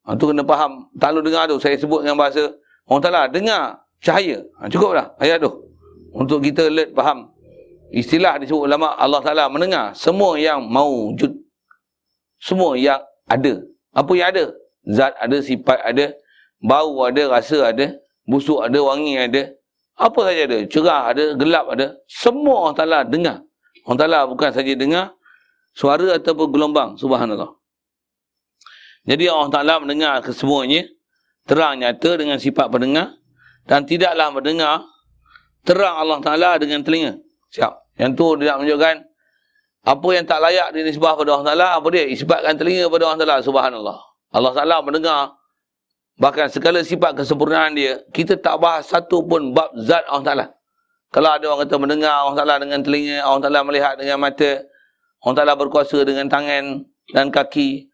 Ha, 0.09 0.17
tu 0.17 0.29
kena 0.31 0.43
faham. 0.45 0.89
Tak 0.97 1.11
lu 1.13 1.21
dengar 1.21 1.45
tu 1.47 1.61
saya 1.61 1.77
sebut 1.77 2.03
dengan 2.05 2.19
bahasa 2.19 2.53
orang 2.89 3.03
Ta'ala. 3.03 3.23
Dengar 3.29 3.83
cahaya. 4.01 4.43
Ha, 4.61 4.69
cukup 4.71 4.97
dah 4.97 5.07
ayat 5.21 5.43
tu 5.45 5.68
untuk 6.19 6.43
kita 6.43 6.67
alert 6.67 6.91
faham 6.99 7.31
istilah 7.95 8.43
disebut 8.43 8.67
ulama 8.67 8.99
Allah 8.99 9.23
Taala 9.23 9.47
mendengar 9.47 9.95
semua 9.95 10.35
yang 10.35 10.67
maujud 10.67 11.31
semua 12.39 12.79
yang 12.79 13.03
ada. 13.27 13.61
Apa 13.93 14.11
yang 14.15 14.29
ada? 14.31 14.45
Zat 14.89 15.13
ada 15.19 15.37
sifat 15.43 15.79
ada 15.85 16.15
bau 16.63 17.03
ada 17.05 17.29
rasa 17.29 17.75
ada 17.75 17.99
busuk 18.25 18.63
ada 18.63 18.79
wangi 18.79 19.19
ada. 19.19 19.53
Apa 19.99 20.31
saja 20.31 20.47
ada. 20.47 20.59
Cerah 20.71 21.03
ada 21.11 21.25
gelap 21.35 21.67
ada. 21.75 21.99
Semua 22.07 22.71
Allah 22.71 22.77
Taala 22.79 22.99
dengar. 23.03 23.43
Allah 23.85 23.99
Taala 23.99 24.19
bukan 24.31 24.51
saja 24.55 24.73
dengar 24.79 25.13
suara 25.75 26.15
ataupun 26.15 26.49
gelombang 26.55 26.95
subhanallah. 26.95 27.59
Jadi 29.03 29.27
Allah 29.27 29.51
Taala 29.51 29.75
mendengar 29.83 30.23
kesemuanya 30.23 30.87
terang 31.51 31.83
nyata 31.83 32.15
dengan 32.15 32.39
sifat 32.39 32.71
pendengar 32.71 33.19
dan 33.67 33.83
tidaklah 33.83 34.31
mendengar 34.31 34.87
terang 35.69 36.01
Allah 36.01 36.19
Ta'ala 36.25 36.57
dengan 36.57 36.81
telinga. 36.81 37.21
Siap. 37.53 38.01
Yang 38.01 38.11
tu 38.17 38.27
dia 38.41 38.57
nak 38.57 38.65
menunjukkan 38.65 38.97
apa 39.85 40.09
yang 40.17 40.25
tak 40.25 40.41
layak 40.41 40.69
dinisbah 40.73 41.13
pada 41.17 41.29
Allah 41.37 41.47
Ta'ala, 41.53 41.69
apa 41.77 41.87
dia? 41.93 42.05
Isbatkan 42.09 42.57
telinga 42.57 42.89
pada 42.89 43.03
Allah 43.05 43.21
Ta'ala. 43.21 43.37
Subhanallah. 43.45 43.99
Allah 44.33 44.53
Ta'ala 44.57 44.77
mendengar 44.81 45.37
bahkan 46.17 46.49
segala 46.49 46.81
sifat 46.81 47.15
kesempurnaan 47.21 47.77
dia, 47.77 48.01
kita 48.17 48.41
tak 48.41 48.57
bahas 48.59 48.89
satu 48.89 49.23
pun 49.29 49.53
bab 49.53 49.69
zat 49.85 50.09
Allah 50.09 50.25
Ta'ala. 50.25 50.47
Kalau 51.09 51.31
ada 51.33 51.45
orang 51.49 51.61
kata 51.65 51.77
mendengar 51.81 52.13
Allah 52.25 52.37
Ta'ala 52.37 52.55
dengan 52.61 52.81
telinga, 52.81 53.25
Allah 53.25 53.41
Ta'ala 53.45 53.61
melihat 53.65 53.95
dengan 53.97 54.17
mata, 54.21 54.65
Allah 55.25 55.37
Ta'ala 55.37 55.55
berkuasa 55.57 56.05
dengan 56.05 56.29
tangan 56.29 56.85
dan 57.13 57.29
kaki, 57.33 57.89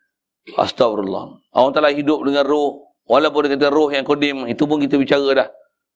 Astagfirullah. 0.55 1.25
Allah 1.55 1.73
Ta'ala 1.75 1.91
hidup 1.95 2.27
dengan 2.27 2.43
roh, 2.43 2.91
walaupun 3.07 3.47
dia 3.47 3.55
kata 3.55 3.71
roh 3.71 3.89
yang 3.95 4.03
kodim, 4.03 4.51
itu 4.51 4.67
pun 4.67 4.83
kita 4.83 4.99
bicara 4.99 5.31
dah. 5.31 5.49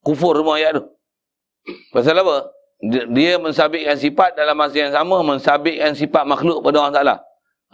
Kufur 0.06 0.38
semua 0.38 0.62
ayat 0.62 0.78
tu. 0.78 0.84
Pasal 1.92 2.18
apa? 2.20 2.52
Dia 3.10 3.42
mensabitkan 3.42 3.98
sifat 3.98 4.38
dalam 4.38 4.54
masa 4.54 4.78
yang 4.78 4.94
sama, 4.94 5.18
mensabitkan 5.26 5.98
sifat 5.98 6.22
makhluk 6.22 6.62
pada 6.62 6.76
Allah 6.78 6.94
Ta'ala. 6.94 7.16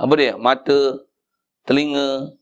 Apa 0.01 0.13
dia? 0.17 0.33
Mata, 0.41 1.05
telinga, 1.69 2.33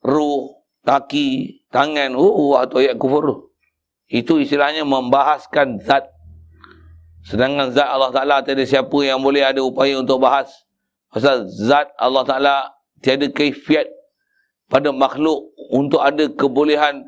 ruh, 0.00 0.64
kaki, 0.82 1.60
tangan. 1.68 2.16
Oh, 2.16 2.56
atau 2.56 2.80
ayat 2.80 2.96
kufur 2.96 3.22
tu. 3.26 3.36
Itu 4.08 4.40
istilahnya 4.40 4.86
membahaskan 4.86 5.82
zat. 5.84 6.08
Sedangkan 7.26 7.74
zat 7.74 7.90
Allah 7.90 8.10
Ta'ala 8.14 8.36
tiada 8.40 8.62
siapa 8.62 8.96
yang 9.02 9.18
boleh 9.18 9.42
ada 9.42 9.60
upaya 9.60 9.98
untuk 9.98 10.22
bahas. 10.22 10.48
Pasal 11.10 11.50
zat 11.50 11.90
Allah 11.98 12.22
Ta'ala 12.22 12.56
tiada 13.02 13.26
kaifiat 13.28 13.90
pada 14.70 14.90
makhluk 14.94 15.52
untuk 15.74 16.02
ada 16.02 16.30
kebolehan 16.30 17.06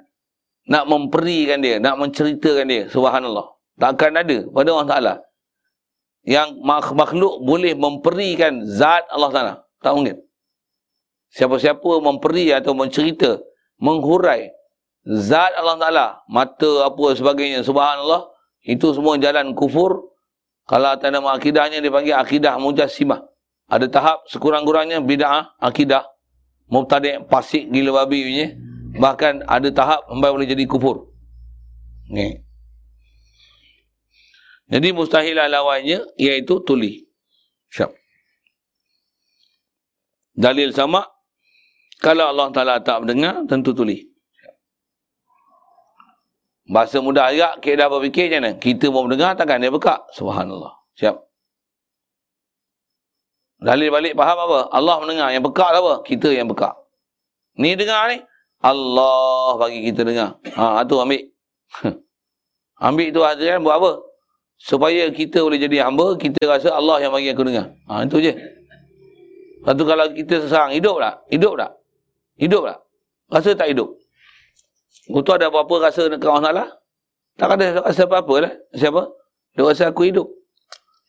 nak 0.68 0.84
memperikan 0.84 1.62
dia, 1.64 1.80
nak 1.80 1.96
menceritakan 1.96 2.66
dia. 2.68 2.82
Subhanallah. 2.92 3.57
Tak 3.78 3.94
akan 3.94 4.12
ada 4.20 4.38
pada 4.50 4.68
Allah 4.74 4.88
Ta'ala. 4.90 5.14
Yang 6.26 6.48
makhluk 6.92 7.34
boleh 7.46 7.72
memperikan 7.78 8.66
zat 8.66 9.06
Allah 9.08 9.30
Ta'ala. 9.30 9.54
Tak 9.80 9.94
mungkin. 9.94 10.18
Siapa-siapa 11.30 12.02
memperi 12.02 12.50
atau 12.50 12.74
mencerita, 12.74 13.38
menghurai 13.78 14.50
zat 15.06 15.54
Allah 15.56 15.78
Ta'ala, 15.78 16.06
mata 16.26 16.90
apa 16.90 17.14
sebagainya, 17.14 17.62
subhanallah, 17.62 18.26
itu 18.66 18.92
semua 18.92 19.14
jalan 19.16 19.54
kufur. 19.54 20.10
Kalau 20.68 20.92
atas 20.92 21.08
nama 21.08 21.32
akidahnya 21.32 21.80
dipanggil 21.80 22.12
akidah 22.12 22.60
mujassimah. 22.60 23.24
Ada 23.68 23.88
tahap 23.88 24.18
sekurang-kurangnya 24.28 25.00
bida'ah, 25.00 25.56
akidah, 25.60 26.04
mubtadi' 26.68 27.24
pasik 27.24 27.72
gila 27.72 28.04
babi. 28.04 28.52
Bahkan 28.98 29.48
ada 29.48 29.68
tahap 29.72 30.04
sampai 30.08 30.28
boleh 30.32 30.48
jadi 30.48 30.64
kufur. 30.68 31.08
Ni. 32.12 32.47
Jadi 34.68 34.88
mustahilah 34.92 35.48
lawannya 35.48 36.04
iaitu 36.20 36.60
tuli. 36.64 37.08
Siap. 37.72 37.92
Dalil 40.38 40.70
sama 40.76 41.04
Kalau 41.98 42.30
Allah 42.30 42.48
Ta'ala 42.54 42.78
tak 42.78 43.02
mendengar, 43.02 43.42
tentu 43.50 43.74
tulis. 43.74 44.06
Bahasa 46.70 47.02
mudah 47.02 47.26
agak, 47.26 47.58
kita 47.58 47.74
dah 47.74 47.88
berfikir 47.90 48.30
macam 48.30 48.38
mana? 48.46 48.50
Kita 48.54 48.86
mau 48.94 49.02
mendengar, 49.02 49.34
takkan 49.34 49.58
dia 49.58 49.74
bekak. 49.74 50.06
Subhanallah. 50.14 50.78
Siap. 50.94 51.18
Dalil 53.58 53.90
balik 53.90 54.14
faham 54.14 54.38
apa? 54.46 54.58
Allah 54.70 54.96
mendengar. 55.02 55.28
Yang 55.34 55.50
bekak 55.50 55.70
apa? 55.74 55.94
Kita 56.06 56.30
yang 56.30 56.46
bekak. 56.46 56.70
Ni 57.58 57.74
dengar 57.74 58.14
ni. 58.14 58.22
Allah 58.62 59.58
bagi 59.58 59.90
kita 59.90 60.06
dengar. 60.06 60.38
Ha, 60.54 60.86
tu 60.86 61.02
ambil. 61.02 61.26
ambil 62.86 63.08
tu 63.10 63.20
ada 63.26 63.42
kan 63.42 63.58
buat 63.58 63.76
apa? 63.82 63.90
Supaya 64.58 65.06
kita 65.14 65.46
boleh 65.46 65.62
jadi 65.62 65.86
hamba, 65.86 66.18
kita 66.18 66.42
rasa 66.42 66.74
Allah 66.74 66.98
yang 66.98 67.14
bagi 67.14 67.30
aku 67.30 67.46
dengar. 67.46 67.70
Ha, 67.86 68.02
itu 68.02 68.18
je. 68.18 68.34
Satu 69.62 69.82
kalau 69.86 70.06
kita 70.10 70.42
sesang, 70.42 70.74
hidup 70.74 70.98
tak? 70.98 71.14
Hidup 71.30 71.54
tak? 71.54 71.70
Hidup 72.42 72.62
tak? 72.66 72.78
Rasa 73.30 73.50
tak 73.54 73.70
hidup? 73.70 73.94
Itu 75.08 75.30
ada 75.32 75.48
apa-apa 75.48 75.88
rasa 75.88 76.10
dekat 76.10 76.28
orang 76.28 76.44
salah? 76.44 76.68
Tak 77.38 77.54
ada 77.54 77.86
rasa 77.86 78.02
apa-apa 78.04 78.34
lah. 78.44 78.52
Siapa? 78.74 79.02
Dia 79.54 79.62
rasa 79.62 79.88
aku 79.88 80.10
hidup. 80.10 80.26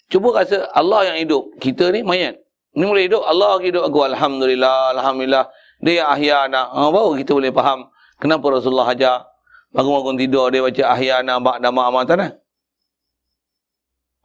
Cuba 0.09 0.29
rasa 0.33 0.69
Allah 0.71 1.09
yang 1.13 1.17
hidup. 1.25 1.57
Kita 1.57 1.89
ni 1.89 2.05
mayat. 2.05 2.37
Ni 2.77 2.85
boleh 2.85 3.09
hidup. 3.09 3.25
Allah 3.25 3.57
hidup 3.59 3.83
aku. 3.85 4.05
Alhamdulillah. 4.05 4.93
Alhamdulillah. 4.97 5.49
Dia 5.81 6.05
yang 6.05 6.09
ahyana. 6.09 6.69
Ha, 6.69 6.89
baru 6.93 7.17
kita 7.17 7.33
boleh 7.33 7.51
faham. 7.51 7.89
Kenapa 8.21 8.45
Rasulullah 8.49 8.87
hajar. 8.87 9.25
Bangun-bangun 9.69 10.17
tidur 10.17 10.49
dia 10.49 10.65
baca 10.65 10.83
ahyana 10.97 11.37
ba'da 11.37 11.69
ma'amatan 11.69 12.17
lah. 12.17 12.31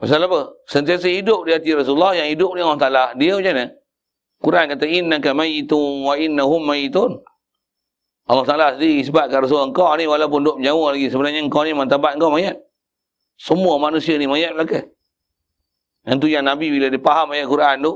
Pasal 0.04 0.20
apa? 0.28 0.52
Sentiasa 0.68 1.08
hidup 1.08 1.48
di 1.48 1.56
hati 1.56 1.72
Rasulullah. 1.72 2.12
Yang 2.12 2.36
hidup 2.36 2.50
ni 2.52 2.60
orang 2.60 2.76
ta'ala. 2.76 3.16
Dia 3.16 3.40
macam 3.40 3.56
mana? 3.56 3.66
Quran 4.44 4.64
kata 4.76 4.84
innaka 4.84 5.32
mayitun 5.32 6.04
wa 6.04 6.12
innahum 6.20 6.60
mayitun. 6.60 7.24
Allah 8.28 8.44
Taala 8.44 8.66
sendiri 8.76 9.00
sebabkan 9.00 9.48
Rasul 9.48 9.64
engkau 9.64 9.88
ni 9.96 10.04
walaupun 10.04 10.44
duk 10.44 10.56
menjauh 10.60 10.92
lagi 10.92 11.08
sebenarnya 11.08 11.40
engkau 11.40 11.64
ni 11.64 11.72
mantabat 11.72 12.20
engkau 12.20 12.28
mayat. 12.28 12.60
Semua 13.40 13.80
manusia 13.80 14.20
ni 14.20 14.28
mayat 14.28 14.52
belaka. 14.52 14.84
Yang 16.04 16.16
tu 16.20 16.26
yang 16.28 16.44
Nabi 16.44 16.68
bila 16.68 16.92
dia 16.92 17.00
faham 17.00 17.32
ayat 17.32 17.48
Quran 17.48 17.76
tu 17.80 17.92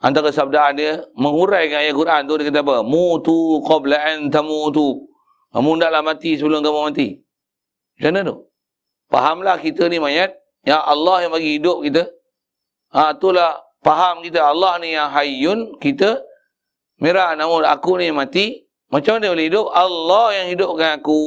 antara 0.00 0.28
sabdaan 0.32 0.76
dia 0.76 1.00
menguraikan 1.16 1.80
ayat 1.80 1.96
Quran 1.96 2.20
tu 2.28 2.32
dia 2.36 2.44
kata 2.52 2.60
apa? 2.60 2.76
Mutu 2.84 3.64
qabla 3.64 3.96
an 3.96 4.28
tamutu. 4.28 5.08
Kamu 5.56 5.68
hendaklah 5.76 6.04
mati 6.04 6.36
sebelum 6.36 6.60
kamu 6.60 6.80
mati. 6.92 7.08
Macam 7.96 8.08
mana 8.12 8.20
tu? 8.28 8.36
Fahamlah 9.08 9.56
kita 9.60 9.88
ni 9.88 10.00
mayat. 10.00 10.39
Ya 10.64 10.80
Allah 10.80 11.24
yang 11.24 11.32
bagi 11.32 11.56
hidup 11.56 11.80
kita. 11.84 12.04
Ha, 12.90 13.16
itulah 13.16 13.62
faham 13.80 14.20
kita 14.20 14.44
Allah 14.44 14.76
ni 14.82 14.92
yang 14.92 15.08
hayyun, 15.08 15.78
kita 15.80 16.20
merah 17.00 17.32
namun 17.38 17.64
aku 17.64 17.96
ni 17.96 18.12
mati. 18.12 18.68
Macam 18.90 19.22
mana 19.22 19.30
boleh 19.30 19.46
hidup? 19.46 19.66
Allah 19.70 20.24
yang 20.42 20.46
hidupkan 20.50 20.98
aku. 20.98 21.20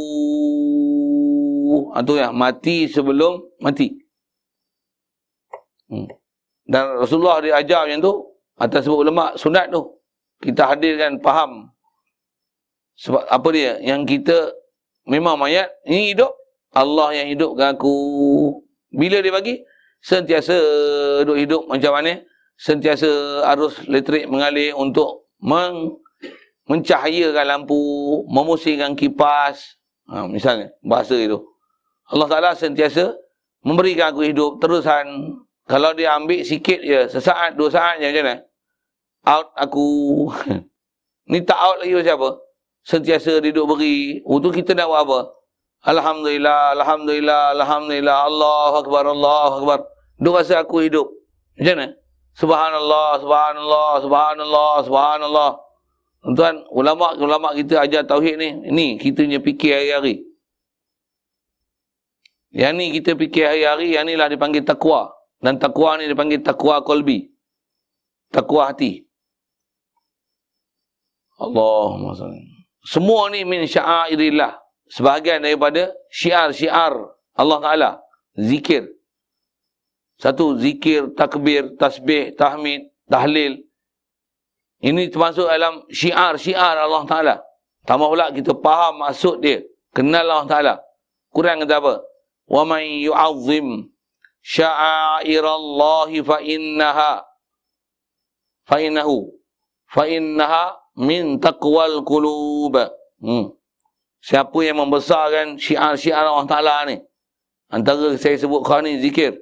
Itu 1.96 2.14
ah, 2.20 2.28
yang 2.28 2.36
mati 2.36 2.92
sebelum 2.92 3.40
mati. 3.64 4.04
Hmm. 5.88 6.12
Dan 6.68 7.00
Rasulullah 7.00 7.40
dia 7.40 7.56
ajar 7.56 7.88
macam 7.88 8.04
tu. 8.04 8.14
Atas 8.60 8.84
sebut 8.86 9.08
lemak 9.08 9.40
sunat 9.40 9.72
tu. 9.72 9.96
Kita 10.44 10.76
hadirkan 10.76 11.24
faham. 11.24 11.72
Sebab 13.00 13.26
apa 13.32 13.48
dia? 13.56 13.80
Yang 13.80 14.02
kita 14.20 14.38
memang 15.08 15.40
mayat. 15.40 15.72
Ini 15.88 16.14
hidup. 16.14 16.36
Allah 16.76 17.16
yang 17.16 17.32
hidupkan 17.32 17.80
aku. 17.80 17.96
Bila 18.94 19.20
dia 19.20 19.34
bagi? 19.34 19.60
Sentiasa 20.00 20.56
duduk 21.26 21.38
hidup 21.41 21.62
macam 21.66 21.98
mana? 21.98 22.22
sentiasa 22.60 23.41
arus 23.54 23.82
elektrik 23.86 24.30
mengalir 24.30 24.72
untuk 24.78 25.28
meng 25.41 26.00
mencahayakan 26.64 27.44
lampu, 27.44 27.76
memusingkan 28.32 28.96
kipas. 28.96 29.76
Ha, 30.08 30.24
misalnya, 30.32 30.72
bahasa 30.80 31.20
itu. 31.20 31.44
Allah 32.08 32.28
Ta'ala 32.32 32.50
sentiasa 32.56 33.12
memberikan 33.68 34.16
aku 34.16 34.24
hidup 34.24 34.64
terusan. 34.64 35.36
Kalau 35.68 35.91
dia 35.91 36.16
ambil 36.16 36.39
sikit 36.44 36.80
je, 36.80 37.12
sesaat, 37.12 37.60
dua 37.60 37.68
saat 37.68 38.00
je 38.00 38.08
macam 38.08 38.24
mana? 38.24 38.38
Out 39.28 39.48
aku. 39.60 39.88
Ni 41.32 41.44
tak 41.44 41.60
out 41.60 41.84
lagi 41.84 42.00
macam 42.00 42.16
apa? 42.20 42.30
Sentiasa 42.84 43.44
duduk 43.44 43.76
beri. 43.76 44.24
Untuk 44.24 44.56
kita 44.56 44.72
nak 44.72 44.88
buat 44.88 45.02
apa? 45.04 45.20
Alhamdulillah, 45.84 46.80
Alhamdulillah, 46.80 47.60
Alhamdulillah, 47.60 48.18
Allah 48.32 48.72
Akbar, 48.80 49.04
Allah 49.04 49.52
Akbar. 49.60 49.80
Dia 50.16 50.32
rasa 50.32 50.64
aku 50.64 50.80
hidup. 50.88 51.12
Macam 51.60 51.76
mana? 51.76 51.88
Subhanallah, 52.34 53.10
subhanallah, 53.20 53.92
subhanallah, 54.00 54.74
subhanallah. 54.88 55.52
Tuan, 56.24 56.56
ulama-ulama 56.72 57.52
kita 57.52 57.84
ajar 57.84 58.08
tauhid 58.08 58.40
ni, 58.40 58.50
ni 58.72 58.88
kita 58.96 59.28
punya 59.28 59.44
fikir 59.44 59.76
hari-hari. 59.76 60.24
Yang 62.56 62.74
ni 62.80 62.86
kita 62.96 63.12
fikir 63.20 63.44
hari-hari, 63.44 64.00
yang 64.00 64.08
ni 64.08 64.16
lah 64.16 64.32
dipanggil 64.32 64.64
takwa. 64.64 65.12
Dan 65.44 65.60
takwa 65.60 66.00
ni 66.00 66.08
dipanggil 66.08 66.40
takwa 66.40 66.80
kolbi. 66.80 67.28
Takwa 68.32 68.72
hati. 68.72 69.04
Allahumma 71.36 72.16
sallam. 72.16 72.40
Semua 72.88 73.28
ni 73.28 73.44
min 73.44 73.68
sya'airillah 73.68 74.62
Sebahagian 74.89 75.45
daripada 75.45 75.93
syiar-syiar 76.09 76.97
Allah 77.37 77.59
Ta'ala. 77.61 77.91
Zikir. 78.39 78.89
Satu 80.19 80.59
zikir, 80.59 81.14
takbir, 81.14 81.77
tasbih, 81.79 82.35
tahmid, 82.35 82.91
tahlil. 83.07 83.62
Ini 84.83 85.11
termasuk 85.12 85.47
dalam 85.47 85.87
syiar-syiar 85.93 86.77
Allah 86.79 87.05
Ta'ala. 87.07 87.37
Tambah 87.87 88.09
pula 88.09 88.27
kita 88.35 88.57
faham 88.59 89.05
maksud 89.07 89.45
dia. 89.45 89.62
Kenal 89.95 90.27
Allah 90.27 90.49
Ta'ala. 90.49 90.75
Quran 91.33 91.62
kata 91.62 91.77
apa? 91.79 91.95
وَمَنْ 92.49 92.85
يُعَظِّمْ 93.09 93.66
شَعَائِرَ 94.43 95.45
اللَّهِ 95.61 96.11
فَإِنَّهَا 96.23 97.12
فَإِنَّهُ 98.69 99.11
فَإِنَّهَا 99.93 100.64
مِنْ 100.97 101.23
تَقْوَى 101.41 101.85
الْقُلُوبَ 101.87 102.75
hmm. 103.20 103.45
Siapa 104.24 104.56
yang 104.64 104.80
membesarkan 104.80 105.60
syiar-syiar 105.60 106.24
Allah 106.24 106.48
Ta'ala 106.48 106.76
ni? 106.88 106.95
Antara 107.68 108.16
saya 108.16 108.40
sebut 108.40 108.64
kau 108.64 108.80
ni 108.80 109.04
zikir 109.04 109.36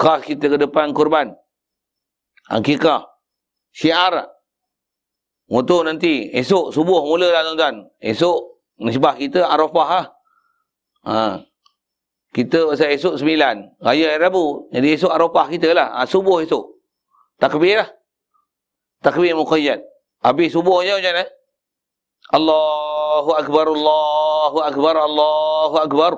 khas 0.00 0.24
kita 0.24 0.48
ke 0.48 0.56
depan 0.56 0.96
kurban. 0.96 1.36
Akikah. 2.48 3.04
Syiar. 3.74 4.30
Untuk 5.50 5.82
nanti, 5.82 6.30
esok 6.30 6.70
subuh 6.70 7.02
mulalah 7.04 7.42
tuan-tuan. 7.42 7.90
Esok, 7.98 8.62
nisbah 8.80 9.18
kita 9.18 9.44
Arafah 9.50 9.88
lah. 9.90 10.06
Ha. 11.04 11.42
Kita 12.30 12.70
pasal 12.70 12.94
esok 12.94 13.18
sembilan. 13.18 13.82
Raya 13.82 14.14
hari 14.14 14.22
Rabu. 14.22 14.70
Jadi 14.70 14.88
esok 14.94 15.10
Arafah 15.10 15.50
kita 15.50 15.74
lah. 15.74 15.98
Ha, 15.98 16.06
subuh 16.06 16.38
esok. 16.46 16.64
Takbir 17.42 17.82
lah. 17.82 17.90
Takbir 19.02 19.34
muqayyad. 19.34 19.82
Habis 20.22 20.54
subuh 20.54 20.86
je 20.86 20.94
macam 20.94 21.14
mana? 21.18 21.24
Allahu 23.10 23.30
Akbar, 23.34 23.66
Allahu 23.66 24.58
Akbar, 24.62 24.94
Allahu 24.96 25.76
Akbar. 25.82 26.12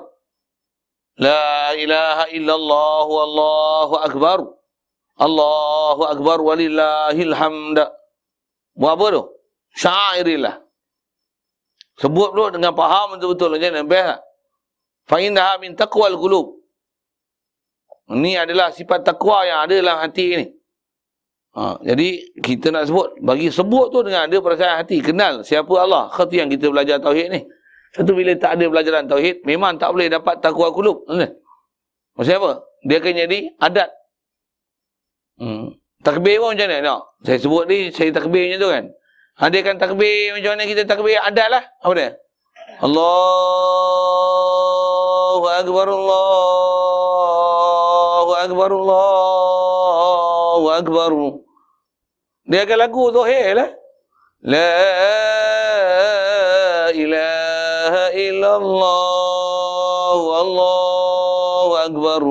La 1.17 1.73
ilaha 1.77 2.25
illallah 2.33 3.05
wallahu 3.05 3.95
akbar. 4.01 4.39
Allahu 5.21 6.01
akbar 6.09 6.41
walillahil 6.41 7.33
hamd. 7.37 7.77
Buat 8.73 8.93
apa 8.97 9.05
tu? 9.13 9.23
Syairillah. 9.77 10.57
Sebut 12.01 12.33
dulu 12.33 12.49
dengan 12.57 12.73
faham 12.73 13.13
betul-betul 13.13 13.53
macam 13.53 13.69
mana? 13.69 13.85
Best 13.85 14.07
tak? 14.09 14.19
Fa'indaha 15.05 15.53
min 15.61 15.77
taqwal 15.77 16.17
qulub. 16.17 16.57
Ini 18.09 18.49
adalah 18.49 18.73
sifat 18.73 19.05
takwa 19.05 19.45
yang 19.45 19.69
ada 19.69 19.73
dalam 19.77 19.97
hati 20.01 20.25
ini. 20.33 20.45
Ha, 21.53 21.77
jadi 21.85 22.33
kita 22.41 22.73
nak 22.73 22.89
sebut 22.89 23.13
bagi 23.21 23.53
sebut 23.53 23.93
tu 23.93 24.01
dengan 24.01 24.25
ada 24.25 24.37
perasaan 24.41 24.81
hati 24.81 25.05
kenal 25.05 25.45
siapa 25.45 25.69
Allah. 25.77 26.09
Kata 26.09 26.33
yang 26.33 26.49
kita 26.49 26.73
belajar 26.73 26.97
tauhid 26.97 27.29
ni. 27.29 27.45
Satu 27.93 28.17
bila 28.17 28.33
tak 28.33 28.57
ada 28.57 28.65
pelajaran 28.65 29.05
tauhid, 29.05 29.45
memang 29.45 29.77
tak 29.77 29.93
boleh 29.93 30.09
dapat 30.09 30.41
takwa 30.41 30.73
kulub. 30.73 31.05
Maksudnya 32.17 32.41
apa? 32.41 32.65
Dia 32.89 32.97
akan 32.97 33.13
jadi 33.13 33.53
adat. 33.61 33.89
Hmm. 35.37 35.77
Takbir 36.01 36.41
pun 36.41 36.57
macam 36.57 36.67
mana? 36.73 37.05
Saya 37.21 37.37
sebut 37.37 37.69
ni, 37.69 37.93
saya 37.93 38.09
takbir 38.09 38.49
macam 38.49 38.59
tu 38.59 38.69
kan. 38.73 38.89
Ha, 39.37 39.49
dia 39.53 39.61
akan 39.61 39.77
takbir 39.77 40.33
macam 40.33 40.57
mana 40.57 40.65
kita 40.65 40.89
takbir 40.89 41.21
adat 41.21 41.53
lah. 41.53 41.63
Apa 41.85 41.93
dia? 41.93 42.17
Allahu 42.81 43.05
Akbar 45.53 45.85
Allahu 45.85 47.11
Akbar 48.41 48.73
Allahu 48.73 49.62
Akbar 50.73 51.11
Dia 52.49 52.67
akan 52.67 52.77
lagu 52.77 53.03
tu 53.13 53.21
lah. 53.23 53.69
La 54.43 54.75
ilaha 56.91 58.05
illallah 58.11 60.15
wallahu 60.19 61.73
akbar 61.79 62.23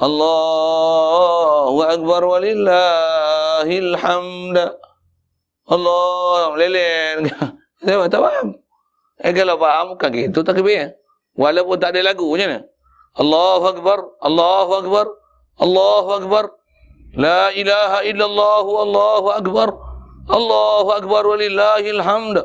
Allahu 0.00 1.78
akbar 1.84 2.20
walillahil 2.24 3.92
hamd 4.00 4.56
Allah 5.64 6.52
meleleh. 6.52 7.24
Saya 7.84 8.08
tak 8.08 8.20
faham. 8.20 8.48
Eh 9.20 9.32
kalau 9.32 9.56
faham, 9.56 9.96
bukan 9.96 10.10
gitu 10.12 10.40
takbir. 10.44 10.96
Walaupun 11.34 11.76
tak 11.80 11.96
ada 11.96 12.12
lagu, 12.12 12.28
macam 12.30 12.46
mana? 12.46 12.60
Allahu 13.14 13.64
Akbar, 13.70 13.98
Allahu 14.22 14.72
Akbar, 14.84 15.06
Allahu 15.58 16.10
Akbar. 16.22 16.44
La 17.14 17.54
ilaha 17.54 18.02
illallah, 18.02 18.66
Allahu 18.66 19.28
Akbar. 19.30 19.68
Allahu 20.26 20.88
Akbar 20.90 21.22
walillahil 21.22 22.02
hamd. 22.02 22.36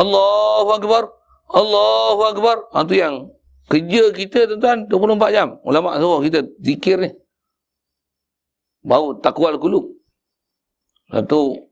Allahu 0.00 0.70
Akbar. 0.72 1.12
Allahu 1.52 2.22
Akbar. 2.32 2.56
Ha, 2.72 2.88
tu 2.88 2.96
yang 2.96 3.28
kerja 3.68 4.12
kita 4.16 4.48
tuan-tuan 4.48 4.88
24 4.88 5.36
jam. 5.36 5.48
Ulama 5.60 6.00
suruh 6.00 6.24
kita 6.24 6.40
zikir 6.64 6.96
ni. 7.04 7.10
Baru 8.84 9.20
takwal 9.20 9.60
kulub. 9.60 9.92
Satu 11.12 11.68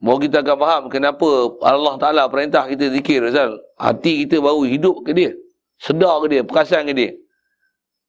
baru 0.00 0.18
kita 0.24 0.40
akan 0.44 0.56
faham 0.60 0.82
kenapa 0.92 1.28
Allah 1.64 1.94
Ta'ala 2.00 2.22
perintah 2.32 2.64
kita 2.68 2.92
zikir 2.92 3.24
Rizal. 3.24 3.60
Hati 3.76 4.24
kita 4.24 4.40
baru 4.40 4.64
hidup 4.64 5.04
ke 5.04 5.12
dia. 5.12 5.32
Sedar 5.76 6.24
ke 6.24 6.32
dia, 6.32 6.42
perasan 6.44 6.88
ke 6.88 6.96
dia. 6.96 7.12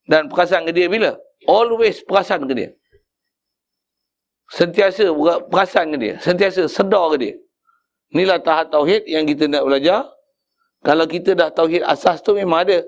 Dan 0.07 0.31
perasan 0.31 0.63
ke 0.63 0.71
dia 0.71 0.87
bila? 0.87 1.19
Always 1.43 1.99
perasan 2.07 2.47
ke 2.47 2.55
dia. 2.55 2.69
Sentiasa 4.47 5.11
perasan 5.51 5.91
ke 5.95 5.97
dia. 5.99 6.13
Sentiasa 6.23 6.71
sedar 6.71 7.11
ke 7.13 7.17
dia. 7.19 7.33
Inilah 8.15 8.39
tahap 8.39 8.71
tauhid 8.71 9.03
yang 9.03 9.27
kita 9.27 9.51
nak 9.51 9.67
belajar. 9.67 10.07
Kalau 10.83 11.03
kita 11.03 11.35
dah 11.35 11.51
tauhid 11.51 11.83
asas 11.83 12.23
tu 12.23 12.31
memang 12.31 12.63
ada. 12.63 12.79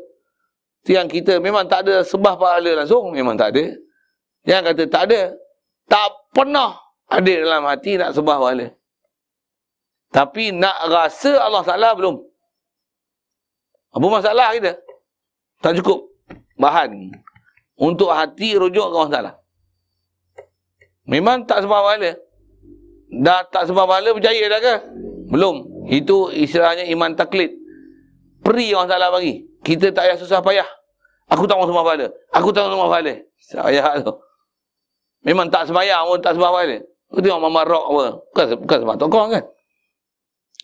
Yang 0.87 1.19
kita 1.19 1.43
memang 1.43 1.67
tak 1.67 1.83
ada 1.83 2.07
sebah 2.07 2.39
pahala 2.39 2.83
langsung. 2.83 3.11
Memang 3.11 3.35
tak 3.35 3.51
ada. 3.55 3.75
Yang 4.47 4.61
kata 4.71 4.83
tak 4.87 5.03
ada. 5.11 5.21
Tak 5.91 6.07
pernah 6.31 6.79
ada 7.11 7.33
dalam 7.33 7.67
hati 7.67 7.99
nak 7.99 8.15
sebah 8.15 8.37
pahala. 8.39 8.67
Tapi 10.09 10.55
nak 10.55 10.77
rasa 10.89 11.37
Allah 11.37 11.61
Ta'ala 11.67 11.93
belum. 11.93 12.17
Apa 13.93 14.05
masalah 14.07 14.55
kita? 14.55 14.79
Tak 15.59 15.75
cukup 15.81 16.07
bahan 16.55 17.11
untuk 17.75 18.09
hati 18.09 18.55
rujuk 18.55 18.85
ke 18.85 18.95
Allah 18.95 19.11
Ta'ala. 19.11 19.31
Memang 21.09 21.49
tak 21.49 21.65
sebab 21.65 21.81
pahala. 21.81 22.13
Dah 23.09 23.41
tak 23.49 23.65
sebab 23.65 23.89
pahala 23.89 24.13
percaya 24.13 24.45
dah 24.45 24.61
ke? 24.61 24.75
Belum. 25.33 25.65
Itu 25.89 26.29
istilahnya 26.29 26.85
iman 26.93 27.17
taklid. 27.17 27.49
Peri 28.45 28.69
Allah 28.77 28.93
Ta'ala 28.93 29.07
bagi. 29.09 29.41
Kita 29.65 29.89
tak 29.89 30.05
payah 30.05 30.17
susah 30.21 30.39
payah. 30.45 30.69
Aku 31.33 31.49
tak 31.49 31.57
sebab 31.57 31.81
pahala. 31.81 32.13
Aku 32.37 32.53
tak 32.53 32.69
sebab 32.69 32.89
pahala. 32.89 33.13
Saya 33.41 33.97
tu. 34.05 34.13
Memang 35.25 35.49
tak 35.49 35.65
sebayang 35.65 36.05
pun 36.05 36.21
tak 36.21 36.37
sebab 36.37 36.53
pahala. 36.53 36.77
Kau 37.09 37.21
tengok 37.25 37.41
Mama 37.41 37.61
Rock 37.65 37.85
apa. 37.89 38.05
Bukan, 38.29 38.45
bukan 38.65 38.77
sebab 38.85 38.95
tokoh 39.01 39.21
kan. 39.33 39.43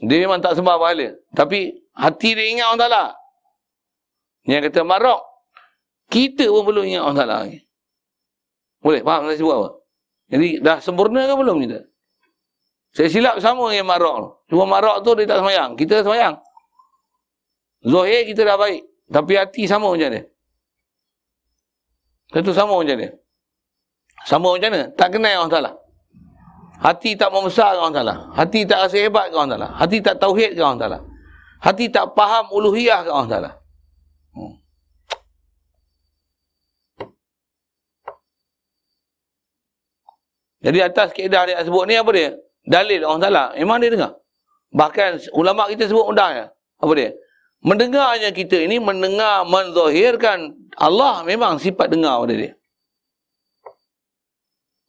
Dia 0.05 0.17
memang 0.21 0.39
tak 0.45 0.61
sebab 0.61 0.77
pahala. 0.77 1.09
Tapi 1.33 1.73
hati 1.97 2.37
dia 2.37 2.45
ingat 2.53 2.65
Allah 2.69 2.81
Ta'ala. 2.85 3.03
Yang 4.45 4.69
kata 4.69 4.85
marok. 4.85 5.21
Kita 6.05 6.45
pun 6.53 6.61
belum 6.69 6.85
ingat 6.85 7.01
Allah 7.01 7.17
Ta'ala. 7.17 7.37
Boleh? 8.85 9.01
Faham 9.01 9.25
saya 9.25 9.41
sebut 9.41 9.53
apa? 9.57 9.69
Jadi 10.29 10.59
dah 10.61 10.81
sempurna 10.81 11.29
ke 11.29 11.33
belum 11.37 11.57
kita? 11.65 11.79
Saya 12.95 13.07
silap 13.11 13.35
sama 13.43 13.69
dengan 13.69 13.91
marok. 13.91 14.47
Cuma 14.47 14.63
marok 14.65 15.03
tu 15.03 15.11
dia 15.19 15.27
tak 15.27 15.43
semayang. 15.43 15.75
Kita 15.75 16.01
semayang. 16.01 16.39
Zohir 17.85 18.23
kita 18.25 18.47
dah 18.47 18.57
baik. 18.57 18.81
Tapi 19.11 19.31
hati 19.37 19.69
sama 19.69 19.93
macam 19.93 20.09
dia. 20.09 20.23
Itu 22.33 22.55
sama 22.55 22.79
macam 22.79 22.97
dia. 22.97 23.11
Sama 24.25 24.57
macam 24.57 24.69
mana? 24.73 24.89
Tak 24.97 25.13
kenal 25.13 25.45
Allah 25.45 25.53
Ta'ala. 25.53 25.71
Hati 26.81 27.13
tak 27.13 27.29
membesar 27.29 27.77
ke 27.77 27.79
Allah 27.83 27.95
Ta'ala. 28.01 28.15
Hati 28.33 28.59
tak 28.65 28.79
rasa 28.89 28.97
hebat 28.97 29.29
ke 29.29 29.35
Allah 29.37 29.51
Ta'ala. 29.53 29.69
Hati 29.77 29.97
tak 30.01 30.15
tauhid 30.17 30.51
ke 30.57 30.61
Allah 30.65 30.81
Ta'ala. 30.81 30.99
Hati 31.61 31.85
tak 31.93 32.05
faham 32.17 32.49
uluhiyah 32.49 33.05
ke 33.05 33.09
Allah 33.13 33.29
Ta'ala. 33.29 33.51
Hmm. 34.33 34.53
Jadi 40.65 40.77
atas 40.81 41.13
keedah 41.13 41.45
dia 41.45 41.61
sebut 41.61 41.85
ni 41.85 41.93
apa 41.93 42.09
dia? 42.09 42.33
Dalil 42.65 43.05
orang 43.05 43.21
salah. 43.21 43.47
Memang 43.53 43.77
dia 43.77 43.93
dengar. 43.93 44.11
Bahkan 44.73 45.29
ulama 45.37 45.69
kita 45.69 45.85
sebut 45.85 46.09
undang 46.09 46.33
ya. 46.33 46.45
Apa 46.81 46.91
dia? 46.97 47.13
Mendengarnya 47.61 48.33
kita 48.33 48.65
ini 48.65 48.81
mendengar 48.81 49.45
menzahirkan 49.45 50.57
Allah 50.77 51.21
memang 51.21 51.61
sifat 51.61 51.93
dengar 51.93 52.17
pada 52.25 52.33
dia. 52.33 52.53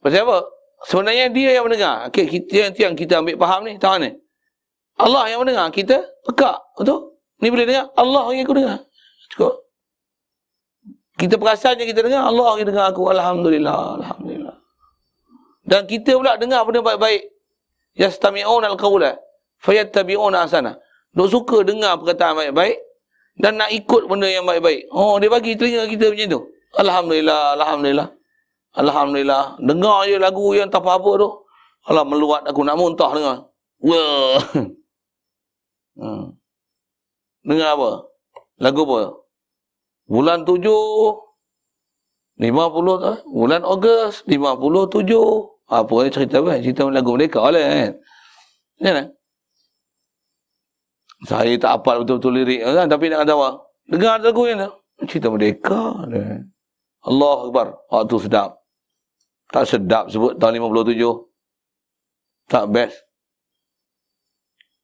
Pasal 0.01 0.25
apa? 0.25 0.37
Sebenarnya 0.85 1.25
dia 1.29 1.49
yang 1.57 1.65
mendengar. 1.65 2.09
Okay, 2.09 2.25
kita, 2.29 2.51
yang, 2.53 2.71
yang 2.73 2.93
kita 2.93 3.13
ambil 3.21 3.35
faham 3.37 3.61
ni. 3.65 3.81
Tahu 3.81 3.95
ni? 4.01 4.11
Allah 4.97 5.23
yang 5.29 5.41
mendengar. 5.41 5.69
Kita 5.73 6.05
pekak. 6.25 6.57
Betul? 6.77 7.17
Ni 7.41 7.49
boleh 7.53 7.65
dengar? 7.65 7.85
Allah 7.97 8.23
yang 8.33 8.45
aku 8.45 8.55
dengar. 8.57 8.77
Cukup. 9.33 9.53
Kita 11.17 11.33
perasan 11.41 11.81
yang 11.81 11.89
kita 11.89 12.05
dengar, 12.05 12.29
Allah 12.29 12.61
yang 12.61 12.67
dengar 12.69 12.85
aku. 12.93 13.09
Alhamdulillah. 13.09 14.05
Alhamdulillah. 14.05 14.26
Dan 15.67 15.83
kita 15.83 16.15
pula 16.15 16.39
dengar 16.39 16.63
benda 16.63 16.79
baik-baik. 16.79 17.27
Yastami'un 17.99 18.63
al-qawla. 18.63 19.19
Fayattabi'un 19.59 20.31
asana. 20.31 20.79
Duk 21.11 21.27
suka 21.27 21.67
dengar 21.67 21.99
perkataan 21.99 22.39
baik-baik. 22.39 22.79
Dan 23.37 23.59
nak 23.59 23.69
ikut 23.69 24.07
benda 24.07 24.31
yang 24.31 24.47
baik-baik. 24.47 24.87
Oh, 24.89 25.19
dia 25.19 25.27
bagi 25.27 25.59
telinga 25.59 25.85
kita 25.91 26.09
macam 26.09 26.27
tu. 26.31 26.41
Alhamdulillah. 26.79 27.43
Alhamdulillah. 27.59 28.07
Alhamdulillah. 28.79 29.43
Dengar 29.59 30.07
je 30.07 30.15
lagu 30.17 30.55
yang 30.55 30.71
tak 30.71 30.81
apa-apa 30.81 31.11
tu. 31.19 31.29
Allah 31.87 32.03
meluat 32.07 32.47
aku 32.47 32.61
nak 32.63 32.75
muntah 32.79 33.11
dengar. 33.13 33.37
Wah. 33.83 34.41
Hmm. 35.97 36.37
Dengar 37.41 37.73
apa? 37.73 38.05
Lagu 38.61 38.85
apa? 38.85 39.17
Bulan 40.05 40.45
tujuh, 40.45 41.17
lima 42.37 42.69
puluh 42.69 43.17
bulan 43.25 43.65
Ogos, 43.65 44.21
lima 44.29 44.53
puluh 44.53 44.85
tujuh. 44.85 45.56
Apa 45.67 45.93
ni 46.07 46.09
cerita 46.15 46.39
apa? 46.39 46.63
Cerita 46.63 46.87
lagu 46.87 47.11
mereka 47.19 47.43
lah 47.51 47.59
kan. 47.59 47.91
Ya 48.79 48.91
kan? 48.95 49.07
Saya 51.27 51.57
tak 51.59 51.83
apa 51.83 52.03
betul-betul 52.03 52.39
lirik 52.39 52.61
kan? 52.63 52.87
tapi 52.87 53.11
nak 53.11 53.27
apa? 53.27 53.67
Dengar 53.91 54.23
lagu 54.23 54.47
ni 54.47 54.55
Cerita 55.07 55.27
mereka. 55.27 56.07
Kan? 56.07 56.55
Allah 57.03 57.35
Akbar. 57.51 57.67
Waktu 57.91 58.15
sedap. 58.23 58.63
Tak 59.51 59.63
sedap 59.67 60.11
sebut 60.11 60.35
tahun 60.39 60.59
lima 60.59 60.67
puluh 60.71 60.87
tujuh. 60.87 61.15
Tak 62.47 62.71
best. 62.71 62.95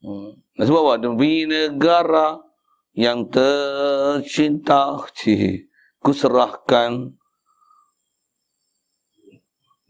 Hmm. 0.03 0.35
Nak 0.60 0.65
sebut 0.68 0.81
apa? 0.84 0.93
Demi 0.99 1.47
negara 1.47 2.43
yang 2.91 3.31
tercinta 3.31 4.99
ci 5.15 5.68
kuserahkan 6.03 7.15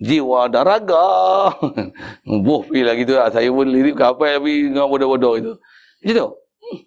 jiwa 0.03 0.51
dan 0.51 0.67
raga 0.67 1.07
boh 2.45 2.61
pilih 2.67 2.95
gitu 2.99 3.15
lah 3.15 3.31
saya 3.31 3.47
pun 3.47 3.63
lirik 3.63 3.95
ke 3.95 4.03
apa 4.03 4.35
tapi 4.35 4.67
dengan 4.67 4.91
bodoh-bodoh 4.91 5.33
itu 5.39 5.51
gitu 6.03 6.35
hmm. 6.35 6.79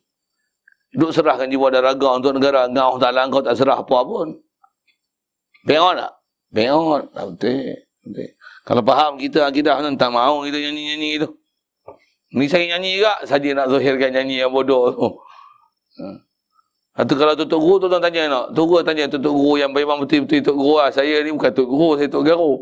duk 1.00 1.10
serahkan 1.16 1.48
jiwa 1.48 1.72
dan 1.72 1.80
raga 1.88 2.08
untuk 2.20 2.36
negara 2.36 2.68
ngau 2.68 3.00
tak 3.00 3.16
langkau 3.16 3.40
tak 3.40 3.56
serah 3.56 3.80
apa 3.80 3.98
pun 4.04 4.36
beon 5.64 5.96
tak 5.96 6.12
beon 6.52 7.00
tak 7.16 7.24
betul 7.32 7.56
betul 8.04 8.28
kalau 8.68 8.82
faham 8.84 9.12
kita 9.16 9.48
akidah 9.48 9.80
tak 9.96 10.10
mau 10.12 10.44
kita 10.44 10.60
nyanyi-nyanyi 10.60 11.10
itu 11.24 11.28
ni 12.36 12.44
saya 12.52 12.76
nyanyi 12.76 13.00
juga 13.00 13.14
saja 13.24 13.48
nak 13.56 13.66
zahirkan 13.72 14.10
nyanyi 14.12 14.44
yang 14.44 14.52
bodoh 14.52 14.92
tu. 14.92 15.06
Atau 16.96 17.12
kalau 17.20 17.36
tutup 17.36 17.60
guru 17.60 17.76
tu 17.76 17.88
tanya 17.92 18.22
nak. 18.26 18.44
Tutup 18.56 18.64
guru 18.72 18.80
tanya 18.82 19.04
tutup 19.04 19.32
guru 19.36 19.60
yang 19.60 19.70
memang 19.70 20.00
betul-betul 20.00 20.40
tutup 20.40 20.56
guru 20.56 20.74
lah. 20.80 20.88
Saya 20.88 21.20
ni 21.20 21.30
bukan 21.32 21.52
tutup 21.52 21.68
guru, 21.68 21.90
saya 22.00 22.08
tutup 22.08 22.24
guru. 22.24 22.52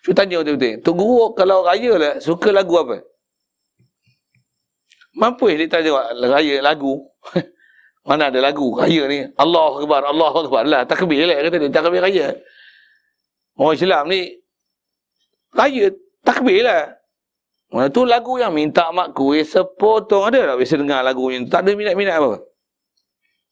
Cuba 0.00 0.14
tanya 0.16 0.40
betul-betul. 0.40 0.80
Tutup 0.80 0.94
guru 0.96 1.24
kalau 1.36 1.64
raya 1.68 1.92
lah, 2.00 2.14
suka 2.24 2.48
lagu 2.48 2.72
apa? 2.80 3.04
Mampu 5.12 5.52
dia 5.52 5.68
tanya 5.68 5.92
raya 6.16 6.56
lagu. 6.64 7.04
Mana 8.08 8.32
ada 8.32 8.40
lagu 8.40 8.72
raya 8.80 9.04
ni? 9.12 9.28
Allah 9.36 9.76
Akbar, 9.76 10.00
Allah 10.08 10.32
Akbar 10.32 10.62
lah. 10.64 10.82
Takbir 10.88 11.28
lah 11.28 11.36
kata 11.44 11.56
dia. 11.60 11.68
Takbir 11.68 12.00
raya. 12.00 12.26
Orang 13.60 13.76
Islam 13.76 14.08
ni 14.08 14.40
raya 15.52 15.92
takbir 16.24 16.64
lah. 16.64 16.96
Mana 17.68 17.92
tu 17.92 18.08
lagu 18.08 18.40
yang 18.40 18.56
minta 18.56 18.88
mak 18.90 19.12
kuih 19.12 19.44
sepotong 19.44 20.32
ada 20.32 20.54
tak 20.54 20.56
biasa 20.64 20.74
dengar 20.80 21.04
lagu 21.04 21.28
ni. 21.28 21.44
Tak 21.44 21.60
ada 21.68 21.70
minat-minat 21.76 22.16
apa-apa. 22.16 22.38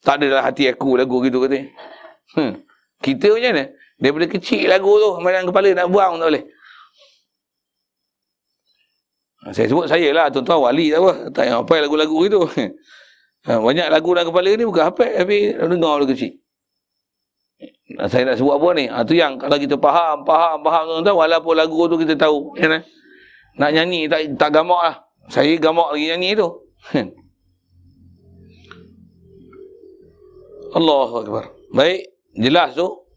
Tak 0.00 0.14
ada 0.16 0.24
dalam 0.32 0.44
hati 0.48 0.64
aku 0.64 0.96
lagu 0.96 1.20
gitu 1.20 1.44
kata. 1.44 1.60
Hmm. 2.40 2.52
Kita 3.04 3.36
macam 3.36 3.52
mana? 3.52 3.64
Daripada 3.98 4.30
kecil 4.30 4.70
lagu 4.70 4.94
tu, 4.94 5.18
macam 5.18 5.50
kepala 5.50 5.68
nak 5.74 5.90
buang 5.90 6.22
tak 6.22 6.28
boleh. 6.30 6.44
Saya 9.50 9.66
sebut 9.70 9.86
saya 9.90 10.08
lah, 10.14 10.26
tuan-tuan 10.30 10.70
wali 10.70 10.90
tak 10.94 11.02
apa. 11.02 11.12
Tak 11.34 11.42
payah 11.46 11.56
apa 11.62 11.74
lagu-lagu 11.82 12.16
gitu. 12.26 12.40
Ha, 13.46 13.58
banyak 13.66 13.86
lagu 13.90 14.10
dalam 14.14 14.26
kepala 14.30 14.50
ni 14.54 14.64
bukan 14.66 14.84
apa, 14.90 15.06
tapi 15.24 15.38
dengar 15.56 15.94
dari 15.98 16.06
kecil. 16.14 16.32
Ha, 17.98 18.06
saya 18.06 18.22
nak 18.28 18.36
sebut 18.38 18.54
apa 18.54 18.68
ni? 18.78 18.84
Ha, 18.86 19.02
tu 19.02 19.14
yang 19.18 19.34
kalau 19.40 19.58
kita 19.58 19.74
faham, 19.82 20.22
faham, 20.22 20.62
faham 20.62 20.84
tuan-tuan, 20.86 21.16
walaupun 21.16 21.54
lagu 21.58 21.90
tu 21.90 21.96
kita 21.98 22.14
tahu. 22.14 22.54
Ya, 22.54 22.82
nak 23.58 23.70
nyanyi 23.74 24.06
tak 24.06 24.38
tak 24.38 24.54
gamak 24.54 24.82
lah. 24.84 24.96
Saya 25.26 25.58
gamak 25.58 25.90
lagi 25.90 26.06
yang 26.06 26.22
ni 26.22 26.38
tu. 26.38 26.46
Allah 30.78 31.10
Akbar. 31.10 31.44
Baik, 31.74 32.06
jelas 32.38 32.76
tu. 32.78 33.07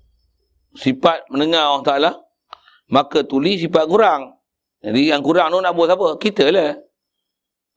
Sifat 0.75 1.27
mendengar 1.31 1.67
Allah 1.67 1.85
Ta'ala. 1.85 2.11
Maka 2.91 3.23
tulis 3.23 3.59
sifat 3.59 3.87
kurang. 3.87 4.35
Jadi 4.83 5.11
yang 5.11 5.23
kurang 5.23 5.51
tu 5.51 5.59
nak 5.59 5.75
buat 5.75 5.87
siapa? 5.91 6.07
Kita 6.19 6.47
lah. 6.51 6.75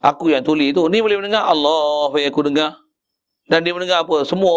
Aku 0.03 0.31
yang 0.31 0.43
tulis 0.43 0.75
tu. 0.75 0.87
Ni 0.91 1.03
boleh 1.03 1.19
mendengar. 1.19 1.47
Allah 1.47 2.11
bagi 2.11 2.27
aku 2.27 2.47
dengar. 2.47 2.79
Dan 3.45 3.61
dia 3.61 3.77
mendengar 3.77 4.09
apa? 4.09 4.25
Semua 4.25 4.55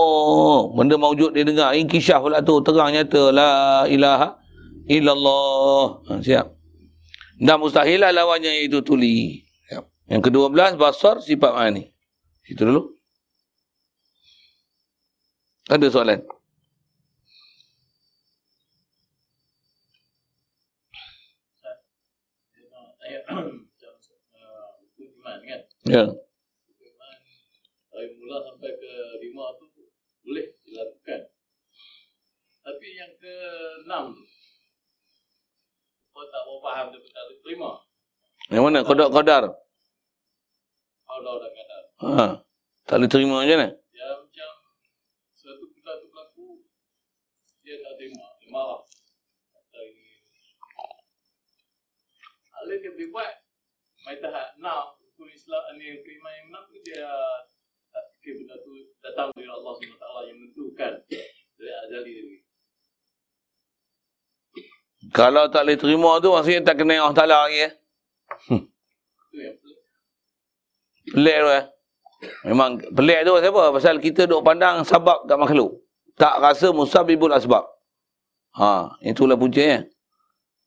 benda 0.72 0.95
maujud 0.95 1.35
dia 1.35 1.43
dengar. 1.43 1.76
Inkishaf 1.76 2.23
pula 2.23 2.41
tu. 2.41 2.57
Terang 2.64 2.93
nyata. 2.93 3.34
La 3.34 3.51
ilaha 3.89 4.38
illallah. 4.88 6.01
Ha, 6.07 6.11
siap. 6.23 6.55
Dan 7.38 7.61
mustahil 7.61 8.01
lah 8.01 8.09
lawannya 8.15 8.49
iaitu 8.64 8.81
tuli. 8.81 9.45
Yang 10.07 10.31
kedua 10.31 10.47
belas, 10.47 10.80
basar 10.80 11.19
sifat 11.19 11.51
mani. 11.51 11.91
Itu 12.47 12.64
dulu. 12.64 12.95
Ada 15.68 15.91
soalan? 15.91 16.23
Ya. 25.88 26.03
Dari 27.95 28.07
mula 28.19 28.43
sampai 28.43 28.76
ke 28.76 28.91
lima 29.23 29.55
tu 29.55 29.72
boleh 30.27 30.51
dilakukan. 30.68 31.31
Tapi 32.59 32.88
yang 32.91 33.15
ke 33.15 33.34
enam 33.88 34.11
kau 36.11 36.27
tak 36.27 36.43
mau 36.43 36.59
faham 36.59 36.91
dia 36.91 36.99
tak 37.07 37.39
terima. 37.39 37.88
Yang 38.51 38.64
mana? 38.68 38.80
Kodok 38.84 39.15
kodar? 39.15 39.47
Allah 41.07 41.34
dah 41.39 41.51
kata. 41.55 41.77
Ha. 42.03 42.26
Tak 42.84 42.95
boleh 42.99 43.07
terima 43.07 43.39
macam 43.39 43.55
mana? 43.55 43.69
Ya 43.95 44.07
macam 44.11 44.51
suatu 45.39 45.72
benda 45.72 46.03
tu 46.03 46.11
berlaku 46.11 46.68
dia 47.64 47.80
tak 47.80 47.95
terima, 47.95 48.27
dia 48.43 48.51
marah. 48.51 48.84
Kata 49.55 49.80
ini. 49.88 50.19
Alih 52.59 52.76
dia 52.84 52.91
boleh 52.91 53.07
buat. 53.15 53.34
Mai 54.03 54.19
tahap 54.19 54.59
enam, 54.59 54.96
Islam 55.38 55.64
ni 55.77 56.01
kelima 56.01 56.30
yang 56.34 56.45
enam 56.49 56.64
tu 56.65 56.81
dia 56.81 57.05
tak 57.93 58.03
fikir 58.18 58.41
benda 58.41 58.57
tu 58.65 58.73
datang 59.05 59.30
dari 59.38 59.45
Allah 59.45 59.73
SWT 59.77 60.05
yang 60.26 60.38
menentukan 60.41 60.93
dari 61.61 61.73
azali 61.85 62.14
dia. 62.18 62.41
Kalau 65.14 65.45
tak 65.53 65.61
boleh 65.69 65.77
terima 65.77 66.11
tu 66.18 66.34
maksudnya 66.34 66.65
tak 66.65 66.81
kena 66.81 67.05
Allah 67.05 67.14
Ta'ala 67.14 67.38
lagi. 67.45 67.69
Itu 68.49 69.38
yang 69.38 69.55
pelik. 69.61 69.80
Pelik 71.14 71.38
tu 71.38 71.49
eh. 71.53 71.65
Memang 72.49 72.69
pelik 72.97 73.19
tu 73.22 73.34
siapa? 73.38 73.64
Pasal 73.77 74.01
kita 74.01 74.26
duk 74.26 74.41
pandang 74.41 74.81
sebab 74.81 75.30
kat 75.30 75.38
makhluk. 75.38 75.85
Tak 76.18 76.41
rasa 76.41 76.73
musabibul 76.73 77.30
asbab. 77.30 77.61
Ha, 78.57 78.89
itulah 79.05 79.38
puncanya. 79.38 79.85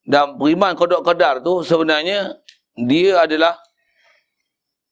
Dan 0.06 0.38
beriman 0.38 0.78
kodok 0.78 1.02
kodar 1.02 1.42
tu 1.42 1.66
sebenarnya 1.66 2.38
dia 2.78 3.26
adalah 3.26 3.58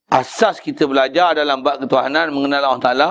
asas 0.09 0.61
kita 0.61 0.89
belajar 0.89 1.37
dalam 1.37 1.61
bab 1.61 1.81
ketuhanan 1.85 2.33
mengenal 2.33 2.73
Allah 2.75 2.83
Ta'ala. 2.83 3.11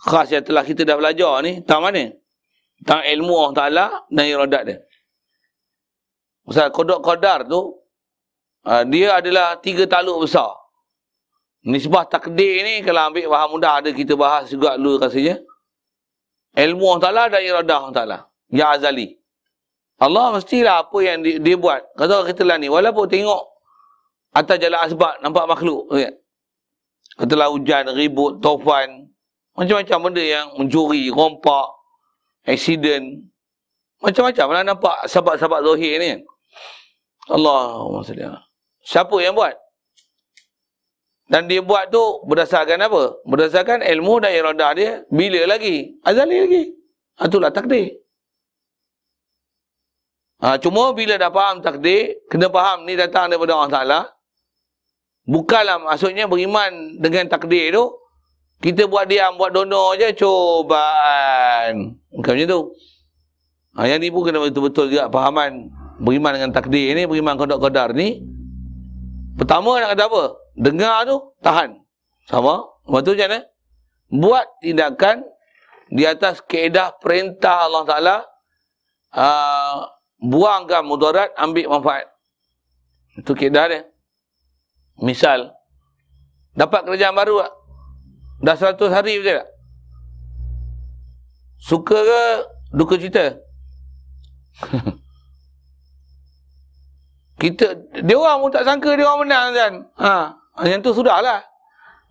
Khas 0.00 0.32
yang 0.32 0.44
telah 0.44 0.64
kita 0.64 0.82
dah 0.82 0.96
belajar 0.96 1.44
ni, 1.44 1.60
tentang 1.60 1.80
mana? 1.84 2.04
Tentang 2.80 3.02
ilmu 3.04 3.34
Allah 3.36 3.56
Ta'ala 3.56 3.86
dan 4.08 4.24
iradat 4.26 4.62
dia. 4.64 4.78
Pasal 6.40 6.72
kodok 6.72 7.04
kodar 7.04 7.44
tu, 7.44 7.78
uh, 8.64 8.82
dia 8.88 9.20
adalah 9.20 9.60
tiga 9.60 9.84
taluk 9.84 10.24
besar. 10.24 10.56
Nisbah 11.68 12.08
takdir 12.08 12.64
ni, 12.64 12.80
kalau 12.80 13.12
ambil 13.12 13.28
faham 13.28 13.48
mudah, 13.52 13.72
ada 13.84 13.92
kita 13.92 14.16
bahas 14.16 14.48
juga 14.48 14.80
dulu 14.80 14.96
rasanya. 14.96 15.36
Ilmu 16.56 16.84
Allah 16.96 17.02
Ta'ala 17.04 17.22
dan 17.28 17.40
iradah 17.44 17.76
Allah 17.76 17.94
Ta'ala. 17.94 18.18
Ya 18.48 18.72
azali. 18.72 19.20
Allah 20.00 20.32
mestilah 20.32 20.88
apa 20.88 20.98
yang 21.04 21.20
dia, 21.20 21.36
dia 21.36 21.60
buat. 21.60 21.84
Kata 21.92 22.24
kita 22.24 22.48
lah 22.48 22.56
ni, 22.56 22.72
walaupun 22.72 23.04
tengok 23.04 23.49
atas 24.30 24.56
jalan 24.62 24.80
asbab, 24.82 25.14
nampak 25.22 25.44
makhluk. 25.50 25.90
Ya. 25.94 26.10
Katalah 27.18 27.50
hujan, 27.52 27.90
ribut, 27.92 28.38
tofan, 28.40 29.10
macam-macam 29.58 29.98
benda 30.08 30.24
yang 30.24 30.46
mencuri, 30.56 31.10
rompak, 31.10 31.68
accident, 32.46 33.30
macam-macam 34.00 34.46
lah 34.56 34.62
nampak 34.64 34.96
sahabat-sahabat 35.04 35.60
zahir 35.60 35.92
ni. 36.00 36.10
Allahumma 37.28 38.00
salli 38.00 38.24
Siapa 38.80 39.12
yang 39.20 39.36
buat? 39.36 39.52
Dan 41.30 41.46
dia 41.46 41.62
buat 41.62 41.92
tu 41.92 42.24
berdasarkan 42.26 42.80
apa? 42.80 43.22
Berdasarkan 43.22 43.86
ilmu 43.86 44.18
dan 44.18 44.34
iradah 44.34 44.70
dia. 44.74 44.90
Bila 45.12 45.46
lagi? 45.46 45.94
Azali 46.02 46.42
lagi. 46.42 46.62
Ha, 47.20 47.28
itulah 47.30 47.54
takdir. 47.54 48.02
Ha, 50.42 50.58
cuma 50.58 50.90
bila 50.96 51.20
dah 51.20 51.30
faham 51.30 51.60
takdir, 51.62 52.18
kena 52.26 52.50
faham 52.50 52.88
ni 52.88 52.98
datang 52.98 53.30
daripada 53.30 53.54
Allah 53.54 53.70
Ta'ala. 53.70 54.00
Bukanlah 55.28 55.78
maksudnya 55.84 56.24
beriman 56.24 56.96
dengan 56.96 57.28
takdir 57.28 57.74
tu, 57.74 57.92
kita 58.60 58.84
buat 58.88 59.08
diam, 59.08 59.40
buat 59.40 59.56
dono 59.56 59.96
je, 59.96 60.12
cobaan. 60.16 61.96
Bukan 62.12 62.32
macam 62.36 62.48
tu. 62.48 62.60
Ha, 63.78 63.86
yang 63.86 64.02
ni 64.02 64.12
pun 64.12 64.26
kena 64.26 64.42
betul-betul 64.42 64.90
juga 64.90 65.06
fahaman 65.08 65.70
beriman 66.00 66.32
dengan 66.36 66.50
takdir 66.52 66.92
ni, 66.92 67.08
beriman 67.08 67.40
kodok-kodar 67.40 67.92
ni. 67.96 68.20
Pertama 69.36 69.80
nak 69.80 69.96
kata 69.96 70.04
apa? 70.12 70.22
Dengar 70.56 71.08
tu, 71.08 71.16
tahan. 71.40 71.80
Sama. 72.28 72.68
Lepas 72.84 73.00
tu 73.06 73.10
macam 73.16 73.28
mana? 73.30 73.40
Buat 74.10 74.46
tindakan 74.60 75.16
di 75.88 76.04
atas 76.04 76.42
keedah 76.44 76.98
perintah 77.00 77.70
Allah 77.70 77.84
Ta'ala. 77.86 78.16
Uh, 79.10 79.76
buangkan 80.20 80.84
mudarat, 80.84 81.32
ambil 81.38 81.66
manfaat. 81.66 82.06
Itu 83.16 83.32
keedah 83.34 83.64
dia. 83.70 83.89
Misal, 85.00 85.56
dapat 86.52 86.84
kerjaan 86.84 87.16
baru 87.16 87.40
tak? 87.40 87.52
Dah 88.40 88.56
100 88.56 88.92
hari 88.92 89.20
betul 89.20 89.40
tak? 89.40 89.48
Suka 91.60 91.98
ke 92.00 92.22
duka 92.72 92.96
cita? 92.96 93.36
kita 97.40 97.66
dia 98.04 98.16
orang 98.16 98.44
pun 98.44 98.52
tak 98.52 98.64
sangka 98.68 98.96
dia 98.96 99.08
orang 99.08 99.28
menang 99.28 99.46
kan. 99.56 99.72
Ha, 100.00 100.12
yang 100.68 100.84
tu 100.84 100.92
sudahlah. 100.92 101.40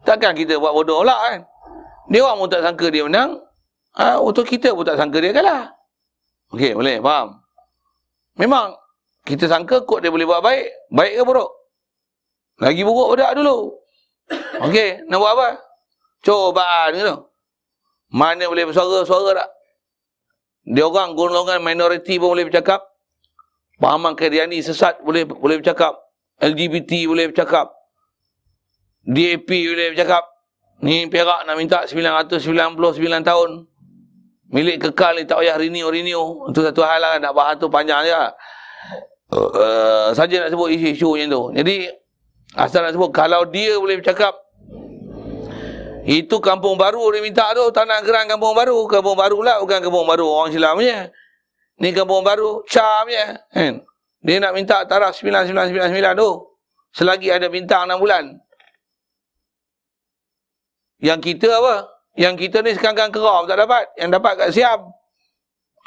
Takkan 0.06 0.34
kita 0.34 0.58
buat 0.58 0.74
bodoh 0.74 1.06
pula 1.06 1.18
kan. 1.18 1.46
Dia 2.10 2.26
orang 2.26 2.42
pun 2.42 2.50
tak 2.50 2.66
sangka 2.66 2.90
dia 2.90 3.06
menang. 3.06 3.38
Ha, 3.98 4.18
untuk 4.18 4.46
kita 4.50 4.74
pun 4.74 4.86
tak 4.86 4.98
sangka 4.98 5.22
dia 5.22 5.34
kalah. 5.34 5.70
Okey, 6.54 6.74
boleh 6.74 6.98
faham. 7.02 7.38
Memang 8.38 8.74
kita 9.26 9.46
sangka 9.46 9.86
kot 9.86 10.02
dia 10.02 10.10
boleh 10.10 10.26
buat 10.26 10.42
baik, 10.42 10.94
baik 10.94 11.14
ke 11.22 11.24
buruk? 11.26 11.59
Lagi 12.60 12.82
buruk 12.84 13.16
pada 13.16 13.36
dulu. 13.36 13.74
Okey, 14.68 15.08
nak 15.08 15.18
buat 15.18 15.32
apa? 15.34 15.48
Cobaan 16.22 16.90
gitu. 16.94 17.16
Mana 18.12 18.46
boleh 18.52 18.68
bersuara, 18.68 19.08
suara 19.08 19.46
tak? 19.46 19.50
Dia 20.70 20.86
orang 20.86 21.16
golongan 21.16 21.64
minoriti 21.64 22.20
pun 22.20 22.36
boleh 22.36 22.46
bercakap. 22.46 22.84
Pahaman 23.80 24.14
Kadiani 24.14 24.60
sesat 24.60 25.00
boleh 25.02 25.24
boleh 25.24 25.64
bercakap. 25.64 25.96
LGBT 26.44 27.08
boleh 27.08 27.32
bercakap. 27.32 27.72
DAP 29.08 29.48
boleh 29.48 29.96
bercakap. 29.96 30.24
Ni 30.84 31.08
Perak 31.08 31.48
nak 31.48 31.56
minta 31.56 31.88
999 31.88 33.00
tahun. 33.24 33.50
Milik 34.50 34.78
kekal 34.90 35.16
ni 35.16 35.24
tak 35.24 35.40
payah 35.40 35.56
renew-renew. 35.56 36.52
Itu 36.52 36.60
satu 36.64 36.82
hal 36.84 37.00
lah. 37.00 37.14
Nak 37.22 37.34
bahas 37.34 37.56
tu 37.56 37.72
panjang 37.72 38.04
je. 38.04 38.16
Uh, 39.30 40.10
saja 40.18 40.42
nak 40.42 40.50
sebut 40.50 40.74
isu-isu 40.74 41.14
macam 41.14 41.28
tu. 41.30 41.44
Jadi, 41.62 41.76
asal 42.58 42.86
nak 42.86 42.94
sebut, 42.96 43.12
kalau 43.14 43.46
dia 43.50 43.78
boleh 43.78 44.00
bercakap, 44.02 44.34
itu 46.10 46.42
kampung 46.42 46.74
baru 46.74 47.12
dia 47.14 47.22
minta 47.22 47.54
tu. 47.54 47.70
Tanah 47.70 48.02
gerang 48.02 48.26
kampung 48.26 48.58
baru. 48.58 48.88
Kampung 48.90 49.14
baru 49.14 49.46
lah. 49.46 49.62
Bukan 49.62 49.78
kampung 49.84 50.08
baru 50.10 50.26
orang 50.26 50.50
Islam 50.56 50.74
punya. 50.80 51.12
Ni 51.80 51.94
kampung 51.94 52.26
baru, 52.26 52.66
Cham 52.66 53.06
je. 53.06 53.26
Kan? 53.54 53.74
Dia 54.26 54.36
nak 54.42 54.58
minta 54.58 54.84
taraf 54.90 55.16
9999 55.16 56.18
tu. 56.18 56.30
Selagi 56.92 57.30
ada 57.30 57.48
bintang 57.48 57.86
6 57.88 58.02
bulan. 58.02 58.26
Yang 61.00 61.20
kita 61.24 61.62
apa? 61.62 61.88
Yang 62.18 62.36
kita 62.48 62.58
ni 62.66 62.76
sekarang 62.76 63.14
keram 63.14 63.48
tak 63.48 63.58
dapat. 63.64 63.88
Yang 63.96 64.10
dapat 64.20 64.34
kat 64.36 64.50
Siam. 64.52 64.80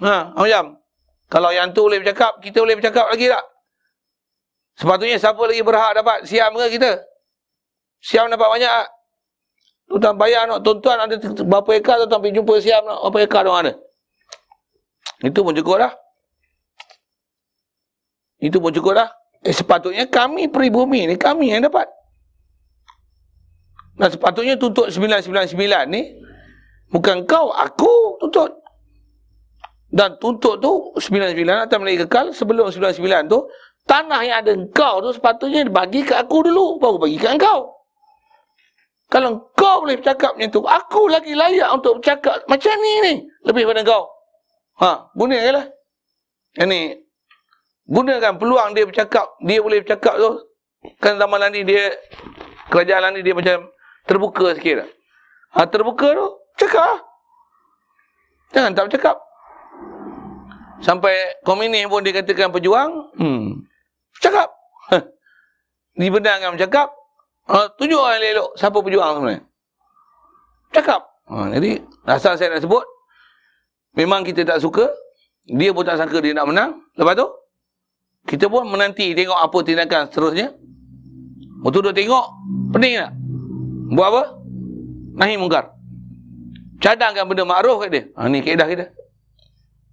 Ha, 0.00 0.32
macam. 0.32 0.80
Kalau 1.28 1.50
yang 1.52 1.74
tu 1.74 1.84
boleh 1.84 2.00
bercakap, 2.00 2.40
kita 2.40 2.62
boleh 2.62 2.76
bercakap 2.78 3.10
lagi 3.10 3.26
tak? 3.28 3.44
Sepatutnya 4.76 5.20
siapa 5.20 5.40
lagi 5.44 5.60
berhak 5.60 5.92
dapat? 6.00 6.24
Siam 6.24 6.52
ke 6.56 6.80
kita? 6.80 7.04
Siam 8.00 8.26
dapat 8.32 8.48
banyak? 8.48 8.72
Tuan 9.92 10.16
bayar 10.16 10.48
nak 10.48 10.64
tuan-tuan 10.64 11.04
ada 11.04 11.14
berapa 11.44 11.70
ekar 11.76 12.00
tuan 12.08 12.20
pergi 12.24 12.40
jumpa 12.40 12.54
Siam 12.64 12.80
nak 12.88 13.04
berapa 13.12 13.28
ekar 13.28 13.42
tuan 13.44 13.58
ada? 13.68 13.72
Itu 15.20 15.44
pun 15.44 15.52
cukup 15.52 15.76
dah. 15.84 15.92
Itu 18.42 18.58
pun 18.58 18.72
cukup 18.74 18.98
dah. 18.98 19.08
Eh, 19.42 19.54
sepatutnya 19.54 20.06
kami 20.06 20.50
peribumi 20.50 21.06
ni, 21.06 21.14
kami 21.14 21.54
yang 21.54 21.62
dapat. 21.66 21.86
Dan 23.98 24.08
sepatutnya 24.10 24.58
tuntut 24.58 24.90
999 24.90 25.54
ni 25.92 26.16
bukan 26.90 27.22
kau, 27.28 27.52
aku 27.54 28.18
tuntut. 28.18 28.50
Dan 29.92 30.16
tuntut 30.16 30.56
tu 30.58 30.96
99 30.96 31.68
atau 31.68 31.76
Melayu 31.78 32.08
kekal 32.08 32.32
sebelum 32.32 32.72
99 32.72 33.28
tu 33.28 33.44
tanah 33.86 34.20
yang 34.24 34.36
ada 34.44 34.52
engkau 34.54 35.02
tu 35.02 35.10
sepatutnya 35.14 35.66
bagi 35.68 36.06
ke 36.06 36.14
aku 36.16 36.46
dulu 36.46 36.78
baru 36.78 36.98
bagi 37.02 37.18
ke 37.18 37.28
engkau. 37.28 37.72
Kalau 39.12 39.52
kau 39.52 39.84
boleh 39.84 40.00
bercakap 40.00 40.40
macam 40.40 40.48
tu, 40.48 40.64
aku 40.64 41.12
lagi 41.12 41.36
layak 41.36 41.68
untuk 41.68 42.00
bercakap 42.00 42.40
macam 42.48 42.72
ni 42.80 42.92
ni. 43.04 43.14
Lebih 43.44 43.68
pada 43.68 43.84
kau. 43.84 44.08
Ha, 44.80 45.12
gunakanlah. 45.12 45.68
Yang 46.56 46.68
ni, 46.72 46.80
gunakan 47.92 48.40
peluang 48.40 48.72
dia 48.72 48.88
bercakap, 48.88 49.36
dia 49.44 49.60
boleh 49.60 49.84
bercakap 49.84 50.16
tu. 50.16 50.30
Kan 50.96 51.20
zaman 51.20 51.44
ni 51.52 51.60
dia, 51.60 51.92
kerajaan 52.72 53.12
ni 53.12 53.20
dia 53.20 53.36
macam 53.36 53.68
terbuka 54.08 54.56
sikit. 54.56 54.88
Ha, 55.60 55.68
terbuka 55.68 56.16
tu, 56.16 56.26
cakap 56.56 57.04
Jangan 58.52 58.72
tak 58.76 58.84
bercakap. 58.88 59.16
Sampai 60.84 61.14
komunis 61.46 61.88
pun 61.88 62.04
dia 62.04 62.16
katakan 62.16 62.52
pejuang, 62.52 62.90
hmm, 63.16 63.64
cakap. 64.22 64.48
Dibenarkan 65.98 66.54
bercakap, 66.54 66.88
Ha, 67.50 67.66
tunjuk 67.74 67.98
orang 67.98 68.22
elok. 68.22 68.50
Siapa 68.54 68.78
pejuang 68.78 69.12
sebenarnya? 69.18 69.42
Cakap. 70.70 71.00
Ha, 71.26 71.50
jadi, 71.58 71.70
asal 72.06 72.38
saya 72.38 72.54
nak 72.54 72.62
sebut, 72.62 72.84
memang 73.98 74.22
kita 74.22 74.46
tak 74.46 74.62
suka, 74.62 74.86
dia 75.50 75.74
pun 75.74 75.82
tak 75.82 75.98
sangka 75.98 76.22
dia 76.22 76.36
nak 76.36 76.46
menang. 76.46 76.70
Lepas 76.94 77.18
tu, 77.18 77.26
kita 78.30 78.46
pun 78.46 78.62
menanti 78.70 79.10
tengok 79.12 79.34
apa 79.34 79.58
tindakan 79.66 80.06
seterusnya. 80.06 80.54
Betul 81.62 81.90
duk 81.90 81.94
tengok, 81.94 82.26
pening 82.74 82.94
tak? 82.98 83.12
Buat 83.94 84.08
apa? 84.14 84.22
Nahi 85.18 85.34
mungkar. 85.38 85.70
Cadangkan 86.82 87.26
benda 87.26 87.46
makruf 87.46 87.82
kat 87.86 87.90
dia. 87.90 88.02
Ha, 88.18 88.26
ni 88.30 88.42
keedah 88.42 88.66
kita. 88.66 88.86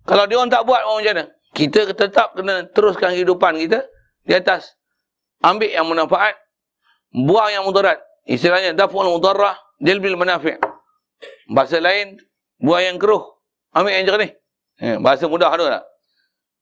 Kalau 0.06 0.26
dia 0.26 0.38
orang 0.38 0.49
tak 0.49 0.65
buat, 0.65 0.81
orang 0.85 1.01
macam 1.01 1.14
mana? 1.18 1.26
Kita 1.53 1.80
tetap 1.93 2.38
kena 2.38 2.65
teruskan 2.72 3.14
kehidupan 3.14 3.57
kita 3.57 3.85
di 4.30 4.38
atas. 4.38 4.77
Ambil 5.41 5.73
yang 5.73 5.89
manfaat, 5.89 6.38
buang 7.10 7.49
yang 7.49 7.65
mudarat. 7.65 7.97
Istilahnya 8.30 8.77
daf'ul 8.77 9.10
mudarrah 9.10 9.57
jalbil 9.81 10.14
manafi'. 10.14 10.61
Bahasa 11.49 11.81
lain 11.81 12.22
buang 12.61 12.85
yang 12.85 12.97
keruh. 13.01 13.26
Ambil 13.73 13.97
yang 13.97 14.06
jernih. 14.06 14.31
Eh, 14.77 15.01
bahasa 15.01 15.26
mudah 15.26 15.49
tu 15.57 15.65
tak? 15.65 15.84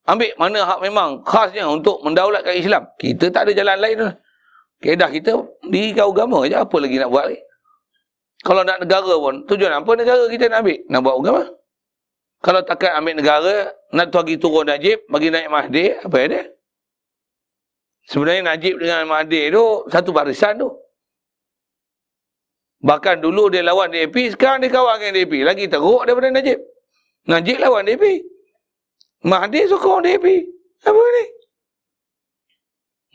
Ambil 0.08 0.32
mana 0.40 0.64
hak 0.64 0.80
memang 0.80 1.20
khasnya 1.28 1.68
untuk 1.68 2.00
mendaulatkan 2.08 2.56
Islam. 2.56 2.88
Kita 2.96 3.28
tak 3.28 3.52
ada 3.52 3.52
jalan 3.52 3.78
lain 3.84 3.96
tu. 4.00 4.10
Kedah 4.78 5.10
kita 5.12 5.34
di 5.68 5.92
kau 5.92 6.16
agama 6.16 6.48
aja 6.48 6.64
apa 6.64 6.78
lagi 6.80 6.96
nak 7.02 7.12
buat 7.12 7.28
lagi? 7.28 7.42
Kalau 8.46 8.62
nak 8.64 8.78
negara 8.80 9.14
pun, 9.18 9.44
tujuan 9.50 9.74
apa 9.74 9.92
negara 9.98 10.24
kita 10.30 10.48
nak 10.48 10.64
ambil? 10.64 10.80
Nak 10.88 11.00
buat 11.04 11.16
agama. 11.20 11.44
Kalau 12.46 12.62
takkan 12.64 12.92
ambil 13.02 13.14
negara, 13.18 13.56
nak 13.92 14.14
bagi 14.14 14.38
turun 14.38 14.70
Najib, 14.70 15.02
bagi 15.10 15.34
naik 15.34 15.50
Mahdi, 15.50 15.86
apa 15.98 16.16
yang 16.22 16.30
dia? 16.30 16.44
Sebenarnya 18.08 18.56
Najib 18.56 18.80
dengan 18.80 19.04
Mahathir 19.04 19.52
tu 19.52 19.84
satu 19.92 20.16
barisan 20.16 20.56
tu. 20.56 20.72
Bahkan 22.80 23.20
dulu 23.20 23.52
dia 23.52 23.66
lawan 23.66 23.92
DAP, 23.92 24.16
sekarang 24.32 24.64
dia 24.64 24.72
kawan 24.72 25.02
dengan 25.02 25.14
DAP. 25.20 25.34
Lagi 25.44 25.66
teruk 25.68 26.08
daripada 26.08 26.32
Najib. 26.32 26.60
Najib 27.28 27.58
lawan 27.60 27.84
DAP. 27.84 28.24
Mahathir 29.28 29.68
sokong 29.68 30.08
DAP. 30.08 30.24
Apa 30.88 31.02
ni? 31.04 31.24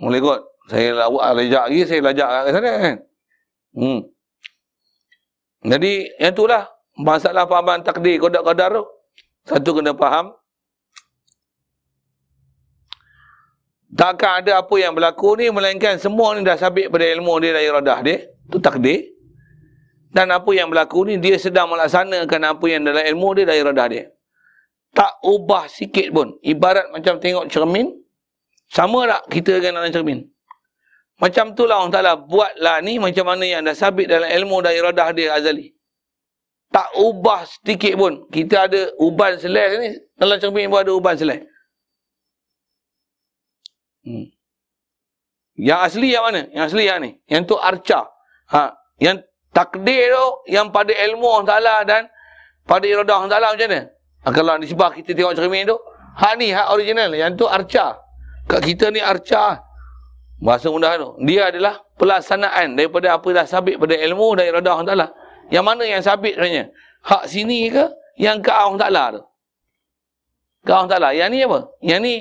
Boleh 0.03 0.21
kot. 0.21 0.41
Saya 0.69 1.09
lajak 1.09 1.65
lagi, 1.73 1.81
saya 1.89 2.01
lajak 2.05 2.29
kat 2.29 2.45
sana 2.55 2.71
kan. 2.79 2.97
Hmm. 3.73 4.01
Jadi, 5.63 5.93
yang 6.19 6.35
itulah 6.35 6.69
masalah 6.99 7.47
pahaman 7.47 7.81
takdir 7.87 8.19
kodak-kodar 8.19 8.77
tu. 8.77 8.83
Satu 9.47 9.79
kena 9.79 9.95
faham, 9.95 10.35
Takkan 13.93 14.41
ada 14.41 14.65
apa 14.65 14.75
yang 14.81 14.97
berlaku 14.97 15.37
ni 15.37 15.53
melainkan 15.53 16.01
semua 16.01 16.33
ni 16.33 16.41
dah 16.41 16.57
sabit 16.57 16.89
pada 16.89 17.05
ilmu 17.13 17.37
dia 17.45 17.53
dari 17.53 17.69
radah 17.69 17.99
dia. 18.01 18.25
Itu 18.49 18.57
takdir. 18.57 19.13
Dan 20.13 20.33
apa 20.33 20.49
yang 20.57 20.73
berlaku 20.73 21.09
ni 21.09 21.21
dia 21.21 21.37
sedang 21.37 21.69
melaksanakan 21.69 22.41
apa 22.57 22.65
yang 22.69 22.89
dalam 22.89 23.05
ilmu 23.05 23.37
dia 23.37 23.45
dari 23.45 23.61
radah 23.61 23.87
dia. 23.93 24.09
Tak 24.97 25.21
ubah 25.25 25.69
sikit 25.69 26.09
pun. 26.09 26.41
Ibarat 26.41 26.89
macam 26.89 27.21
tengok 27.21 27.53
cermin. 27.53 27.93
Sama 28.73 29.05
tak 29.05 29.29
kita 29.29 29.61
dengan 29.61 29.85
dalam 29.85 29.93
cermin? 29.93 30.21
Macam 31.21 31.53
tu 31.53 31.69
lah 31.69 31.85
Allah 31.85 31.93
Ta'ala 31.93 32.13
buatlah 32.17 32.81
ni 32.81 32.97
macam 32.97 33.29
mana 33.29 33.45
yang 33.45 33.61
dah 33.61 33.77
sabit 33.77 34.09
dalam 34.09 34.27
ilmu 34.27 34.65
dari 34.65 34.81
radah 34.81 35.13
dia 35.13 35.37
azali. 35.37 35.69
Tak 36.73 36.97
ubah 36.97 37.45
sedikit 37.45 38.01
pun. 38.01 38.25
Kita 38.33 38.65
ada 38.65 38.89
uban 38.97 39.37
selai 39.37 39.65
ni. 39.77 39.89
Dalam 40.17 40.41
cermin 40.41 40.73
pun 40.73 40.81
ada 40.81 40.93
uban 40.97 41.13
selai. 41.13 41.45
Hmm. 44.03 44.27
Yang 45.59 45.81
asli 45.85 46.09
yang 46.11 46.25
mana? 46.25 46.43
Yang 46.51 46.65
asli 46.73 46.83
yang 46.89 46.99
ni. 47.05 47.11
Yang 47.29 47.43
tu 47.53 47.57
arca. 47.61 48.01
Ha. 48.51 48.73
Yang 48.99 49.29
takdir 49.53 50.11
tu, 50.11 50.27
yang 50.49 50.73
pada 50.73 50.91
ilmu 50.91 51.29
Allah 51.29 51.49
Ta'ala 51.49 51.75
dan 51.85 52.03
pada 52.65 52.85
iradah 52.89 53.15
Allah 53.21 53.33
Ta'ala 53.37 53.49
macam 53.53 53.69
mana? 53.69 53.83
Ha, 54.23 54.27
kalau 54.33 54.55
di 54.59 54.67
sebelah 54.71 54.93
kita 54.97 55.11
tengok 55.13 55.35
cermin 55.37 55.69
tu, 55.69 55.77
hak 56.17 56.35
ni, 56.41 56.49
hak 56.51 56.69
original. 56.73 57.11
Yang 57.13 57.31
tu 57.37 57.47
arca. 57.47 58.01
Kat 58.49 58.61
kita 58.65 58.91
ni 58.91 58.99
arca. 58.99 59.61
Bahasa 60.43 60.67
mudah 60.73 60.99
tu. 60.99 61.09
Dia 61.23 61.55
adalah 61.55 61.79
pelaksanaan 62.01 62.75
daripada 62.75 63.15
apa 63.15 63.29
dah 63.31 63.47
sabit 63.47 63.79
pada 63.79 63.95
ilmu 63.95 64.35
dan 64.35 64.51
iradah 64.51 64.73
Allah 64.83 64.89
Ta'ala. 64.89 65.09
Yang 65.53 65.65
mana 65.69 65.83
yang 65.85 66.03
sabit 66.03 66.35
sebenarnya? 66.35 66.73
Hak 67.05 67.29
sini 67.29 67.69
ke? 67.71 67.85
Yang 68.19 68.37
ke 68.47 68.51
Allah 68.51 68.79
Ta'ala 68.81 69.05
tu? 69.15 69.23
Ke 70.65 70.71
Allah 70.75 70.91
Ta'ala. 70.91 71.09
Yang 71.15 71.29
ni 71.29 71.39
apa? 71.45 71.59
Yang 71.85 72.01
ni 72.03 72.15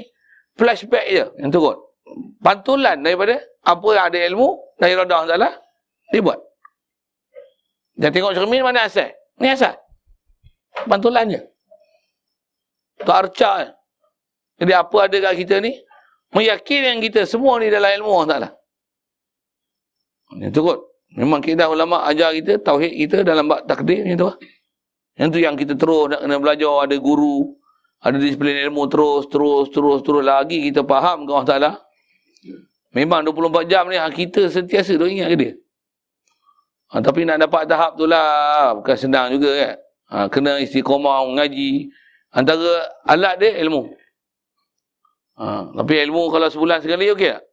flashback 0.58 1.06
je 1.08 1.26
yang 1.40 1.52
turun. 1.52 1.78
Pantulan 2.44 3.00
daripada 3.00 3.40
apa 3.64 3.88
yang 3.94 4.06
ada 4.10 4.20
ilmu 4.32 4.50
dari 4.82 4.94
radah 4.98 5.18
Allah 5.24 5.54
dia 6.12 6.20
buat. 6.20 6.40
Tengok 8.02 8.34
cermin 8.34 8.66
mana 8.66 8.90
asal? 8.90 9.14
Ni 9.38 9.48
asal. 9.54 9.78
Pantulan 10.90 11.30
je. 11.30 11.42
Tak 13.06 13.18
arca. 13.30 13.78
Jadi 14.58 14.74
apa 14.74 14.98
ada 15.06 15.18
kat 15.30 15.34
kita 15.38 15.56
ni? 15.62 15.78
Meyakinkan 16.32 17.04
kita 17.04 17.28
semua 17.28 17.60
ni 17.60 17.68
dalam 17.68 17.92
ilmu 18.02 18.10
Allah 18.10 18.30
Ta'ala. 18.30 18.50
Yang 20.40 20.54
turut. 20.56 20.80
Memang 21.12 21.44
kita 21.44 21.68
ulama 21.68 22.08
ajar 22.08 22.32
kita, 22.32 22.56
tauhid 22.64 22.96
kita 22.96 23.28
dalam 23.28 23.52
bak 23.52 23.68
takdir 23.68 24.08
macam 24.08 24.16
tu 24.16 24.28
lah. 24.32 24.38
Yang 25.20 25.28
tu 25.28 25.40
yang 25.44 25.56
kita 25.60 25.74
terus 25.76 26.08
nak 26.08 26.24
kena 26.24 26.36
belajar, 26.40 26.88
ada 26.88 26.96
guru, 26.96 27.52
ada 28.02 28.18
disiplin 28.18 28.58
ilmu 28.66 28.90
terus, 28.90 29.30
terus, 29.30 29.70
terus, 29.70 30.02
terus 30.02 30.24
lagi 30.26 30.58
kita 30.66 30.82
faham 30.82 31.30
ke 31.30 31.32
Allah 31.38 31.50
Ta'ala. 31.50 31.72
Memang 32.98 33.24
24 33.24 33.70
jam 33.70 33.86
ni 33.88 33.96
kita 33.96 34.50
sentiasa 34.50 34.98
tu 34.98 35.06
ingat 35.06 35.30
ke 35.32 35.38
dia. 35.38 35.54
Ha, 36.92 37.00
tapi 37.00 37.24
nak 37.24 37.40
dapat 37.40 37.70
tahap 37.70 37.96
tu 37.96 38.04
lah, 38.04 38.76
bukan 38.76 38.96
senang 38.98 39.32
juga 39.32 39.54
kan. 39.54 39.74
Ha, 40.12 40.16
kena 40.28 40.60
istiqomah, 40.60 41.24
mengaji. 41.30 41.88
Antara 42.34 42.90
alat 43.08 43.40
dia 43.40 43.62
ilmu. 43.64 43.96
Ha, 45.40 45.72
tapi 45.72 45.94
ilmu 46.04 46.28
kalau 46.34 46.52
sebulan 46.52 46.84
sekali 46.84 47.14
okey 47.16 47.32
tak? 47.32 47.44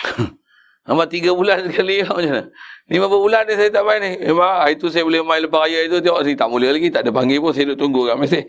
Nampak 0.86 1.06
tiga 1.12 1.30
bulan 1.34 1.64
sekali 1.66 2.02
macam 2.06 2.18
mana? 2.18 2.42
Lima 2.90 3.06
bulan 3.06 3.46
ni 3.46 3.54
saya 3.54 3.70
tak 3.72 3.84
main 3.86 4.00
ni. 4.02 4.12
Memang 4.26 4.66
itu 4.68 4.86
saya 4.90 5.06
boleh 5.06 5.22
main 5.22 5.40
lepas 5.42 5.66
raya 5.66 5.86
itu 5.86 6.02
tengok 6.02 6.22
saya 6.26 6.34
tak 6.34 6.50
boleh 6.50 6.70
lagi. 6.74 6.88
Tak 6.90 7.02
ada 7.06 7.10
panggil 7.14 7.38
pun 7.38 7.54
saya 7.54 7.70
duduk 7.70 7.78
tunggu 7.78 8.00
kat 8.10 8.16
mesej. 8.18 8.44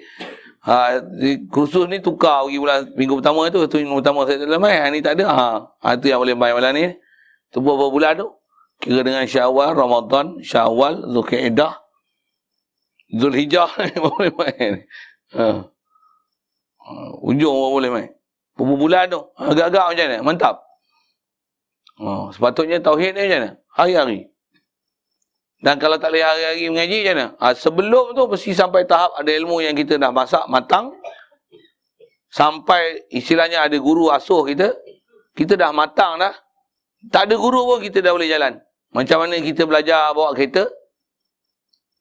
Ha, 0.62 1.02
kursus 1.50 1.90
ni 1.90 1.98
tukar 1.98 2.46
pergi 2.46 2.62
bulan 2.62 2.80
minggu 2.94 3.18
pertama 3.18 3.50
tu, 3.50 3.66
tu 3.66 3.82
minggu 3.82 3.98
pertama 4.06 4.30
saya 4.30 4.58
main. 4.62 4.78
Hari 4.78 4.94
ni 4.94 5.02
tak 5.02 5.18
ada. 5.18 5.26
Ha, 5.34 5.48
ha 5.82 5.88
tu 5.98 6.06
yang 6.06 6.22
boleh 6.22 6.38
main 6.38 6.54
malam 6.54 6.72
ni. 6.78 6.86
Tu 7.50 7.58
berapa 7.58 7.90
bulan 7.90 8.14
tu? 8.22 8.30
Kira 8.82 9.02
dengan 9.02 9.26
Syawal, 9.26 9.74
Ramadan, 9.78 10.42
Syawal, 10.42 11.06
Zulkaidah, 11.10 11.82
Zulhijjah 13.12 13.70
boleh 14.06 14.32
main. 14.38 14.74
Ha. 15.36 15.46
ha. 16.82 16.94
Ujung 17.26 17.52
pun 17.52 17.70
boleh 17.78 17.90
main. 17.92 18.10
Berapa 18.56 18.74
bulan 18.78 19.04
tu? 19.12 19.22
Agak-agak 19.38 19.86
macam 19.92 20.06
mana? 20.08 20.18
Mantap. 20.24 20.56
Ha. 22.00 22.10
Sepatutnya 22.32 22.78
tauhid 22.80 23.18
ni 23.18 23.28
macam 23.28 23.40
mana? 23.44 23.52
Hari-hari. 23.76 24.31
Dan 25.62 25.78
kalau 25.78 26.02
tak 26.02 26.10
boleh 26.10 26.26
hari-hari 26.26 26.66
mengaji 26.74 26.98
macam 27.06 27.14
mana? 27.14 27.26
Ha, 27.38 27.46
sebelum 27.54 28.18
tu 28.18 28.26
mesti 28.26 28.52
sampai 28.58 28.82
tahap 28.90 29.14
ada 29.14 29.30
ilmu 29.30 29.62
yang 29.62 29.78
kita 29.78 30.02
dah 30.02 30.10
masak 30.10 30.42
matang. 30.50 30.90
Sampai 32.34 33.06
istilahnya 33.14 33.62
ada 33.70 33.78
guru 33.78 34.10
asuh 34.10 34.42
kita. 34.42 34.74
Kita 35.38 35.54
dah 35.54 35.70
matang 35.70 36.18
dah. 36.18 36.34
Tak 37.14 37.30
ada 37.30 37.38
guru 37.38 37.70
pun 37.70 37.78
kita 37.78 38.02
dah 38.02 38.10
boleh 38.10 38.26
jalan. 38.26 38.58
Macam 38.90 39.22
mana 39.22 39.38
kita 39.38 39.70
belajar 39.70 40.18
bawa 40.18 40.34
kereta. 40.34 40.66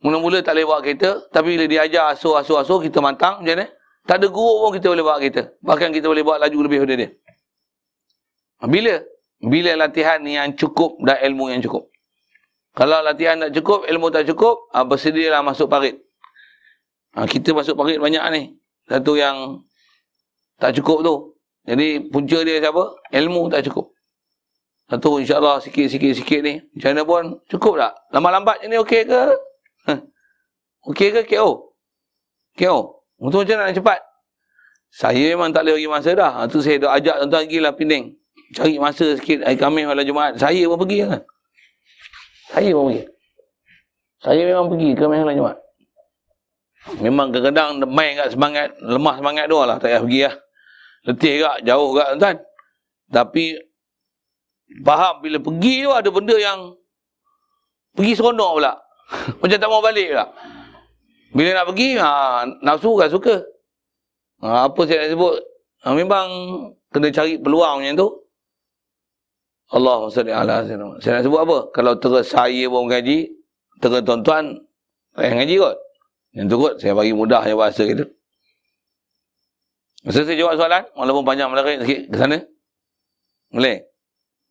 Mula-mula 0.00 0.40
tak 0.40 0.56
boleh 0.56 0.64
bawa 0.64 0.80
kereta. 0.80 1.20
Tapi 1.28 1.60
bila 1.60 1.68
diajar 1.68 2.16
asuh-asuh-asuh 2.16 2.80
kita 2.88 3.04
matang 3.04 3.44
macam 3.44 3.60
mana? 3.60 3.68
Tak 4.08 4.24
ada 4.24 4.26
guru 4.32 4.64
pun 4.64 4.70
kita 4.72 4.88
boleh 4.88 5.04
bawa 5.04 5.16
kereta. 5.20 5.52
Bahkan 5.60 5.88
kita 5.92 6.06
boleh 6.08 6.24
bawa 6.24 6.36
laju 6.48 6.58
lebih 6.64 6.78
daripada 6.80 6.96
dia. 6.96 7.10
Bila? 8.64 8.94
Bila 9.40 9.70
latihan 9.84 10.20
yang 10.24 10.56
cukup 10.56 10.96
dan 11.04 11.20
ilmu 11.28 11.52
yang 11.52 11.60
cukup. 11.60 11.89
Kalau 12.80 13.04
latihan 13.04 13.36
tak 13.36 13.52
cukup, 13.60 13.84
ilmu 13.84 14.08
tak 14.08 14.24
cukup, 14.24 14.72
ha, 14.72 14.80
bersedialah 14.88 15.44
masuk 15.44 15.68
parit. 15.68 16.00
Ha, 17.12 17.28
kita 17.28 17.52
masuk 17.52 17.76
parit 17.76 18.00
banyak 18.00 18.24
ni. 18.32 18.56
Satu 18.88 19.20
yang 19.20 19.60
tak 20.56 20.72
cukup 20.80 21.04
tu. 21.04 21.14
Jadi 21.68 22.08
punca 22.08 22.40
dia 22.40 22.56
siapa? 22.56 22.96
Ilmu 23.12 23.52
tak 23.52 23.68
cukup. 23.68 23.92
Satu 24.88 25.20
insyaAllah 25.20 25.60
sikit-sikit-sikit 25.60 26.40
ni. 26.40 26.56
Macam 26.72 26.88
mana 26.96 27.02
pun 27.04 27.22
cukup 27.52 27.76
tak? 27.76 27.92
Lambat-lambat 28.16 28.64
ni 28.64 28.80
okey 28.80 29.04
ke? 29.04 29.22
Ha. 29.84 29.92
Okey 30.88 31.12
ke 31.12 31.36
KO? 31.36 31.76
KO? 32.56 33.04
Untuk 33.20 33.44
macam 33.44 33.60
nak 33.60 33.76
cepat? 33.76 34.00
Saya 34.88 35.36
memang 35.36 35.52
tak 35.52 35.68
boleh 35.68 35.84
bagi 35.84 35.90
masa 35.92 36.16
dah. 36.16 36.32
Ha, 36.32 36.48
tu 36.48 36.64
saya 36.64 36.80
dah 36.80 36.96
ajak 36.96 37.28
tuan-tuan 37.28 37.44
pergi 37.44 37.60
lah 37.60 37.72
Penang. 37.76 38.04
Cari 38.56 38.80
masa 38.80 39.20
sikit 39.20 39.44
hari 39.44 39.60
Khamis 39.60 39.84
malam 39.84 40.00
Jumaat. 40.08 40.40
Saya 40.40 40.64
pun 40.64 40.80
pergi 40.80 41.04
kan? 41.04 41.20
Saya 42.50 42.70
pun 42.74 42.84
pergi. 42.90 43.02
Saya 44.20 44.42
memang 44.44 44.66
pergi 44.68 44.90
ke 44.92 45.04
malam 45.06 45.32
Jumaat. 45.32 45.58
Memang 47.00 47.28
kadang-kadang 47.28 47.84
main 47.92 48.16
kat 48.16 48.28
semangat, 48.32 48.68
lemah 48.80 49.14
semangat 49.20 49.44
doang 49.48 49.68
lah. 49.68 49.76
Tak 49.76 49.92
payah 49.92 50.02
pergi 50.02 50.20
lah. 50.26 50.34
Letih 51.08 51.34
kat, 51.40 51.56
jauh 51.64 51.90
kat 51.96 52.08
tuan. 52.20 52.36
Tapi, 53.10 53.44
faham 54.84 55.14
bila 55.20 55.38
pergi 55.40 55.74
tu 55.84 55.90
ada 55.92 56.08
benda 56.08 56.36
yang 56.36 56.58
pergi 57.96 58.12
seronok 58.16 58.50
pula. 58.60 58.72
Macam 59.40 59.58
tak 59.60 59.70
mau 59.70 59.84
balik 59.84 60.08
pula. 60.12 60.26
Bila 61.30 61.48
nak 61.54 61.66
pergi, 61.70 61.88
ha, 62.00 62.42
nafsu 62.64 62.90
kan 62.98 63.08
suka. 63.08 63.34
Ha, 64.42 64.66
apa 64.66 64.80
saya 64.88 65.06
nak 65.06 65.10
sebut? 65.14 65.34
Ha, 65.84 65.94
memang 65.94 66.26
kena 66.90 67.08
cari 67.14 67.38
peluang 67.38 67.80
macam 67.80 67.96
tu. 67.96 68.08
Allah 69.70 70.10
ala 70.10 70.56
Saya 70.98 71.10
nak 71.14 71.22
sebut 71.22 71.40
apa? 71.40 71.58
Kalau 71.70 71.92
terus 72.02 72.26
saya 72.26 72.66
pun 72.66 72.90
mengaji, 72.90 73.30
terus 73.78 74.02
tuan-tuan, 74.02 74.58
saya 75.14 75.30
ngaji 75.38 75.54
kot. 75.62 75.76
Yang 76.34 76.46
tu 76.50 76.56
kot, 76.58 76.74
saya 76.82 76.92
bagi 76.98 77.14
mudah 77.14 77.42
je 77.46 77.54
bahasa 77.54 77.82
kita. 77.86 78.04
Masa 80.00 80.26
saya 80.26 80.36
jawab 80.38 80.54
soalan, 80.58 80.82
walaupun 80.98 81.22
panjang 81.22 81.48
melarik 81.54 81.86
sikit 81.86 82.00
ke 82.10 82.16
sana. 82.18 82.38
Boleh? 83.54 83.78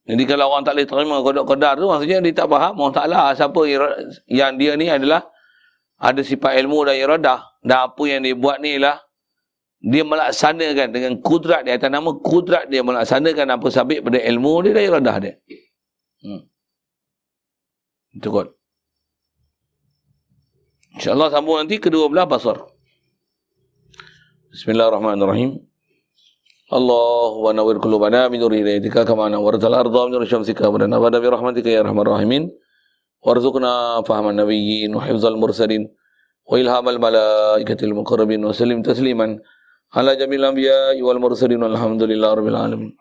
Jadi 0.08 0.24
kalau 0.24 0.46
orang 0.56 0.64
tak 0.64 0.74
boleh 0.80 0.88
terima 0.88 1.16
kodok-kodar 1.20 1.74
tu, 1.76 1.86
maksudnya 1.92 2.18
dia 2.24 2.34
tak 2.34 2.48
faham. 2.48 2.74
Allah 2.80 2.96
Ta'ala 2.96 3.20
siapa 3.36 3.62
yang 4.32 4.56
dia 4.56 4.72
ni 4.80 4.88
adalah 4.88 5.28
ada 6.00 6.22
sifat 6.24 6.56
ilmu 6.64 6.88
dan 6.88 6.96
iradah. 6.96 7.40
Dan 7.60 7.92
apa 7.92 8.04
yang 8.08 8.24
dia 8.24 8.40
buat 8.40 8.64
ni 8.64 8.80
lah 8.80 8.96
dia 9.80 10.04
melaksanakan 10.04 10.88
dengan 10.92 11.14
kudrat 11.24 11.64
dia 11.64 11.80
atas 11.80 11.88
nama 11.88 12.12
kudrat 12.20 12.68
dia 12.68 12.84
melaksanakan 12.84 13.48
apa 13.56 13.68
sabit 13.72 14.04
pada 14.04 14.20
ilmu 14.20 14.68
dia 14.68 14.76
dan 14.76 14.84
iradah 14.84 15.16
dia. 15.24 15.34
Hmm. 16.20 16.44
Itu 18.12 18.28
kot. 18.28 18.52
InsyaAllah 21.00 21.32
sambung 21.32 21.64
nanti 21.64 21.80
kedua 21.80 22.12
belah 22.12 22.28
basar. 22.28 22.60
Bismillahirrahmanirrahim. 24.52 25.64
Allah 26.70 27.32
wa 27.40 27.50
nawir 27.56 27.80
qulubana 27.80 28.28
min 28.28 28.44
nuri 28.44 28.62
hidayatika 28.62 29.08
kama 29.08 29.32
nawwartal 29.32 29.74
arda 29.74 30.12
min 30.12 30.28
syamsika 30.28 30.68
wa 30.68 30.76
nafada 30.76 31.24
bi 31.24 31.28
rahmatika 31.32 31.72
ya 31.72 31.88
arhamar 31.88 32.20
rahimin. 32.20 32.52
Warzuqna 33.24 34.04
fahaman 34.04 34.36
nabiyyin 34.36 34.92
wa 34.92 35.00
hifzal 35.08 35.40
mursalin 35.40 35.88
wa 36.44 36.56
ilhamal 36.60 37.00
malaikatil 37.00 37.96
muqarrabin 37.96 38.44
wa 38.44 38.52
sallim 38.52 38.84
tasliman 38.84 39.40
ala 39.98 40.16
jamil 40.16 40.44
anbiya 40.46 40.94
wal 41.02 41.18
mursalin 41.18 41.62
walhamdulillahi 41.66 42.36
rabbil 42.38 42.60
alamin 42.66 42.92